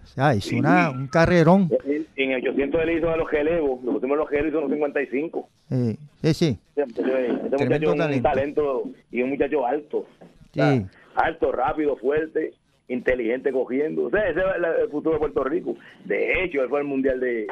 O 0.03 0.07
sea, 0.07 0.35
hizo 0.35 0.55
una, 0.55 0.89
un 0.89 1.07
carrerón. 1.07 1.69
En 2.15 2.31
el 2.31 2.41
800 2.41 2.81
él 2.81 2.97
hizo 2.97 3.09
a 3.09 3.17
los 3.17 3.29
gelevos, 3.29 3.83
los 3.83 3.95
últimos 3.95 4.17
los 4.17 4.29
gelevos 4.29 4.49
hizo 4.49 4.61
los 4.61 4.71
55. 4.71 5.49
Sí, 5.69 5.97
sí. 6.23 6.33
sí. 6.33 6.59
Este 6.75 7.03
muchacho 7.03 7.93
es 7.93 8.15
un 8.17 8.21
talento. 8.23 8.83
y 9.11 9.21
un 9.21 9.29
muchacho 9.29 9.65
alto. 9.65 10.05
Sí. 10.51 10.85
alto, 11.15 11.51
rápido, 11.51 11.95
fuerte 11.97 12.53
inteligente 12.87 13.51
cogiendo. 13.51 14.05
O 14.05 14.09
sea, 14.09 14.29
ese 14.29 14.39
es 14.39 14.45
el 14.83 14.89
futuro 14.89 15.15
de 15.15 15.19
Puerto 15.19 15.43
Rico. 15.43 15.75
De 16.05 16.43
hecho, 16.43 16.61
él 16.61 16.69
fue 16.69 16.79
el 16.79 16.85
mundial 16.85 17.19
de 17.19 17.47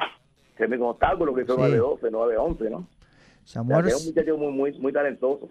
semi 0.58 0.78
obstáculos 0.78 1.36
que 1.36 1.44
hizo 1.44 1.56
sí. 1.56 1.62
9-12, 1.62 2.00
9-11, 2.12 2.70
¿no? 2.72 2.88
Samuel... 3.44 3.88
es 3.88 4.00
un 4.00 4.08
muchacho 4.08 4.38
muy, 4.38 4.52
muy, 4.52 4.80
muy 4.80 4.94
talentoso. 4.94 5.50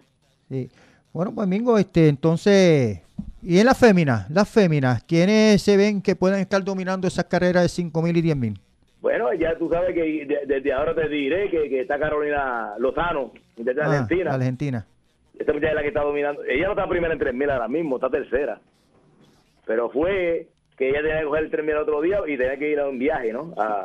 Sí. 0.49 0.69
Bueno, 1.13 1.33
pues 1.33 1.47
Mingo, 1.47 1.77
este, 1.77 2.09
entonces, 2.09 3.01
y 3.41 3.59
en 3.59 3.65
las 3.65 3.79
féminas, 3.79 4.29
las 4.29 4.49
féminas, 4.49 5.03
¿quiénes 5.03 5.61
se 5.61 5.77
ven 5.77 6.01
que 6.01 6.15
pueden 6.15 6.39
estar 6.39 6.61
dominando 6.63 7.07
esas 7.07 7.25
carreras 7.25 7.63
de 7.63 7.83
5.000 7.83 8.17
y 8.17 8.21
10.000? 8.21 8.59
Bueno, 8.99 9.33
ya 9.33 9.57
tú 9.57 9.69
sabes 9.71 9.93
que 9.93 10.27
desde 10.47 10.73
ahora 10.73 10.93
te 10.95 11.07
diré 11.07 11.49
que, 11.49 11.69
que 11.69 11.81
está 11.81 11.99
Carolina 11.99 12.73
Lozano, 12.79 13.31
desde 13.55 13.81
ah, 13.81 13.85
Argentina. 13.85 14.33
Argentina. 14.33 14.87
Esta 15.37 15.53
muchacha 15.53 15.69
es 15.69 15.75
la 15.75 15.81
que 15.83 15.87
está 15.89 16.01
dominando. 16.01 16.43
Ella 16.43 16.65
no 16.65 16.71
está 16.71 16.89
primera 16.89 17.13
en 17.13 17.19
3.000 17.19 17.51
ahora 17.51 17.67
mismo, 17.67 17.95
está 17.95 18.09
tercera. 18.09 18.59
Pero 19.65 19.89
fue 19.89 20.47
que 20.77 20.89
ella 20.89 21.01
tenía 21.01 21.19
que 21.19 21.25
coger 21.25 21.43
el 21.43 21.51
tren 21.51 21.69
el 21.69 21.77
otro 21.77 22.01
día 22.01 22.19
y 22.27 22.37
tenía 22.37 22.57
que 22.57 22.71
ir 22.71 22.79
a 22.79 22.89
un 22.89 22.99
viaje, 22.99 23.31
¿no? 23.31 23.53
A, 23.57 23.83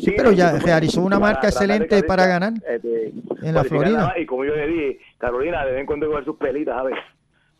sí, 0.00 0.12
pero 0.16 0.32
ya 0.32 0.58
realizó 0.58 1.02
una 1.02 1.18
marca 1.18 1.48
excelente 1.48 2.02
para 2.02 2.26
ganar 2.26 2.54
este, 2.66 3.12
en 3.42 3.54
la 3.54 3.64
Florida. 3.64 4.14
Y 4.18 4.26
como 4.26 4.44
yo 4.44 4.54
le 4.54 4.66
dije, 4.66 4.98
Carolina, 5.18 5.64
deben 5.64 5.86
coger 5.86 6.24
sus 6.24 6.36
pelitas, 6.36 6.76
a 6.76 6.82
ver, 6.84 6.96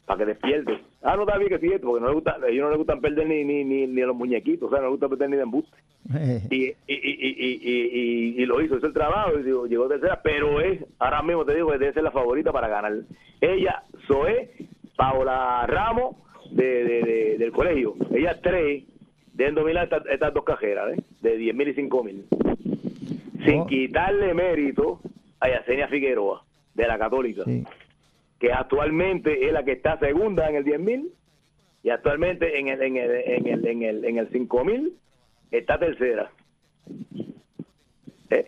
para 0.06 0.18
que 0.18 0.26
despierte. 0.26 0.80
Ah, 1.02 1.14
no, 1.16 1.22
está 1.22 1.36
bien 1.38 1.50
que 1.50 1.58
cierto, 1.58 1.86
porque 1.86 2.00
no 2.00 2.08
le 2.08 2.14
gusta, 2.14 2.36
a 2.42 2.48
ellos 2.48 2.64
no 2.64 2.70
les 2.70 2.78
gustan 2.78 3.00
perder 3.00 3.26
ni, 3.26 3.44
ni, 3.44 3.64
ni, 3.64 3.86
ni 3.86 4.02
a 4.02 4.06
los 4.06 4.16
muñequitos, 4.16 4.68
o 4.68 4.70
sea, 4.70 4.80
no 4.80 4.86
les 4.86 4.92
gusta 4.92 5.08
perder 5.08 5.30
ni 5.30 5.36
de 5.36 5.42
embuste. 5.42 5.76
y, 6.50 6.64
y, 6.64 6.74
y, 6.86 7.60
y, 7.62 8.42
y, 8.42 8.46
lo 8.46 8.60
hizo, 8.60 8.78
hizo 8.78 8.86
el 8.86 8.92
trabajo, 8.92 9.38
y 9.38 9.42
digo, 9.42 9.66
llegó 9.66 9.88
tercera, 9.88 10.20
pero 10.22 10.60
es, 10.60 10.82
ahora 10.98 11.22
mismo 11.22 11.44
te 11.44 11.54
digo 11.54 11.70
que 11.70 11.78
debe 11.78 11.92
ser 11.92 12.02
la 12.02 12.10
favorita 12.10 12.50
para 12.52 12.68
ganar. 12.68 12.92
Ella, 13.40 13.82
Zoe, 14.06 14.50
Paola 14.96 15.66
Ramos, 15.68 16.16
de, 16.50 16.84
de, 16.84 17.38
del 17.38 17.52
colegio. 17.52 17.94
Ellas 18.14 18.38
tres 18.42 18.84
deben 19.32 19.54
dominar 19.54 19.84
estas, 19.84 20.06
estas 20.06 20.34
dos 20.34 20.44
cajeras, 20.44 20.98
¿eh? 20.98 21.02
de 21.22 21.36
10 21.36 21.54
mil 21.54 21.68
y 21.68 21.74
5 21.74 22.04
mil. 22.04 22.24
Sin 23.44 23.60
oh. 23.60 23.66
quitarle 23.66 24.34
mérito 24.34 25.00
a 25.40 25.48
Yacenia 25.48 25.88
Figueroa, 25.88 26.42
de 26.74 26.86
la 26.86 26.98
Católica, 26.98 27.44
que 28.38 28.52
actualmente 28.52 29.46
es 29.46 29.52
la 29.52 29.64
que 29.64 29.72
está 29.72 29.98
segunda 29.98 30.48
en 30.48 30.56
el 30.56 30.64
10 30.64 30.80
mil 30.80 31.12
y 31.82 31.90
actualmente 31.90 32.58
en 32.58 32.68
el, 32.68 32.82
en 32.82 32.96
el, 32.96 33.10
en 33.10 33.46
el, 33.46 33.66
en 33.66 33.82
el, 33.82 34.04
en 34.04 34.18
el 34.18 34.28
5 34.28 34.64
mil 34.64 34.94
está 35.50 35.78
tercera. 35.78 36.30
¿Eh? 38.30 38.46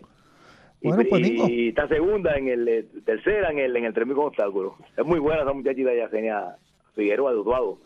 Bueno, 0.83 1.01
y, 1.01 1.05
pues, 1.05 1.29
y, 1.29 1.67
está 1.69 1.87
segunda 1.87 2.35
en 2.35 2.47
el 2.47 2.67
eh, 2.67 2.85
tercera 3.05 3.51
en 3.51 3.59
el 3.59 3.75
en 3.75 3.85
el 3.85 3.93
3000 3.93 4.15
con 4.15 4.25
obstáculos. 4.25 4.73
Es 4.97 5.05
muy 5.05 5.19
buena 5.19 5.43
esa 5.43 5.53
muchachita 5.53 5.93
Yacenia 5.93 6.55
Figueroa 6.95 7.31
de 7.31 7.37
Utuado. 7.37 7.77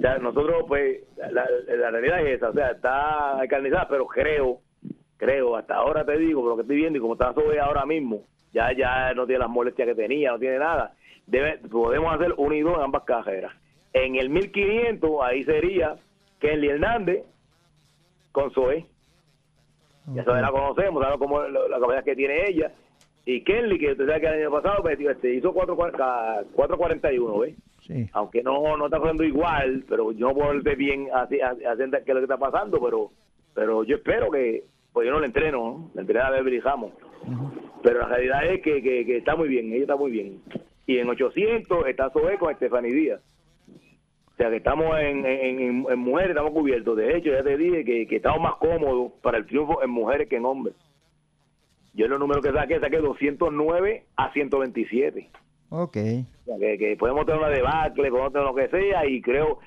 Sea, 0.00 0.18
nosotros, 0.18 0.64
pues, 0.66 1.00
la, 1.16 1.46
realidad 1.90 2.20
es 2.26 2.36
esa, 2.36 2.50
o 2.50 2.52
sea, 2.52 2.72
está 2.72 3.38
encarnizada, 3.42 3.88
pero 3.88 4.06
creo, 4.06 4.60
creo, 5.16 5.56
hasta 5.56 5.76
ahora 5.76 6.04
te 6.04 6.18
digo, 6.18 6.40
por 6.42 6.50
lo 6.50 6.56
que 6.56 6.62
estoy 6.62 6.76
viendo 6.76 6.98
y 6.98 7.00
como 7.00 7.14
está 7.14 7.32
sobre 7.32 7.60
ahora 7.60 7.86
mismo, 7.86 8.22
ya 8.52 8.72
ya 8.72 9.14
no 9.14 9.26
tiene 9.26 9.40
las 9.40 9.48
molestias 9.48 9.88
que 9.88 9.94
tenía, 9.94 10.32
no 10.32 10.38
tiene 10.38 10.58
nada. 10.58 10.92
Debe, 11.26 11.58
podemos 11.70 12.14
hacer 12.14 12.34
un 12.36 12.52
y 12.54 12.60
dos 12.60 12.76
en 12.76 12.82
ambas 12.82 13.04
cajeras. 13.04 13.52
En 13.92 14.16
el 14.16 14.28
1500, 14.28 15.10
ahí 15.22 15.44
sería 15.44 15.96
Kenley 16.40 16.70
Hernández 16.70 17.24
con 18.32 18.50
Zoe. 18.52 18.84
Ya 20.14 20.22
eso 20.22 20.34
la 20.34 20.50
conocemos, 20.50 21.02
sabemos 21.02 21.26
cómo 21.26 21.42
la, 21.42 21.78
capacidad 21.80 22.04
que 22.04 22.16
tiene 22.16 22.44
ella. 22.48 22.72
Y 23.24 23.42
Kenley, 23.42 23.78
que 23.78 23.92
usted 23.92 24.06
sabe 24.06 24.20
que 24.20 24.26
el 24.26 24.40
año 24.40 24.50
pasado 24.50 24.82
pues, 24.82 25.00
este, 25.00 25.34
hizo 25.34 25.54
4.41, 25.54 27.40
¿ves? 27.40 27.56
Aunque 28.12 28.42
no, 28.42 28.76
no 28.76 28.86
está 28.86 28.98
pasando 28.98 29.24
igual, 29.24 29.84
pero 29.88 30.12
yo 30.12 30.28
no 30.28 30.34
puedo 30.34 30.62
ver 30.62 30.76
bien 30.76 31.08
así, 31.12 31.40
así, 31.40 31.60
qué 31.62 31.76
es 32.06 32.08
lo 32.08 32.16
que 32.16 32.22
está 32.22 32.38
pasando, 32.38 32.80
pero 32.80 33.10
pero 33.56 33.84
yo 33.84 33.96
espero 33.96 34.30
que, 34.30 34.64
pues 34.92 35.06
yo 35.06 35.12
no 35.12 35.20
le 35.20 35.26
entreno, 35.26 35.58
¿no? 35.58 35.90
le 35.94 36.02
entreno 36.02 36.26
a 36.26 36.30
ver 36.30 36.62
Pero 37.82 37.98
la 38.00 38.06
realidad 38.06 38.44
es 38.44 38.60
que, 38.60 38.82
que, 38.82 39.16
está 39.16 39.34
muy 39.34 39.48
bien, 39.48 39.72
ella 39.72 39.80
está 39.80 39.96
muy 39.96 40.10
bien. 40.10 40.42
Y 40.86 40.98
en 40.98 41.08
800 41.08 41.86
está 41.86 42.10
Sobe 42.10 42.36
con 42.36 42.52
Estefanía 42.52 42.92
Díaz. 42.92 43.22
O 44.26 44.36
sea 44.36 44.50
que 44.50 44.56
estamos 44.56 44.94
en, 45.00 45.24
en, 45.24 45.86
en, 45.88 45.98
mujeres, 45.98 46.30
estamos 46.30 46.52
cubiertos. 46.52 46.98
De 46.98 47.16
hecho, 47.16 47.30
ya 47.30 47.42
te 47.42 47.56
dije 47.56 47.82
que, 47.82 48.06
que 48.06 48.16
estamos 48.16 48.42
más 48.42 48.56
cómodos 48.56 49.12
para 49.22 49.38
el 49.38 49.46
triunfo 49.46 49.82
en 49.82 49.88
mujeres 49.88 50.28
que 50.28 50.36
en 50.36 50.44
hombres. 50.44 50.74
Yo 51.94 52.04
en 52.04 52.10
los 52.10 52.20
números 52.20 52.44
que 52.44 52.52
saqué, 52.52 52.78
saqué 52.78 52.98
209 52.98 54.04
a 54.16 54.32
127. 54.34 55.30
Ok. 55.82 55.92
que, 55.92 56.96
podemos 56.98 57.26
tener 57.26 57.40
una 57.40 57.50
debacle, 57.50 58.10
podemos 58.10 58.32
tener 58.32 58.46
lo 58.46 58.54
que 58.54 58.68
sea, 58.68 59.06
y 59.06 59.20
creo, 59.20 59.58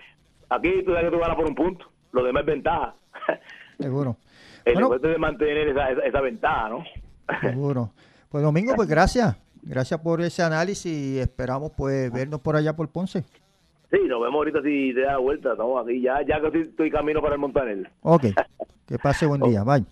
aquí 0.49 0.84
tú 0.84 0.91
sabes 0.91 1.05
que 1.05 1.12
tú 1.12 1.20
ganas 1.20 1.36
por 1.36 1.47
un 1.47 1.55
punto, 1.55 1.86
lo 2.12 2.24
demás 2.24 2.41
es 2.41 2.47
ventaja. 2.47 2.95
Seguro. 3.80 4.18
El 4.66 4.74
bueno, 4.74 4.97
de 4.97 5.18
mantener 5.18 5.70
esa, 5.70 5.91
esa, 5.91 6.22
ventaja, 6.22 6.70
¿no? 6.70 6.84
Seguro. 7.41 7.91
Pues 8.30 8.43
Domingo, 8.43 8.76
pues 8.76 8.88
gracias. 8.88 9.36
Gracias 9.62 9.99
por 9.99 10.22
ese 10.22 10.41
análisis 10.41 10.91
y 10.91 11.20
esperamos 11.20 11.72
pues 11.76 12.12
vernos 12.12 12.39
por 12.39 12.55
allá 12.55 12.76
por 12.76 12.89
Ponce. 12.89 13.24
Sí, 13.91 13.97
nos 14.07 14.22
vemos 14.22 14.36
ahorita 14.36 14.62
si 14.62 14.93
te 14.93 15.01
da 15.01 15.18
vuelta. 15.18 15.51
Estamos 15.51 15.84
aquí 15.84 16.01
ya, 16.01 16.22
ya 16.26 16.39
que 16.39 16.62
estoy 16.62 16.91
camino 16.91 17.22
para 17.22 17.36
el 17.36 17.41
Montanel. 17.41 17.88
Ok. 18.01 18.26
Que 18.86 18.97
pase 18.99 19.26
buen 19.26 19.41
día. 19.41 19.64
Bye. 19.66 19.86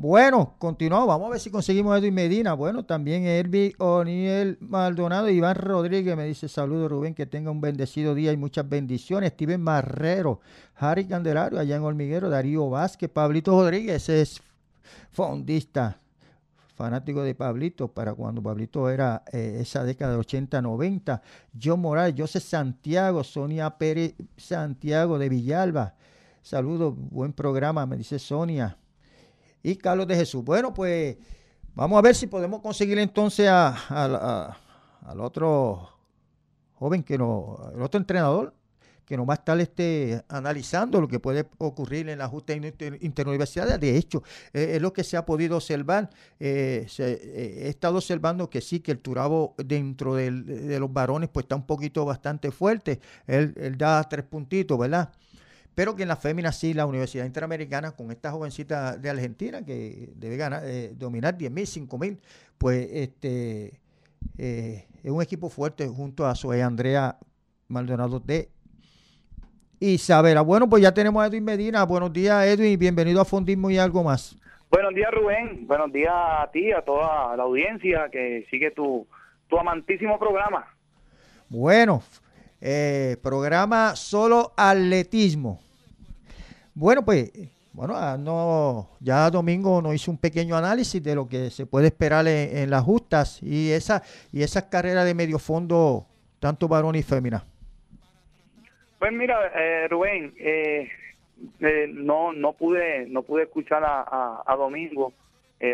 Bueno, 0.00 0.54
continuamos. 0.58 1.08
Vamos 1.08 1.26
a 1.26 1.30
ver 1.32 1.40
si 1.40 1.50
conseguimos 1.50 1.98
Edwin 1.98 2.14
Medina. 2.14 2.54
Bueno, 2.54 2.84
también 2.84 3.24
Elvi 3.24 3.74
O'Neill 3.78 4.56
Maldonado, 4.60 5.28
Iván 5.28 5.56
Rodríguez 5.56 6.16
me 6.16 6.24
dice 6.24 6.48
saludos 6.48 6.90
Rubén, 6.90 7.14
que 7.14 7.26
tenga 7.26 7.50
un 7.50 7.60
bendecido 7.60 8.14
día 8.14 8.32
y 8.32 8.36
muchas 8.36 8.68
bendiciones. 8.68 9.32
Steven 9.32 9.60
Marrero, 9.60 10.40
Harry 10.76 11.06
Candelario, 11.06 11.58
allá 11.58 11.76
en 11.76 11.82
Hormiguero, 11.82 12.30
Darío 12.30 12.70
Vázquez, 12.70 13.10
Pablito 13.10 13.50
Rodríguez 13.50 14.08
es 14.08 14.40
fondista, 15.10 15.98
fanático 16.76 17.22
de 17.22 17.34
Pablito, 17.34 17.88
para 17.88 18.14
cuando 18.14 18.40
Pablito 18.40 18.88
era 18.88 19.24
eh, 19.32 19.58
esa 19.60 19.82
década 19.82 20.12
de 20.12 20.20
80-90. 20.20 21.20
John 21.60 21.80
Morales, 21.80 22.14
José 22.16 22.38
Santiago, 22.38 23.24
Sonia 23.24 23.70
Pérez 23.70 24.14
Santiago 24.36 25.18
de 25.18 25.28
Villalba. 25.28 25.96
Saludos, 26.40 26.94
buen 26.96 27.32
programa, 27.32 27.84
me 27.84 27.96
dice 27.96 28.20
Sonia 28.20 28.78
y 29.62 29.76
Carlos 29.76 30.06
de 30.06 30.16
Jesús. 30.16 30.44
Bueno, 30.44 30.72
pues 30.72 31.16
vamos 31.74 31.98
a 31.98 32.02
ver 32.02 32.14
si 32.14 32.26
podemos 32.26 32.60
conseguir 32.60 32.98
entonces 32.98 33.48
a, 33.48 34.56
al 35.06 35.20
otro 35.20 35.90
joven 36.74 37.02
que 37.02 37.18
no, 37.18 37.70
el 37.74 37.82
otro 37.82 37.98
entrenador 37.98 38.54
que 39.08 39.16
nos 39.16 39.26
va 39.26 39.32
a 39.32 39.36
estar 39.36 39.58
este, 39.58 40.22
analizando 40.28 41.00
lo 41.00 41.08
que 41.08 41.18
puede 41.18 41.48
ocurrir 41.56 42.10
en 42.10 42.18
la 42.18 42.28
justa 42.28 42.52
interuniversidad. 42.52 43.80
De 43.80 43.96
hecho, 43.96 44.22
es 44.52 44.82
lo 44.82 44.92
que 44.92 45.02
se 45.02 45.16
ha 45.16 45.24
podido 45.24 45.56
observar. 45.56 46.10
Eh, 46.38 46.86
eh, 46.98 47.62
he 47.64 47.68
estado 47.70 47.96
observando 47.96 48.50
que 48.50 48.60
sí, 48.60 48.80
que 48.80 48.92
el 48.92 48.98
Turabo 48.98 49.54
dentro 49.56 50.14
de 50.14 50.78
los 50.78 50.92
varones 50.92 51.30
pues 51.30 51.44
está 51.44 51.56
un 51.56 51.64
poquito 51.64 52.04
bastante 52.04 52.50
fuerte. 52.50 53.00
Él 53.26 53.76
da 53.78 54.06
tres 54.06 54.26
puntitos, 54.26 54.78
¿verdad? 54.78 55.10
Pero 55.78 55.94
que 55.94 56.02
en 56.02 56.08
la 56.08 56.16
féminas 56.16 56.58
sí, 56.58 56.74
la 56.74 56.86
Universidad 56.86 57.24
Interamericana, 57.24 57.92
con 57.92 58.10
esta 58.10 58.32
jovencita 58.32 58.96
de 58.96 59.10
Argentina 59.10 59.64
que 59.64 60.08
debe 60.16 60.36
ganar, 60.36 60.62
eh, 60.64 60.90
dominar 60.92 61.38
10 61.38 61.52
mil, 61.52 61.68
5 61.68 61.98
mil, 61.98 62.18
pues 62.58 62.88
este 62.90 63.78
eh, 64.38 64.86
es 65.04 65.10
un 65.12 65.22
equipo 65.22 65.48
fuerte 65.48 65.86
junto 65.86 66.26
a 66.26 66.34
Zoe 66.34 66.64
Andrea 66.64 67.16
Maldonado 67.68 68.18
de 68.18 68.48
Isabela. 69.78 70.40
Bueno, 70.40 70.68
pues 70.68 70.82
ya 70.82 70.92
tenemos 70.92 71.22
a 71.22 71.28
Edwin 71.28 71.44
Medina. 71.44 71.84
Buenos 71.84 72.12
días, 72.12 72.44
Edwin, 72.44 72.76
bienvenido 72.76 73.20
a 73.20 73.24
Fondismo 73.24 73.70
y 73.70 73.78
algo 73.78 74.02
más. 74.02 74.36
Buenos 74.72 74.92
días, 74.96 75.12
Rubén. 75.12 75.64
Buenos 75.68 75.92
días 75.92 76.12
a 76.12 76.50
ti, 76.52 76.72
a 76.72 76.82
toda 76.82 77.36
la 77.36 77.44
audiencia 77.44 78.08
que 78.10 78.44
sigue 78.50 78.72
tu, 78.72 79.06
tu 79.46 79.56
amantísimo 79.56 80.18
programa. 80.18 80.66
Bueno, 81.48 82.02
eh, 82.60 83.16
programa 83.22 83.94
solo 83.94 84.52
atletismo. 84.56 85.67
Bueno, 86.80 87.04
pues, 87.04 87.32
bueno, 87.72 87.94
ah, 87.96 88.16
ya 89.00 89.28
domingo 89.30 89.82
nos 89.82 89.96
hizo 89.96 90.12
un 90.12 90.16
pequeño 90.16 90.56
análisis 90.56 91.02
de 91.02 91.16
lo 91.16 91.26
que 91.26 91.50
se 91.50 91.66
puede 91.66 91.88
esperar 91.88 92.24
en, 92.28 92.70
las 92.70 92.84
justas 92.84 93.42
y 93.42 93.72
esa 93.72 94.00
y 94.32 94.44
esas 94.44 94.62
carreras 94.66 95.04
de 95.04 95.12
medio 95.12 95.40
fondo 95.40 96.06
tanto 96.38 96.68
varón 96.68 96.94
y 96.94 97.02
fémina. 97.02 97.42
Pues 99.00 99.10
mira, 99.12 99.50
eh, 99.56 99.88
Rubén, 99.88 100.32
eh, 100.38 100.88
eh, 101.58 101.90
no 101.92 102.32
no 102.32 102.52
pude 102.52 103.06
no 103.08 103.24
pude 103.24 103.42
escuchar 103.42 103.82
a, 103.84 104.54
Domingo 104.56 105.12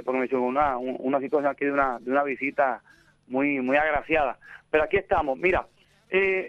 porque 0.07 0.19
me 0.19 0.25
hizo 0.25 0.41
una, 0.41 0.79
una 0.79 1.21
situación 1.21 1.53
aquí 1.53 1.67
de 1.67 1.73
una, 1.73 1.99
de 1.99 2.11
una 2.11 2.23
visita 2.23 2.81
muy 3.29 3.61
muy 3.61 3.77
agraciada. 3.77 4.39
Pero 4.71 4.85
aquí 4.85 4.97
estamos. 4.97 5.39
Mira, 5.39 5.67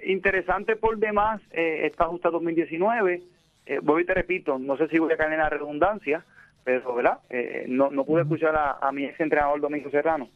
interesante 0.05 0.77
por 0.77 0.97
demás 0.97 1.41
esta 1.51 2.05
justa 2.05 2.29
2019. 2.29 3.34
Voy 3.81 4.03
y 4.03 4.05
te 4.05 4.13
repito, 4.13 4.59
no 4.59 4.77
sé 4.77 4.87
si 4.87 4.99
voy 4.99 5.13
a 5.13 5.17
caer 5.17 5.33
en 5.33 5.39
la 5.39 5.49
redundancia, 5.49 6.23
pero 6.63 6.95
¿verdad? 6.95 7.19
no, 7.67 7.89
no 7.91 8.05
pude 8.05 8.23
escuchar 8.23 8.55
a, 8.55 8.77
a 8.81 8.91
mi 8.91 9.05
ex 9.05 9.19
entrenador 9.19 9.61
Domingo 9.61 9.89
Serrano 9.89 10.29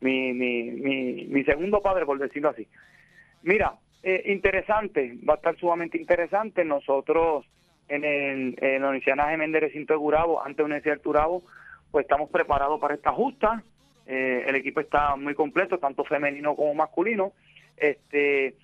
mi, 0.00 0.32
mi, 0.32 0.70
mi, 0.70 1.26
mi 1.26 1.44
segundo 1.44 1.80
padre, 1.80 2.06
por 2.06 2.18
decirlo 2.18 2.50
así. 2.50 2.66
Mira, 3.42 3.74
eh, 4.02 4.22
interesante, 4.26 5.18
va 5.28 5.34
a 5.34 5.36
estar 5.36 5.56
sumamente 5.56 5.98
interesante. 5.98 6.64
Nosotros 6.64 7.46
en, 7.88 8.04
el, 8.04 8.56
en 8.60 8.82
la 8.82 8.88
Universidad 8.88 9.16
Naje 9.16 9.36
Méndez 9.36 9.62
Recinto 9.62 9.92
de 9.92 9.98
Gurabo, 9.98 10.42
ante 10.42 10.62
la 10.62 10.66
Universidad 10.66 10.96
de 10.96 11.02
Turabo, 11.02 11.42
pues 11.90 12.04
estamos 12.04 12.30
preparados 12.30 12.80
para 12.80 12.94
esta 12.94 13.12
justa. 13.12 13.62
Eh, 14.06 14.44
el 14.46 14.56
equipo 14.56 14.80
está 14.80 15.16
muy 15.16 15.34
completo, 15.34 15.78
tanto 15.78 16.04
femenino 16.04 16.54
como 16.54 16.74
masculino. 16.74 17.32
Este, 17.76 18.54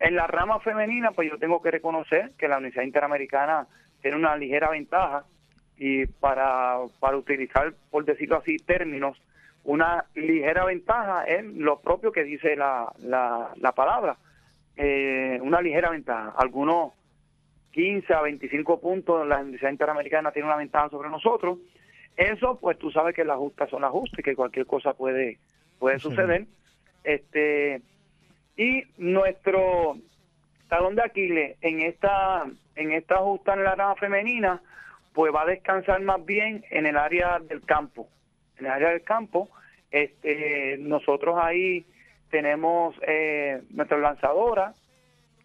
en 0.00 0.16
la 0.16 0.26
rama 0.26 0.60
femenina, 0.60 1.12
pues 1.12 1.30
yo 1.30 1.38
tengo 1.38 1.62
que 1.62 1.70
reconocer 1.70 2.32
que 2.38 2.48
la 2.48 2.58
Universidad 2.58 2.84
Interamericana 2.84 3.66
tiene 4.02 4.16
una 4.16 4.36
ligera 4.36 4.70
ventaja 4.70 5.24
y 5.76 6.06
para, 6.06 6.78
para 7.00 7.16
utilizar, 7.16 7.74
por 7.90 8.04
decirlo 8.04 8.36
así, 8.36 8.56
términos 8.58 9.16
una 9.64 10.04
ligera 10.14 10.64
ventaja 10.66 11.24
en 11.26 11.62
lo 11.64 11.80
propio 11.80 12.12
que 12.12 12.22
dice 12.22 12.54
la, 12.54 12.92
la, 13.00 13.72
palabra. 13.72 14.16
Eh, 14.76 15.38
una 15.42 15.60
ligera 15.62 15.90
ventaja. 15.90 16.34
Algunos 16.36 16.92
15 17.72 18.12
a 18.12 18.20
25 18.20 18.80
puntos, 18.80 19.26
la 19.26 19.38
Universidad 19.38 19.70
Interamericana 19.70 20.32
tiene 20.32 20.48
una 20.48 20.56
ventaja 20.56 20.90
sobre 20.90 21.08
nosotros. 21.08 21.58
Eso, 22.16 22.58
pues 22.60 22.78
tú 22.78 22.90
sabes 22.90 23.14
que 23.14 23.24
las 23.24 23.38
justas 23.38 23.70
son 23.70 23.82
las 23.82 23.90
justas 23.90 24.20
y 24.20 24.22
que 24.22 24.36
cualquier 24.36 24.66
cosa 24.66 24.92
puede, 24.92 25.38
puede 25.78 25.98
suceder. 25.98 26.46
Este, 27.02 27.80
y 28.56 28.84
nuestro 28.98 29.96
talón 30.68 30.96
de 30.96 31.02
Aquiles 31.02 31.56
en 31.60 31.80
esta, 31.80 32.44
en 32.76 32.92
esta 32.92 33.16
justa 33.16 33.54
en 33.54 33.64
la 33.64 33.74
rama 33.74 33.96
femenina, 33.96 34.62
pues 35.12 35.32
va 35.34 35.42
a 35.42 35.46
descansar 35.46 36.00
más 36.02 36.24
bien 36.24 36.64
en 36.70 36.86
el 36.86 36.96
área 36.96 37.38
del 37.38 37.62
campo 37.64 38.08
en 38.58 38.66
el 38.66 38.72
área 38.72 38.90
del 38.90 39.02
campo. 39.02 39.48
Este, 39.90 40.76
nosotros 40.78 41.36
ahí 41.40 41.84
tenemos 42.30 42.96
eh, 43.06 43.62
nuestra 43.70 43.98
lanzadora 43.98 44.74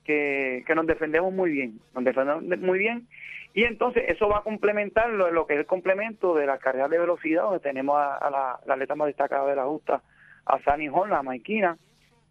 que, 0.03 0.64
que 0.66 0.76
nos 0.76 0.88
defendemos 0.88 1.32
muy 1.34 1.51
bien, 1.51 1.80
nos 1.93 2.03
defendemos 2.03 2.43
muy 2.60 2.80
bien. 2.80 3.07
Y 3.53 3.64
entonces 3.64 4.03
eso 4.07 4.28
va 4.30 4.39
a 4.39 4.43
complementar 4.43 5.10
lo, 5.10 5.47
que 5.47 5.53
es 5.53 5.60
el 5.60 5.66
complemento 5.66 6.36
de 6.36 6.45
la 6.45 6.60
carrera 6.60 6.88
de 6.88 6.99
velocidad, 6.99 7.43
donde 7.43 7.60
tenemos 7.60 7.97
a, 7.97 8.30
la, 8.30 8.74
atleta 8.74 8.95
más 8.95 9.07
destacada 9.07 9.47
de 9.49 9.55
la 9.55 9.66
justa, 9.66 10.01
a 10.45 10.60
Sani 10.60 10.88
Hall, 10.88 11.10
la 11.10 11.24
maiquina, 11.24 11.78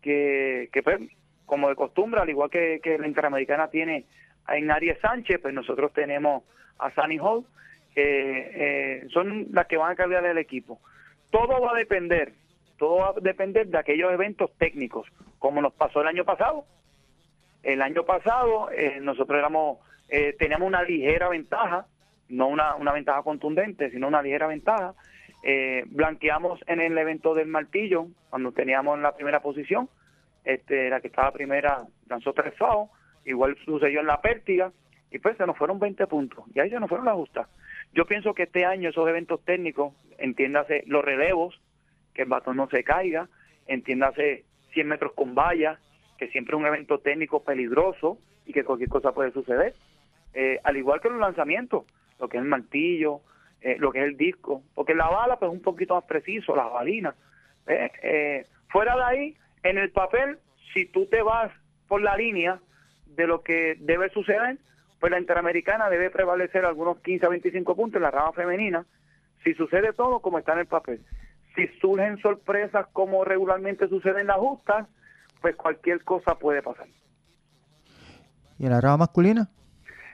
que, 0.08 0.70
que 0.72 0.82
pues, 0.82 1.00
como 1.44 1.68
de 1.68 1.74
costumbre, 1.74 2.20
al 2.20 2.30
igual 2.30 2.48
que, 2.48 2.80
que 2.82 2.96
la 2.96 3.06
Interamericana 3.06 3.68
tiene 3.68 4.06
a 4.46 4.52
Aries 4.52 4.98
Sánchez, 5.00 5.40
pues 5.42 5.52
nosotros 5.52 5.92
tenemos 5.92 6.44
a 6.78 6.90
Sunny 6.92 7.18
Hall, 7.18 7.44
eh, 7.94 9.06
son 9.12 9.48
las 9.52 9.66
que 9.66 9.76
van 9.76 9.92
a 9.92 9.96
cambiar 9.96 10.24
el 10.24 10.38
equipo. 10.38 10.80
Todo 11.30 11.60
va 11.60 11.72
a 11.72 11.78
depender, 11.78 12.32
todo 12.78 12.96
va 12.96 13.08
a 13.08 13.20
depender 13.20 13.66
de 13.66 13.76
aquellos 13.76 14.10
eventos 14.12 14.50
técnicos, 14.56 15.06
como 15.38 15.60
nos 15.60 15.74
pasó 15.74 16.00
el 16.00 16.06
año 16.06 16.24
pasado. 16.24 16.64
El 17.62 17.82
año 17.82 18.04
pasado 18.04 18.70
eh, 18.70 18.98
nosotros 19.02 19.38
éramos, 19.38 19.78
eh, 20.08 20.34
teníamos 20.38 20.68
una 20.68 20.82
ligera 20.82 21.28
ventaja, 21.28 21.86
no 22.30 22.48
una, 22.48 22.76
una 22.76 22.92
ventaja 22.92 23.22
contundente, 23.22 23.90
sino 23.90 24.08
una 24.08 24.22
ligera 24.22 24.46
ventaja. 24.46 24.94
Eh, 25.42 25.84
blanqueamos 25.86 26.60
en 26.66 26.80
el 26.80 26.96
evento 26.96 27.34
del 27.34 27.48
martillo, 27.48 28.06
cuando 28.30 28.52
teníamos 28.52 28.98
la 29.00 29.14
primera 29.14 29.40
posición, 29.40 29.88
este, 30.48 30.88
la 30.88 31.02
que 31.02 31.08
estaba 31.08 31.30
primera 31.30 31.84
lanzó 32.08 32.32
tres 32.32 32.54
FAO, 32.54 32.88
igual 33.26 33.54
sucedió 33.66 34.00
en 34.00 34.06
la 34.06 34.22
pértiga, 34.22 34.72
y 35.10 35.18
pues 35.18 35.36
se 35.36 35.46
nos 35.46 35.58
fueron 35.58 35.78
20 35.78 36.06
puntos, 36.06 36.44
y 36.54 36.60
ahí 36.60 36.70
se 36.70 36.80
nos 36.80 36.88
fueron 36.88 37.04
las 37.04 37.16
justas. 37.16 37.48
Yo 37.92 38.06
pienso 38.06 38.32
que 38.32 38.44
este 38.44 38.64
año 38.64 38.88
esos 38.88 39.06
eventos 39.06 39.44
técnicos, 39.44 39.92
entiéndase 40.16 40.84
los 40.86 41.04
relevos, 41.04 41.60
que 42.14 42.22
el 42.22 42.28
batón 42.28 42.56
no 42.56 42.66
se 42.70 42.82
caiga, 42.82 43.28
entiéndase 43.66 44.44
100 44.72 44.88
metros 44.88 45.12
con 45.12 45.34
vallas, 45.34 45.78
que 46.16 46.28
siempre 46.28 46.56
es 46.56 46.60
un 46.60 46.66
evento 46.66 46.98
técnico 46.98 47.44
peligroso 47.44 48.18
y 48.46 48.54
que 48.54 48.64
cualquier 48.64 48.88
cosa 48.88 49.12
puede 49.12 49.32
suceder. 49.32 49.74
Eh, 50.32 50.60
al 50.64 50.78
igual 50.78 51.02
que 51.02 51.10
los 51.10 51.20
lanzamientos, 51.20 51.84
lo 52.18 52.28
que 52.30 52.38
es 52.38 52.42
el 52.42 52.48
martillo, 52.48 53.20
eh, 53.60 53.76
lo 53.78 53.92
que 53.92 53.98
es 53.98 54.06
el 54.06 54.16
disco, 54.16 54.62
porque 54.74 54.94
la 54.94 55.08
bala 55.08 55.38
pues 55.38 55.50
es 55.50 55.58
un 55.58 55.62
poquito 55.62 55.94
más 55.94 56.04
preciso, 56.04 56.56
la 56.56 56.64
balina. 56.64 57.14
Eh, 57.66 58.46
fuera 58.68 58.96
de 58.96 59.02
ahí, 59.04 59.36
en 59.62 59.78
el 59.78 59.90
papel, 59.90 60.38
si 60.72 60.86
tú 60.86 61.06
te 61.06 61.22
vas 61.22 61.50
por 61.86 62.02
la 62.02 62.16
línea 62.16 62.60
de 63.06 63.26
lo 63.26 63.42
que 63.42 63.76
debe 63.80 64.10
suceder, 64.10 64.58
pues 65.00 65.10
la 65.10 65.18
Interamericana 65.18 65.88
debe 65.88 66.10
prevalecer 66.10 66.64
algunos 66.64 66.98
15 67.00 67.26
a 67.26 67.28
25 67.30 67.76
puntos 67.76 67.96
en 67.96 68.02
la 68.02 68.10
rama 68.10 68.32
femenina, 68.32 68.86
si 69.44 69.54
sucede 69.54 69.92
todo 69.92 70.20
como 70.20 70.38
está 70.38 70.52
en 70.54 70.60
el 70.60 70.66
papel. 70.66 71.00
Si 71.54 71.66
surgen 71.80 72.18
sorpresas 72.18 72.86
como 72.92 73.24
regularmente 73.24 73.88
sucede 73.88 74.20
en 74.20 74.26
las 74.28 74.38
justas, 74.38 74.86
pues 75.40 75.56
cualquier 75.56 76.04
cosa 76.04 76.38
puede 76.38 76.62
pasar. 76.62 76.86
¿Y 78.58 78.66
en 78.66 78.72
la 78.72 78.80
rama 78.80 78.98
masculina? 78.98 79.48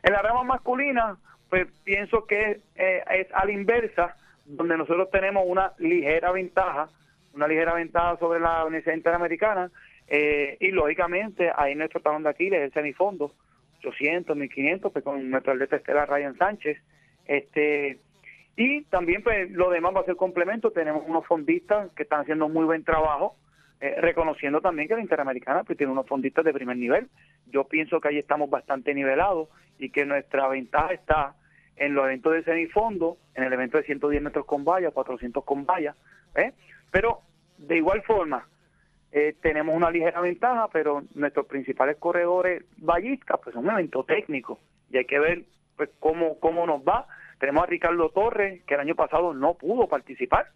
En 0.03 0.13
la 0.13 0.23
rama 0.23 0.45
masculina, 0.45 1.17
pues 1.49 1.67
pienso 1.83 2.27
que 2.27 2.61
eh, 2.75 3.05
es 3.11 3.27
a 3.33 3.45
la 3.47 3.53
inversa, 3.53 4.17
donde 4.45 4.77
nosotros 4.77 5.09
tenemos 5.11 5.45
una 5.47 5.73
ligera 5.79 6.31
ventaja, 6.31 6.89
una 7.35 7.49
ligera 7.49 7.75
ventaja 7.75 8.17
sobre 8.19 8.41
la 8.41 8.65
Universidad 8.65 8.97
Interamericana, 8.97 9.71
eh, 10.07 10.57
y 10.61 10.71
lógicamente 10.71 11.51
ahí 11.55 11.75
nuestro 11.75 12.01
talón 12.01 12.23
de 12.23 12.31
Aquiles 12.31 12.61
es 12.61 12.67
el 12.67 12.73
semifondo, 12.73 13.33
800, 13.81 14.37
1500, 14.37 14.93
pues 14.93 15.05
con 15.05 15.31
nuestro 15.31 15.53
atleta 15.53 15.77
Estela 15.77 16.07
Ryan 16.07 16.37
Sánchez. 16.37 16.79
Este, 17.27 17.99
y 18.57 18.83
también 18.85 19.23
pues 19.23 19.51
lo 19.51 19.71
demás 19.71 19.95
va 19.95 20.01
a 20.01 20.05
ser 20.05 20.17
complemento, 20.17 20.71
tenemos 20.71 21.05
unos 21.07 21.27
fondistas 21.27 21.91
que 21.93 22.05
están 22.05 22.21
haciendo 22.21 22.49
muy 22.49 22.65
buen 22.65 22.85
trabajo, 22.85 23.37
eh, 23.81 23.97
reconociendo 24.01 24.61
también 24.61 24.89
que 24.89 24.95
la 24.95 25.01
Interamericana 25.01 25.65
pues 25.65 25.77
tiene 25.77 25.93
unos 25.93 26.07
fondistas 26.07 26.45
de 26.45 26.53
primer 26.53 26.77
nivel. 26.77 27.09
Yo 27.47 27.65
pienso 27.65 28.01
que 28.01 28.09
ahí 28.09 28.19
estamos 28.19 28.49
bastante 28.49 28.95
nivelados 28.95 29.49
y 29.79 29.91
que 29.91 30.05
nuestra 30.05 30.49
ventaja 30.49 30.93
está 30.93 31.35
en 31.77 31.95
los 31.95 32.05
eventos 32.05 32.33
de 32.33 32.45
semifondo, 32.45 33.19
en 33.35 33.45
el 33.45 33.53
evento 33.53 33.79
de 33.79 33.85
110 33.85 34.23
metros 34.23 34.47
con 34.47 34.65
valla, 34.65 34.93
400 34.93 35.45
con 35.45 35.67
valla, 35.67 35.97
¿eh? 36.37 36.53
Pero 36.95 37.23
de 37.59 37.77
igual 37.77 38.03
forma, 38.03 38.47
eh, 39.11 39.35
tenemos 39.43 39.75
una 39.75 39.91
ligera 39.91 40.21
ventaja, 40.21 40.69
pero 40.73 41.03
nuestros 41.15 41.47
principales 41.47 41.97
corredores 41.97 42.63
vallistas 42.77 43.41
pues 43.43 43.53
son 43.53 43.65
un 43.65 43.73
evento 43.73 44.05
técnico 44.05 44.61
y 44.93 44.99
hay 44.99 45.05
que 45.05 45.19
ver 45.19 45.43
pues 45.77 45.91
cómo, 45.99 46.39
cómo 46.39 46.65
nos 46.69 46.83
va. 46.83 47.09
Tenemos 47.41 47.65
a 47.65 47.67
Ricardo 47.67 48.11
Torres, 48.11 48.63
que 48.63 48.75
el 48.75 48.81
año 48.81 48.95
pasado 48.95 49.35
no 49.35 49.55
pudo 49.55 49.89
participar, 49.89 50.47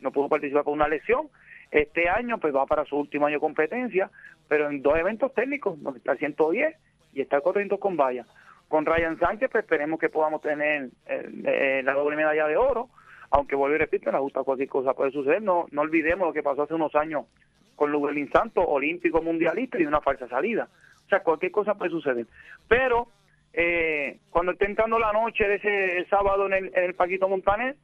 no 0.00 0.10
pudo 0.10 0.28
participar 0.28 0.64
por 0.64 0.74
una 0.74 0.86
lesión. 0.86 1.30
Este 1.70 2.10
año 2.10 2.36
pues 2.36 2.54
va 2.54 2.66
para 2.66 2.84
su 2.84 2.96
último 2.98 3.24
año 3.24 3.36
de 3.36 3.40
competencia, 3.40 4.10
pero 4.48 4.68
en 4.68 4.82
dos 4.82 4.98
eventos 4.98 5.32
técnicos, 5.32 5.82
donde 5.82 6.00
está 6.00 6.12
el 6.12 6.18
110 6.18 6.76
y 7.14 7.22
está 7.22 7.36
el 7.36 7.42
400 7.42 7.80
con 7.80 7.96
valla. 7.96 8.26
Con 8.68 8.84
Ryan 8.84 9.18
Sánchez 9.18 9.48
pues 9.50 9.64
esperemos 9.64 9.98
que 9.98 10.10
podamos 10.10 10.42
tener 10.42 10.90
eh, 11.06 11.30
eh, 11.46 11.80
la 11.82 11.94
doble 11.94 12.16
medalla 12.16 12.46
de 12.48 12.58
oro, 12.58 12.90
aunque 13.30 13.56
vuelvo 13.56 13.76
y 13.76 13.78
repito, 13.78 14.10
la 14.10 14.18
gusta 14.18 14.42
cualquier 14.42 14.68
cosa 14.68 14.94
puede 14.94 15.10
suceder. 15.10 15.42
No, 15.42 15.66
no 15.70 15.82
olvidemos 15.82 16.26
lo 16.26 16.32
que 16.32 16.42
pasó 16.42 16.62
hace 16.62 16.74
unos 16.74 16.94
años 16.94 17.26
con 17.74 17.92
Luguelín 17.92 18.30
Santos, 18.30 18.64
olímpico 18.66 19.22
mundialista 19.22 19.78
y 19.80 19.86
una 19.86 20.00
falsa 20.00 20.28
salida. 20.28 20.68
O 21.04 21.08
sea, 21.08 21.20
cualquier 21.20 21.52
cosa 21.52 21.74
puede 21.74 21.90
suceder. 21.90 22.26
Pero 22.68 23.08
eh, 23.52 24.18
cuando 24.30 24.52
esté 24.52 24.66
entrando 24.66 24.98
la 24.98 25.12
noche 25.12 25.46
de 25.46 25.54
ese 25.56 26.06
sábado 26.08 26.46
en 26.46 26.52
el, 26.52 26.72
en 26.74 26.94
Paquito 26.94 27.28
Montaner, 27.28 27.76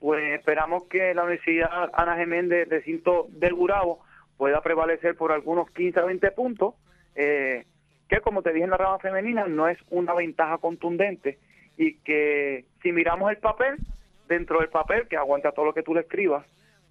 pues 0.00 0.38
esperamos 0.38 0.84
que 0.84 1.14
la 1.14 1.24
Universidad 1.24 1.90
Ana 1.92 2.16
Geméndez, 2.16 2.68
recinto 2.68 3.26
del 3.30 3.54
Gurabo, 3.54 4.00
pueda 4.38 4.62
prevalecer 4.62 5.16
por 5.16 5.32
algunos 5.32 5.70
15 5.70 6.00
a 6.00 6.04
20 6.04 6.30
puntos, 6.30 6.74
eh, 7.14 7.66
que 8.08 8.20
como 8.20 8.42
te 8.42 8.52
dije 8.52 8.64
en 8.64 8.70
la 8.70 8.78
rama 8.78 8.98
femenina, 8.98 9.46
no 9.46 9.68
es 9.68 9.78
una 9.90 10.14
ventaja 10.14 10.58
contundente 10.58 11.38
y 11.76 11.94
que 11.98 12.64
si 12.82 12.92
miramos 12.92 13.30
el 13.30 13.36
papel, 13.36 13.76
dentro 14.30 14.60
del 14.60 14.68
papel, 14.68 15.08
que 15.08 15.16
aguanta 15.16 15.52
todo 15.52 15.66
lo 15.66 15.74
que 15.74 15.82
tú 15.82 15.92
le 15.92 16.02
escribas, 16.02 16.46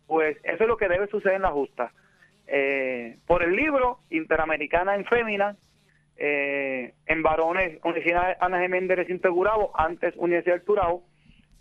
pues 0.05 0.37
eso 0.43 0.63
es 0.63 0.67
lo 0.67 0.77
que 0.77 0.89
debe 0.89 1.07
suceder 1.07 1.37
en 1.37 1.43
la 1.43 1.51
justa. 1.51 1.93
Eh, 2.47 3.17
por 3.25 3.43
el 3.43 3.55
libro 3.55 3.99
Interamericana 4.09 4.95
en 4.95 5.05
Fémina, 5.05 5.55
eh, 6.17 6.93
en 7.05 7.23
varones, 7.23 7.79
Universidad 7.83 8.37
Ana 8.41 8.59
Geméndez 8.59 8.97
Recinto 8.97 9.31
Gurabo, 9.31 9.71
antes 9.73 10.13
Universidad 10.17 10.55
del 10.55 10.65
Turao, 10.65 11.01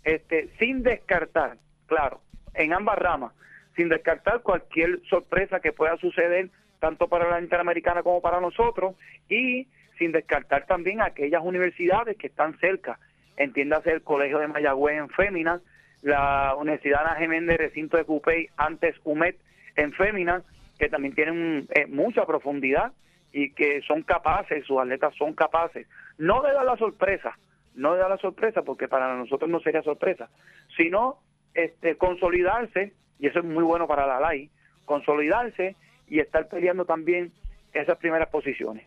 este, 0.03 0.49
sin 0.59 0.83
descartar, 0.83 1.57
claro, 1.85 2.19
en 2.53 2.73
ambas 2.73 2.97
ramas, 2.97 3.33
sin 3.77 3.87
descartar 3.87 4.41
cualquier 4.41 4.99
sorpresa 5.09 5.61
que 5.61 5.71
pueda 5.71 5.95
suceder 5.97 6.49
tanto 6.79 7.07
para 7.07 7.29
la 7.29 7.39
Interamericana 7.39 8.03
como 8.03 8.21
para 8.21 8.41
nosotros, 8.41 8.95
y 9.29 9.67
sin 9.97 10.11
descartar 10.11 10.65
también 10.65 11.01
aquellas 11.01 11.41
universidades 11.43 12.17
que 12.17 12.27
están 12.27 12.57
cerca, 12.59 12.99
entiéndase 13.39 13.91
el 13.91 14.03
Colegio 14.03 14.37
de 14.37 14.47
Mayagüez 14.47 14.97
en 14.97 15.09
Féminas, 15.09 15.61
la 16.01 16.55
Universidad 16.55 17.01
Ana 17.01 17.15
Geméndez 17.15 17.57
Recinto 17.57 17.97
de 17.97 18.03
Cupey, 18.03 18.49
antes 18.57 18.95
UMED 19.03 19.35
en 19.75 19.93
Féminas, 19.93 20.43
que 20.77 20.89
también 20.89 21.15
tienen 21.15 21.67
eh, 21.73 21.87
mucha 21.87 22.25
profundidad 22.25 22.91
y 23.31 23.51
que 23.51 23.81
son 23.81 24.03
capaces, 24.03 24.65
sus 24.65 24.77
atletas 24.77 25.15
son 25.17 25.33
capaces, 25.33 25.87
no 26.17 26.41
de 26.41 26.53
dar 26.53 26.65
la 26.65 26.77
sorpresa, 26.77 27.37
no 27.75 27.93
de 27.93 27.99
dar 27.99 28.09
la 28.09 28.17
sorpresa, 28.17 28.61
porque 28.61 28.87
para 28.87 29.15
nosotros 29.15 29.49
no 29.49 29.61
sería 29.61 29.81
sorpresa, 29.83 30.29
sino 30.75 31.19
este, 31.53 31.95
consolidarse, 31.95 32.93
y 33.19 33.27
eso 33.27 33.39
es 33.39 33.45
muy 33.45 33.63
bueno 33.63 33.87
para 33.87 34.05
la 34.05 34.19
LAI, 34.19 34.49
consolidarse 34.85 35.75
y 36.07 36.19
estar 36.19 36.47
peleando 36.49 36.85
también 36.85 37.31
esas 37.73 37.97
primeras 37.97 38.29
posiciones. 38.29 38.85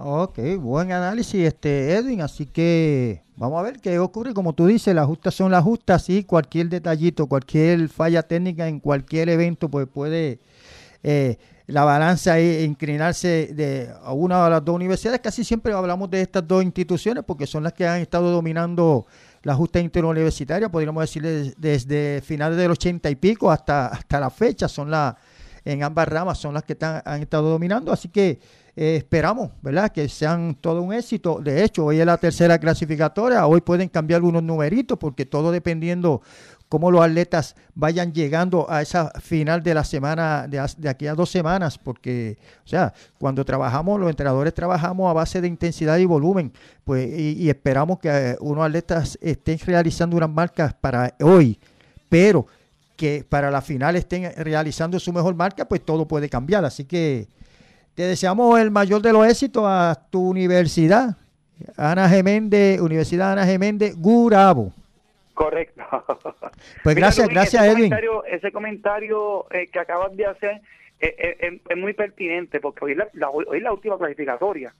Ok, 0.00 0.38
buen 0.60 0.92
análisis, 0.92 1.44
este 1.44 1.94
Edwin. 1.94 2.20
Así 2.20 2.46
que 2.46 3.24
vamos 3.36 3.58
a 3.58 3.62
ver 3.62 3.80
qué 3.80 3.98
ocurre. 3.98 4.32
Como 4.32 4.52
tú 4.52 4.66
dices, 4.66 4.94
las 4.94 5.06
justas 5.06 5.34
son 5.34 5.50
las 5.50 5.64
justas. 5.64 6.08
y 6.08 6.22
cualquier 6.22 6.68
detallito, 6.68 7.26
cualquier 7.26 7.88
falla 7.88 8.22
técnica 8.22 8.68
en 8.68 8.78
cualquier 8.78 9.28
evento, 9.28 9.68
pues 9.68 9.88
puede 9.88 10.38
eh, 11.02 11.36
la 11.66 11.82
balanza 11.82 12.40
inclinarse 12.40 13.50
de 13.52 13.92
una 14.12 14.44
de 14.44 14.50
las 14.50 14.64
dos 14.64 14.76
universidades. 14.76 15.18
Casi 15.20 15.42
siempre 15.42 15.72
hablamos 15.72 16.08
de 16.10 16.20
estas 16.20 16.46
dos 16.46 16.62
instituciones 16.62 17.24
porque 17.24 17.48
son 17.48 17.64
las 17.64 17.72
que 17.72 17.84
han 17.84 18.00
estado 18.00 18.30
dominando 18.30 19.04
la 19.42 19.56
justa 19.56 19.80
interuniversitaria, 19.80 20.68
podríamos 20.68 21.02
decir 21.02 21.54
desde, 21.56 22.22
finales 22.22 22.56
del 22.56 22.70
ochenta 22.70 23.10
y 23.10 23.16
pico 23.16 23.50
hasta, 23.50 23.88
hasta 23.88 24.20
la 24.20 24.30
fecha. 24.30 24.68
Son 24.68 24.92
las 24.92 25.16
en 25.64 25.82
ambas 25.82 26.08
ramas 26.08 26.38
son 26.38 26.54
las 26.54 26.62
que 26.62 26.72
están, 26.74 27.02
han 27.04 27.20
estado 27.20 27.50
dominando. 27.50 27.92
Así 27.92 28.08
que 28.08 28.40
eh, 28.80 28.94
esperamos, 28.94 29.50
¿verdad? 29.60 29.90
Que 29.90 30.08
sean 30.08 30.54
todo 30.54 30.82
un 30.82 30.92
éxito. 30.92 31.40
De 31.42 31.64
hecho, 31.64 31.86
hoy 31.86 31.98
es 31.98 32.06
la 32.06 32.16
tercera 32.16 32.60
clasificatoria. 32.60 33.44
Hoy 33.44 33.60
pueden 33.60 33.88
cambiar 33.88 34.18
algunos 34.18 34.40
numeritos 34.44 34.96
porque 34.96 35.26
todo 35.26 35.50
dependiendo 35.50 36.22
cómo 36.68 36.92
los 36.92 37.00
atletas 37.00 37.56
vayan 37.74 38.12
llegando 38.12 38.70
a 38.70 38.80
esa 38.80 39.10
final 39.20 39.64
de 39.64 39.74
la 39.74 39.82
semana, 39.82 40.46
de, 40.46 40.64
de 40.76 40.88
aquí 40.88 41.08
a 41.08 41.16
dos 41.16 41.28
semanas, 41.28 41.76
porque, 41.76 42.38
o 42.64 42.68
sea, 42.68 42.94
cuando 43.18 43.44
trabajamos, 43.44 43.98
los 43.98 44.10
entrenadores 44.10 44.54
trabajamos 44.54 45.10
a 45.10 45.12
base 45.12 45.40
de 45.40 45.48
intensidad 45.48 45.98
y 45.98 46.04
volumen, 46.04 46.52
pues, 46.84 47.08
y, 47.18 47.48
esperamos 47.50 47.98
que 47.98 48.10
eh, 48.10 48.36
unos 48.38 48.64
atletas 48.64 49.18
estén 49.20 49.58
realizando 49.58 50.16
unas 50.16 50.30
marcas 50.30 50.72
para 50.74 51.16
hoy, 51.20 51.58
pero 52.08 52.46
que 52.94 53.26
para 53.28 53.50
la 53.50 53.60
final 53.60 53.96
estén 53.96 54.32
realizando 54.36 55.00
su 55.00 55.12
mejor 55.12 55.34
marca, 55.34 55.66
pues 55.66 55.84
todo 55.84 56.06
puede 56.06 56.28
cambiar. 56.28 56.64
Así 56.64 56.84
que 56.84 57.26
te 57.98 58.04
deseamos 58.04 58.60
el 58.60 58.70
mayor 58.70 59.02
de 59.02 59.12
los 59.12 59.26
éxitos 59.26 59.64
a 59.66 60.06
tu 60.08 60.30
universidad, 60.30 61.16
Ana 61.76 62.08
Geméndez, 62.08 62.80
Universidad 62.80 63.32
Ana 63.32 63.44
Geméndez, 63.44 63.96
Gurabo. 63.96 64.72
Correcto. 65.34 65.82
Pues 66.84 66.94
gracias, 66.94 67.28
gracias 67.28 67.60
ese 67.60 67.72
Edwin. 67.72 67.90
Comentario, 67.90 68.24
ese 68.24 68.52
comentario 68.52 69.46
eh, 69.50 69.66
que 69.66 69.80
acabas 69.80 70.16
de 70.16 70.26
hacer 70.26 70.60
eh, 71.00 71.36
eh, 71.40 71.60
es 71.68 71.76
muy 71.76 71.92
pertinente 71.92 72.60
porque 72.60 72.84
hoy, 72.84 72.94
la, 72.94 73.30
hoy 73.30 73.56
es 73.56 73.62
la 73.64 73.72
última 73.72 73.98
clasificatoria 73.98 74.72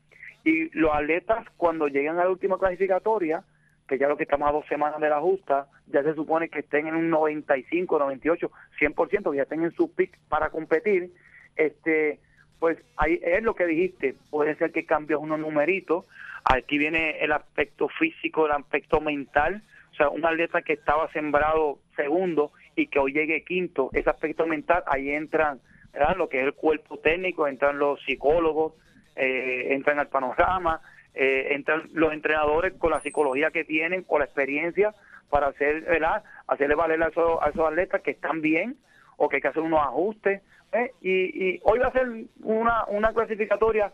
y 0.45 0.71
los 0.79 0.95
atletas 0.95 1.45
cuando 1.57 1.89
llegan 1.89 2.21
a 2.21 2.25
la 2.25 2.31
última 2.31 2.57
clasificatoria, 2.57 3.43
que 3.89 3.99
ya 3.99 4.07
lo 4.07 4.17
que 4.17 4.23
estamos 4.23 4.49
a 4.49 4.53
dos 4.53 4.67
semanas 4.69 5.01
de 5.01 5.09
la 5.09 5.21
justa, 5.21 5.67
ya 5.89 6.05
se 6.05 6.15
supone 6.15 6.49
que 6.49 6.61
estén 6.61 6.87
en 6.87 6.95
un 6.95 7.11
95, 7.11 7.99
98, 7.99 8.51
100%, 8.79 9.31
que 9.33 9.37
ya 9.37 9.43
estén 9.43 9.65
en 9.65 9.73
su 9.73 9.93
pick 9.93 10.17
para 10.29 10.51
competir, 10.51 11.13
este 11.57 12.21
pues 12.59 12.79
ahí 12.97 13.21
es 13.23 13.43
lo 13.43 13.55
que 13.55 13.67
dijiste, 13.67 14.15
puede 14.31 14.57
ser 14.57 14.73
que 14.73 14.85
cambies 14.85 15.21
unos 15.21 15.39
numeritos, 15.39 16.05
aquí 16.45 16.79
viene 16.79 17.19
el 17.21 17.33
aspecto 17.33 17.89
físico, 17.89 18.47
el 18.47 18.53
aspecto 18.53 19.01
mental, 19.01 19.63
o 19.93 19.95
sea, 19.95 20.09
un 20.09 20.25
atleta 20.25 20.63
que 20.63 20.75
estaba 20.75 21.11
sembrado 21.13 21.79
segundo 21.97 22.53
y 22.75 22.87
que 22.89 22.99
hoy 22.99 23.13
llegue 23.13 23.45
quinto, 23.45 23.91
ese 23.93 24.11
aspecto 24.11 24.47
mental, 24.47 24.83
ahí 24.87 25.11
entran 25.11 25.61
¿verdad? 25.93 26.17
lo 26.17 26.29
que 26.29 26.41
es 26.41 26.47
el 26.47 26.55
cuerpo 26.55 26.99
técnico, 26.99 27.47
entran 27.47 27.79
los 27.79 28.01
psicólogos, 28.05 28.75
eh, 29.17 29.69
entran 29.71 29.99
al 29.99 30.09
panorama, 30.09 30.81
eh, 31.15 31.49
entran 31.51 31.89
los 31.93 32.13
entrenadores 32.13 32.75
con 32.75 32.91
la 32.91 33.01
psicología 33.01 33.51
que 33.51 33.65
tienen, 33.65 34.03
con 34.03 34.21
la 34.21 34.27
experiencia 34.27 34.95
para 35.31 35.49
hacer, 35.49 35.83
¿verdad? 35.83 36.23
hacerle 36.47 36.75
valer 36.75 37.03
a 37.03 37.09
esos, 37.09 37.43
a 37.43 37.51
esos 37.51 37.67
atletas 37.67 38.03
que 38.03 38.13
están 38.13 38.41
bien 38.41 38.77
o 39.19 39.29
que 39.29 39.37
hay 39.37 39.43
que 39.43 39.49
hacer 39.49 39.63
unos 39.63 39.81
ajustes 39.81 40.41
¿eh? 40.73 40.93
Y, 41.03 41.61
hoy 41.65 41.79
va 41.79 41.89
a 41.89 41.93
ser 41.93 42.09
una, 42.43 42.85
una 42.87 43.13
clasificatoria 43.13 43.93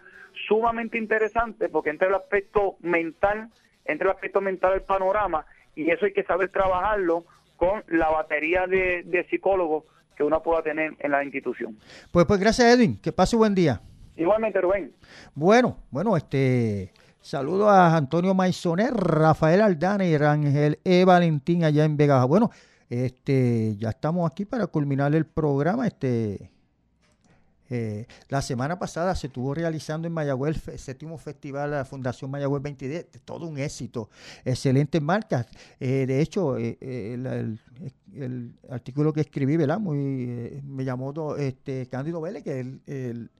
sumamente 0.49 0.99
interesante 0.99 1.69
porque 1.69 1.91
entre 1.91 2.09
el 2.09 2.15
aspecto 2.15 2.77
mental, 2.81 3.51
entre 3.85 4.07
el 4.07 4.13
aspecto 4.13 4.41
mental 4.41 4.73
del 4.73 4.83
panorama, 4.83 5.47
y 5.75 5.91
eso 5.91 6.07
hay 6.07 6.13
que 6.13 6.25
saber 6.25 6.51
trabajarlo 6.51 7.25
con 7.57 7.85
la 7.89 8.11
batería 8.11 8.67
de, 8.67 9.27
psicólogos 9.31 9.85
que 10.17 10.23
uno 10.23 10.43
pueda 10.43 10.63
tener 10.63 10.95
en 10.99 11.11
la 11.11 11.25
institución. 11.25 11.77
Pues, 12.13 12.27
pues 12.27 12.39
gracias 12.39 12.69
Edwin, 12.77 13.01
que 13.01 13.13
pase 13.13 13.37
buen 13.37 13.55
día. 13.55 13.81
Igualmente 14.17 14.61
Rubén. 14.61 14.93
Bueno, 15.35 15.79
bueno, 15.91 16.17
este 16.17 16.93
saludo 17.21 17.69
a 17.69 17.97
Antonio 17.97 18.33
Maisoner, 18.35 18.93
Rafael 18.93 19.61
Aldana 19.61 20.05
y 20.05 20.17
Rangel 20.17 20.79
E. 20.85 21.05
Valentín 21.05 21.65
allá 21.65 21.85
en 21.85 21.97
Vega. 21.97 22.25
Bueno, 22.25 22.51
este, 22.91 23.77
ya 23.79 23.91
estamos 23.91 24.31
aquí 24.31 24.45
para 24.45 24.67
culminar 24.67 25.15
el 25.15 25.27
programa. 25.27 25.87
Este, 25.87 26.51
eh, 27.71 28.07
la 28.29 28.43
semana 28.43 28.79
pasada 28.79 29.15
se 29.15 29.29
estuvo 29.29 29.55
realizando 29.55 30.07
en 30.07 30.13
Mayagüez 30.13 30.69
el 30.69 30.79
séptimo 30.79 31.17
festival 31.17 31.71
de 31.71 31.77
la 31.79 31.85
Fundación 31.85 32.31
Mayagüez 32.31 32.63
2010, 32.63 33.07
todo 33.25 33.47
un 33.47 33.59
éxito, 33.59 34.11
excelentes 34.45 35.01
marcas. 35.01 35.47
Eh, 35.81 36.05
de 36.07 36.21
hecho, 36.21 36.59
eh, 36.59 36.77
el, 36.81 38.55
artículo 38.71 39.13
que 39.13 39.23
escribí, 39.23 39.57
¿verdad? 39.57 39.81
Muy, 39.81 40.63
me 40.65 40.85
llamó 40.85 41.37
este, 41.37 41.87
Cándido 41.87 42.21
Vélez, 42.21 42.45
que 42.45 42.61
es 42.61 42.67
el, 42.87 43.31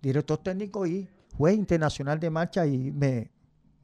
director 0.00 0.36
técnico 0.38 0.86
y 0.86 1.08
juez 1.36 1.54
internacional 1.54 2.20
de 2.20 2.28
marcha, 2.30 2.66
y 2.66 2.90
me, 2.90 3.30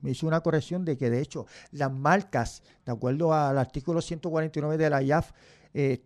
me 0.02 0.10
hizo 0.10 0.26
una 0.26 0.40
corrección 0.40 0.84
de 0.84 0.96
que, 0.96 1.10
de 1.10 1.20
hecho, 1.20 1.46
las 1.72 1.92
marcas, 1.92 2.62
de 2.84 2.92
acuerdo 2.92 3.34
al 3.34 3.58
artículo 3.58 4.00
149 4.00 4.76
de 4.76 4.90
la 4.90 5.02
IAF, 5.02 5.32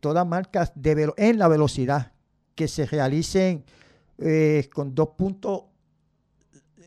todas 0.01 0.27
marcas 0.27 0.73
en 0.77 1.39
la 1.39 1.49
velocidad 1.49 2.13
que 2.55 2.69
se 2.69 2.87
realicen 2.87 3.65
eh, 4.19 4.69
con 4.73 4.95
dos 4.95 5.11
puntos, 5.11 5.65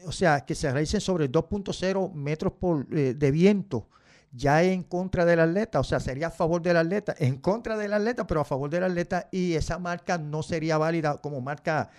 o 0.06 0.12
sea, 0.12 0.46
que 0.46 0.56
se 0.56 0.72
realicen 0.72 1.02
sobre 1.02 1.30
2.0 1.30 2.14
metros 2.14 2.54
por, 2.54 2.88
eh, 2.96 3.14
de 3.14 3.32
viento, 3.32 3.90
ya 4.32 4.64
en 4.64 4.84
contra 4.84 5.26
del 5.26 5.42
atleta, 5.42 5.80
o 5.80 5.84
sea, 5.84 6.00
sería 6.00 6.28
a 6.28 6.32
favor 6.32 6.62
del 6.62 6.78
atleta, 6.78 7.16
en 7.18 7.38
contra 7.38 7.76
del 7.78 7.94
atleta, 7.94 8.26
pero 8.26 8.42
a 8.42 8.46
favor 8.46 8.70
del 8.70 8.84
atleta, 8.84 9.28
y 9.32 9.54
esa 9.54 9.78
marca 9.78 10.18
no 10.18 10.42
sería 10.42 10.78
válida 10.78 11.18
como 11.18 11.42
marca 11.42 11.90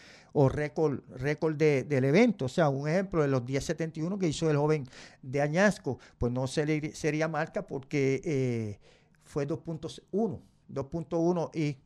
o 0.41 0.49
récord, 0.49 1.01
récord 1.17 1.57
del 1.57 2.05
evento. 2.05 2.45
O 2.45 2.49
sea, 2.49 2.69
un 2.69 2.89
ejemplo 2.89 3.23
de 3.23 3.29
los 3.29 3.43
10.71 3.43 4.19
que 4.19 4.29
hizo 4.29 4.49
el 4.49 4.57
joven 4.57 4.89
de 5.21 5.43
Añasco, 5.43 5.99
pues 6.17 6.33
no 6.33 6.47
sería 6.47 7.27
marca 7.27 7.67
porque 7.67 8.21
eh, 8.25 8.79
fue 9.25 9.49
2.1, 9.49 10.41
2.1 10.73 11.51
y, 11.57 11.77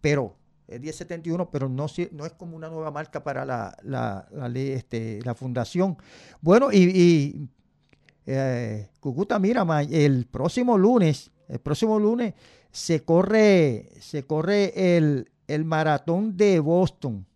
pero 0.00 0.34
1071, 0.66 1.48
pero 1.48 1.68
no, 1.68 1.86
no 2.10 2.26
es 2.26 2.32
como 2.32 2.56
una 2.56 2.68
nueva 2.68 2.90
marca 2.90 3.22
para 3.22 3.44
la, 3.44 3.76
la, 3.84 4.48
ley, 4.48 4.72
este, 4.72 5.20
la 5.22 5.36
fundación. 5.36 5.96
Bueno, 6.40 6.72
y, 6.72 6.78
y 6.78 7.48
eh, 8.26 8.88
Cucuta, 8.98 9.38
mira, 9.38 9.64
el 9.88 10.26
próximo 10.26 10.76
lunes, 10.76 11.30
el 11.46 11.60
próximo 11.60 12.00
lunes 12.00 12.34
se 12.72 13.04
corre, 13.04 13.90
se 14.00 14.24
corre 14.24 14.96
el, 14.96 15.30
el 15.46 15.64
maratón 15.64 16.36
de 16.36 16.58
Boston. 16.58 17.26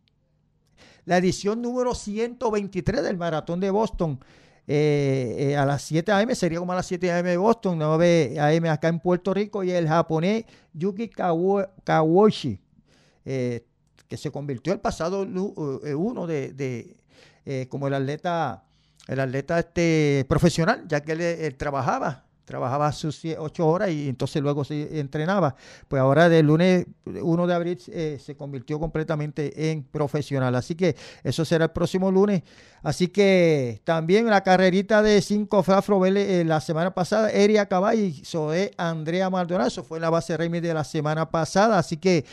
La 1.06 1.18
edición 1.18 1.62
número 1.62 1.94
123 1.94 3.02
del 3.02 3.16
maratón 3.16 3.60
de 3.60 3.70
Boston. 3.70 4.18
Eh, 4.66 5.36
eh, 5.38 5.56
a 5.56 5.64
las 5.64 5.82
7 5.82 6.10
a.m. 6.10 6.34
sería 6.34 6.58
como 6.58 6.72
a 6.72 6.74
las 6.74 6.86
7 6.86 7.12
a.m. 7.12 7.30
de 7.30 7.36
Boston, 7.36 7.78
9 7.78 8.36
a.m. 8.40 8.68
acá 8.68 8.88
en 8.88 8.98
Puerto 8.98 9.32
Rico 9.32 9.62
y 9.62 9.70
el 9.70 9.86
japonés 9.86 10.44
Yuki 10.72 11.08
Kawashi 11.08 12.58
eh, 13.24 13.64
que 14.08 14.16
se 14.16 14.32
convirtió 14.32 14.72
el 14.72 14.80
pasado 14.80 15.22
uno 15.22 16.26
de, 16.26 16.96
como 17.68 17.86
el 17.86 17.94
atleta, 17.94 18.64
el 19.06 19.20
atleta 19.20 19.60
este 19.60 20.26
profesional, 20.28 20.84
ya 20.88 21.00
que 21.02 21.12
él, 21.46 21.56
trabajaba, 21.56 22.25
trabajaba 22.46 22.90
sus 22.92 23.22
ocho 23.38 23.66
horas 23.66 23.90
y 23.90 24.08
entonces 24.08 24.42
luego 24.42 24.64
se 24.64 24.98
entrenaba. 24.98 25.56
Pues 25.88 26.00
ahora 26.00 26.30
del 26.30 26.46
lunes 26.46 26.86
1 27.04 27.46
de 27.46 27.54
abril 27.54 27.78
se 27.78 28.36
convirtió 28.38 28.80
completamente 28.80 29.70
en 29.70 29.82
profesional. 29.82 30.54
Así 30.54 30.74
que 30.74 30.96
eso 31.22 31.44
será 31.44 31.66
el 31.66 31.70
próximo 31.72 32.10
lunes. 32.10 32.42
Así 32.82 33.08
que 33.08 33.82
también 33.84 34.26
la 34.26 34.42
carrerita 34.42 35.02
de 35.02 35.20
5 35.20 35.62
Fafro 35.62 36.00
la 36.06 36.60
semana 36.60 36.94
pasada, 36.94 37.30
Eria 37.30 37.66
Cabay 37.66 38.00
y 38.00 38.24
Zoe 38.24 38.70
Andrea 38.76 39.28
Maldonado, 39.28 39.68
eso 39.68 39.82
fue 39.82 39.98
en 39.98 40.02
la 40.02 40.10
base 40.10 40.36
Remy 40.36 40.60
de 40.60 40.72
la 40.72 40.84
semana 40.84 41.28
pasada. 41.30 41.78
Así 41.78 41.96
que 41.96 42.24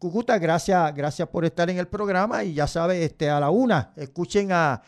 Cucuta, 0.00 0.38
gracias, 0.38 0.94
gracias 0.94 1.28
por 1.28 1.44
estar 1.44 1.68
en 1.68 1.76
el 1.76 1.86
programa 1.86 2.42
y 2.42 2.54
ya 2.54 2.66
sabes, 2.66 3.04
este, 3.04 3.28
a 3.28 3.38
la 3.38 3.50
una, 3.50 3.92
escuchen 3.96 4.50
a 4.50 4.80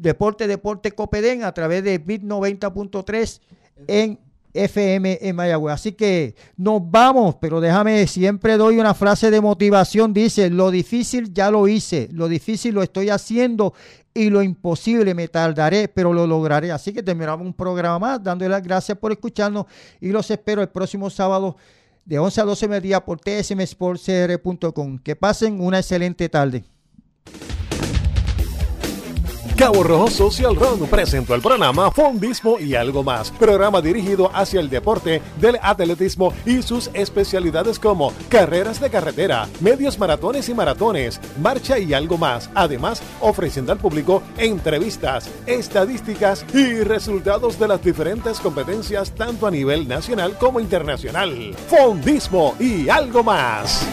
Deporte 0.00 0.46
Deporte 0.46 0.92
Copedén 0.92 1.44
a 1.44 1.52
través 1.52 1.84
de 1.84 1.98
Bit 1.98 2.22
90.3 2.22 3.40
en 3.86 4.18
FM 4.52 5.18
en 5.20 5.36
Mayagüez. 5.36 5.74
Así 5.74 5.92
que 5.92 6.34
nos 6.56 6.80
vamos, 6.90 7.36
pero 7.40 7.60
déjame, 7.60 8.06
siempre 8.06 8.56
doy 8.56 8.78
una 8.78 8.94
frase 8.94 9.30
de 9.30 9.40
motivación. 9.40 10.12
Dice, 10.12 10.50
lo 10.50 10.70
difícil 10.70 11.32
ya 11.32 11.50
lo 11.50 11.68
hice, 11.68 12.08
lo 12.12 12.28
difícil 12.28 12.74
lo 12.74 12.82
estoy 12.82 13.10
haciendo 13.10 13.74
y 14.12 14.30
lo 14.30 14.42
imposible 14.42 15.14
me 15.14 15.28
tardaré, 15.28 15.88
pero 15.88 16.12
lo 16.12 16.26
lograré. 16.26 16.72
Así 16.72 16.92
que 16.92 17.02
terminamos 17.02 17.46
un 17.46 17.54
programa 17.54 17.98
más, 17.98 18.22
dándole 18.22 18.48
las 18.48 18.62
gracias 18.62 18.98
por 18.98 19.12
escucharnos 19.12 19.66
y 20.00 20.08
los 20.08 20.30
espero 20.30 20.62
el 20.62 20.68
próximo 20.68 21.10
sábado 21.10 21.56
de 22.04 22.18
11 22.18 22.40
a 22.40 22.44
12 22.44 22.68
mediodía 22.68 23.04
por 23.04 23.20
tsmsportscr.com. 23.20 24.98
Que 24.98 25.14
pasen 25.14 25.60
una 25.60 25.78
excelente 25.78 26.28
tarde. 26.28 26.64
Cabo 29.60 29.82
Rojo 29.82 30.08
Social 30.08 30.56
Run 30.56 30.88
presentó 30.88 31.34
el 31.34 31.42
programa 31.42 31.90
Fondismo 31.90 32.58
y 32.58 32.74
algo 32.74 33.02
más, 33.02 33.30
programa 33.30 33.82
dirigido 33.82 34.30
hacia 34.32 34.58
el 34.58 34.70
deporte 34.70 35.20
del 35.38 35.58
atletismo 35.60 36.32
y 36.46 36.62
sus 36.62 36.88
especialidades 36.94 37.78
como 37.78 38.10
carreras 38.30 38.80
de 38.80 38.88
carretera, 38.88 39.50
medios 39.60 39.98
maratones 39.98 40.48
y 40.48 40.54
maratones, 40.54 41.20
marcha 41.42 41.78
y 41.78 41.92
algo 41.92 42.16
más, 42.16 42.48
además 42.54 43.02
ofreciendo 43.20 43.72
al 43.72 43.78
público 43.78 44.22
entrevistas, 44.38 45.28
estadísticas 45.44 46.42
y 46.54 46.80
resultados 46.82 47.58
de 47.58 47.68
las 47.68 47.84
diferentes 47.84 48.40
competencias 48.40 49.14
tanto 49.14 49.46
a 49.46 49.50
nivel 49.50 49.86
nacional 49.86 50.38
como 50.38 50.60
internacional. 50.60 51.54
Fondismo 51.68 52.54
y 52.58 52.88
algo 52.88 53.22
más. 53.22 53.86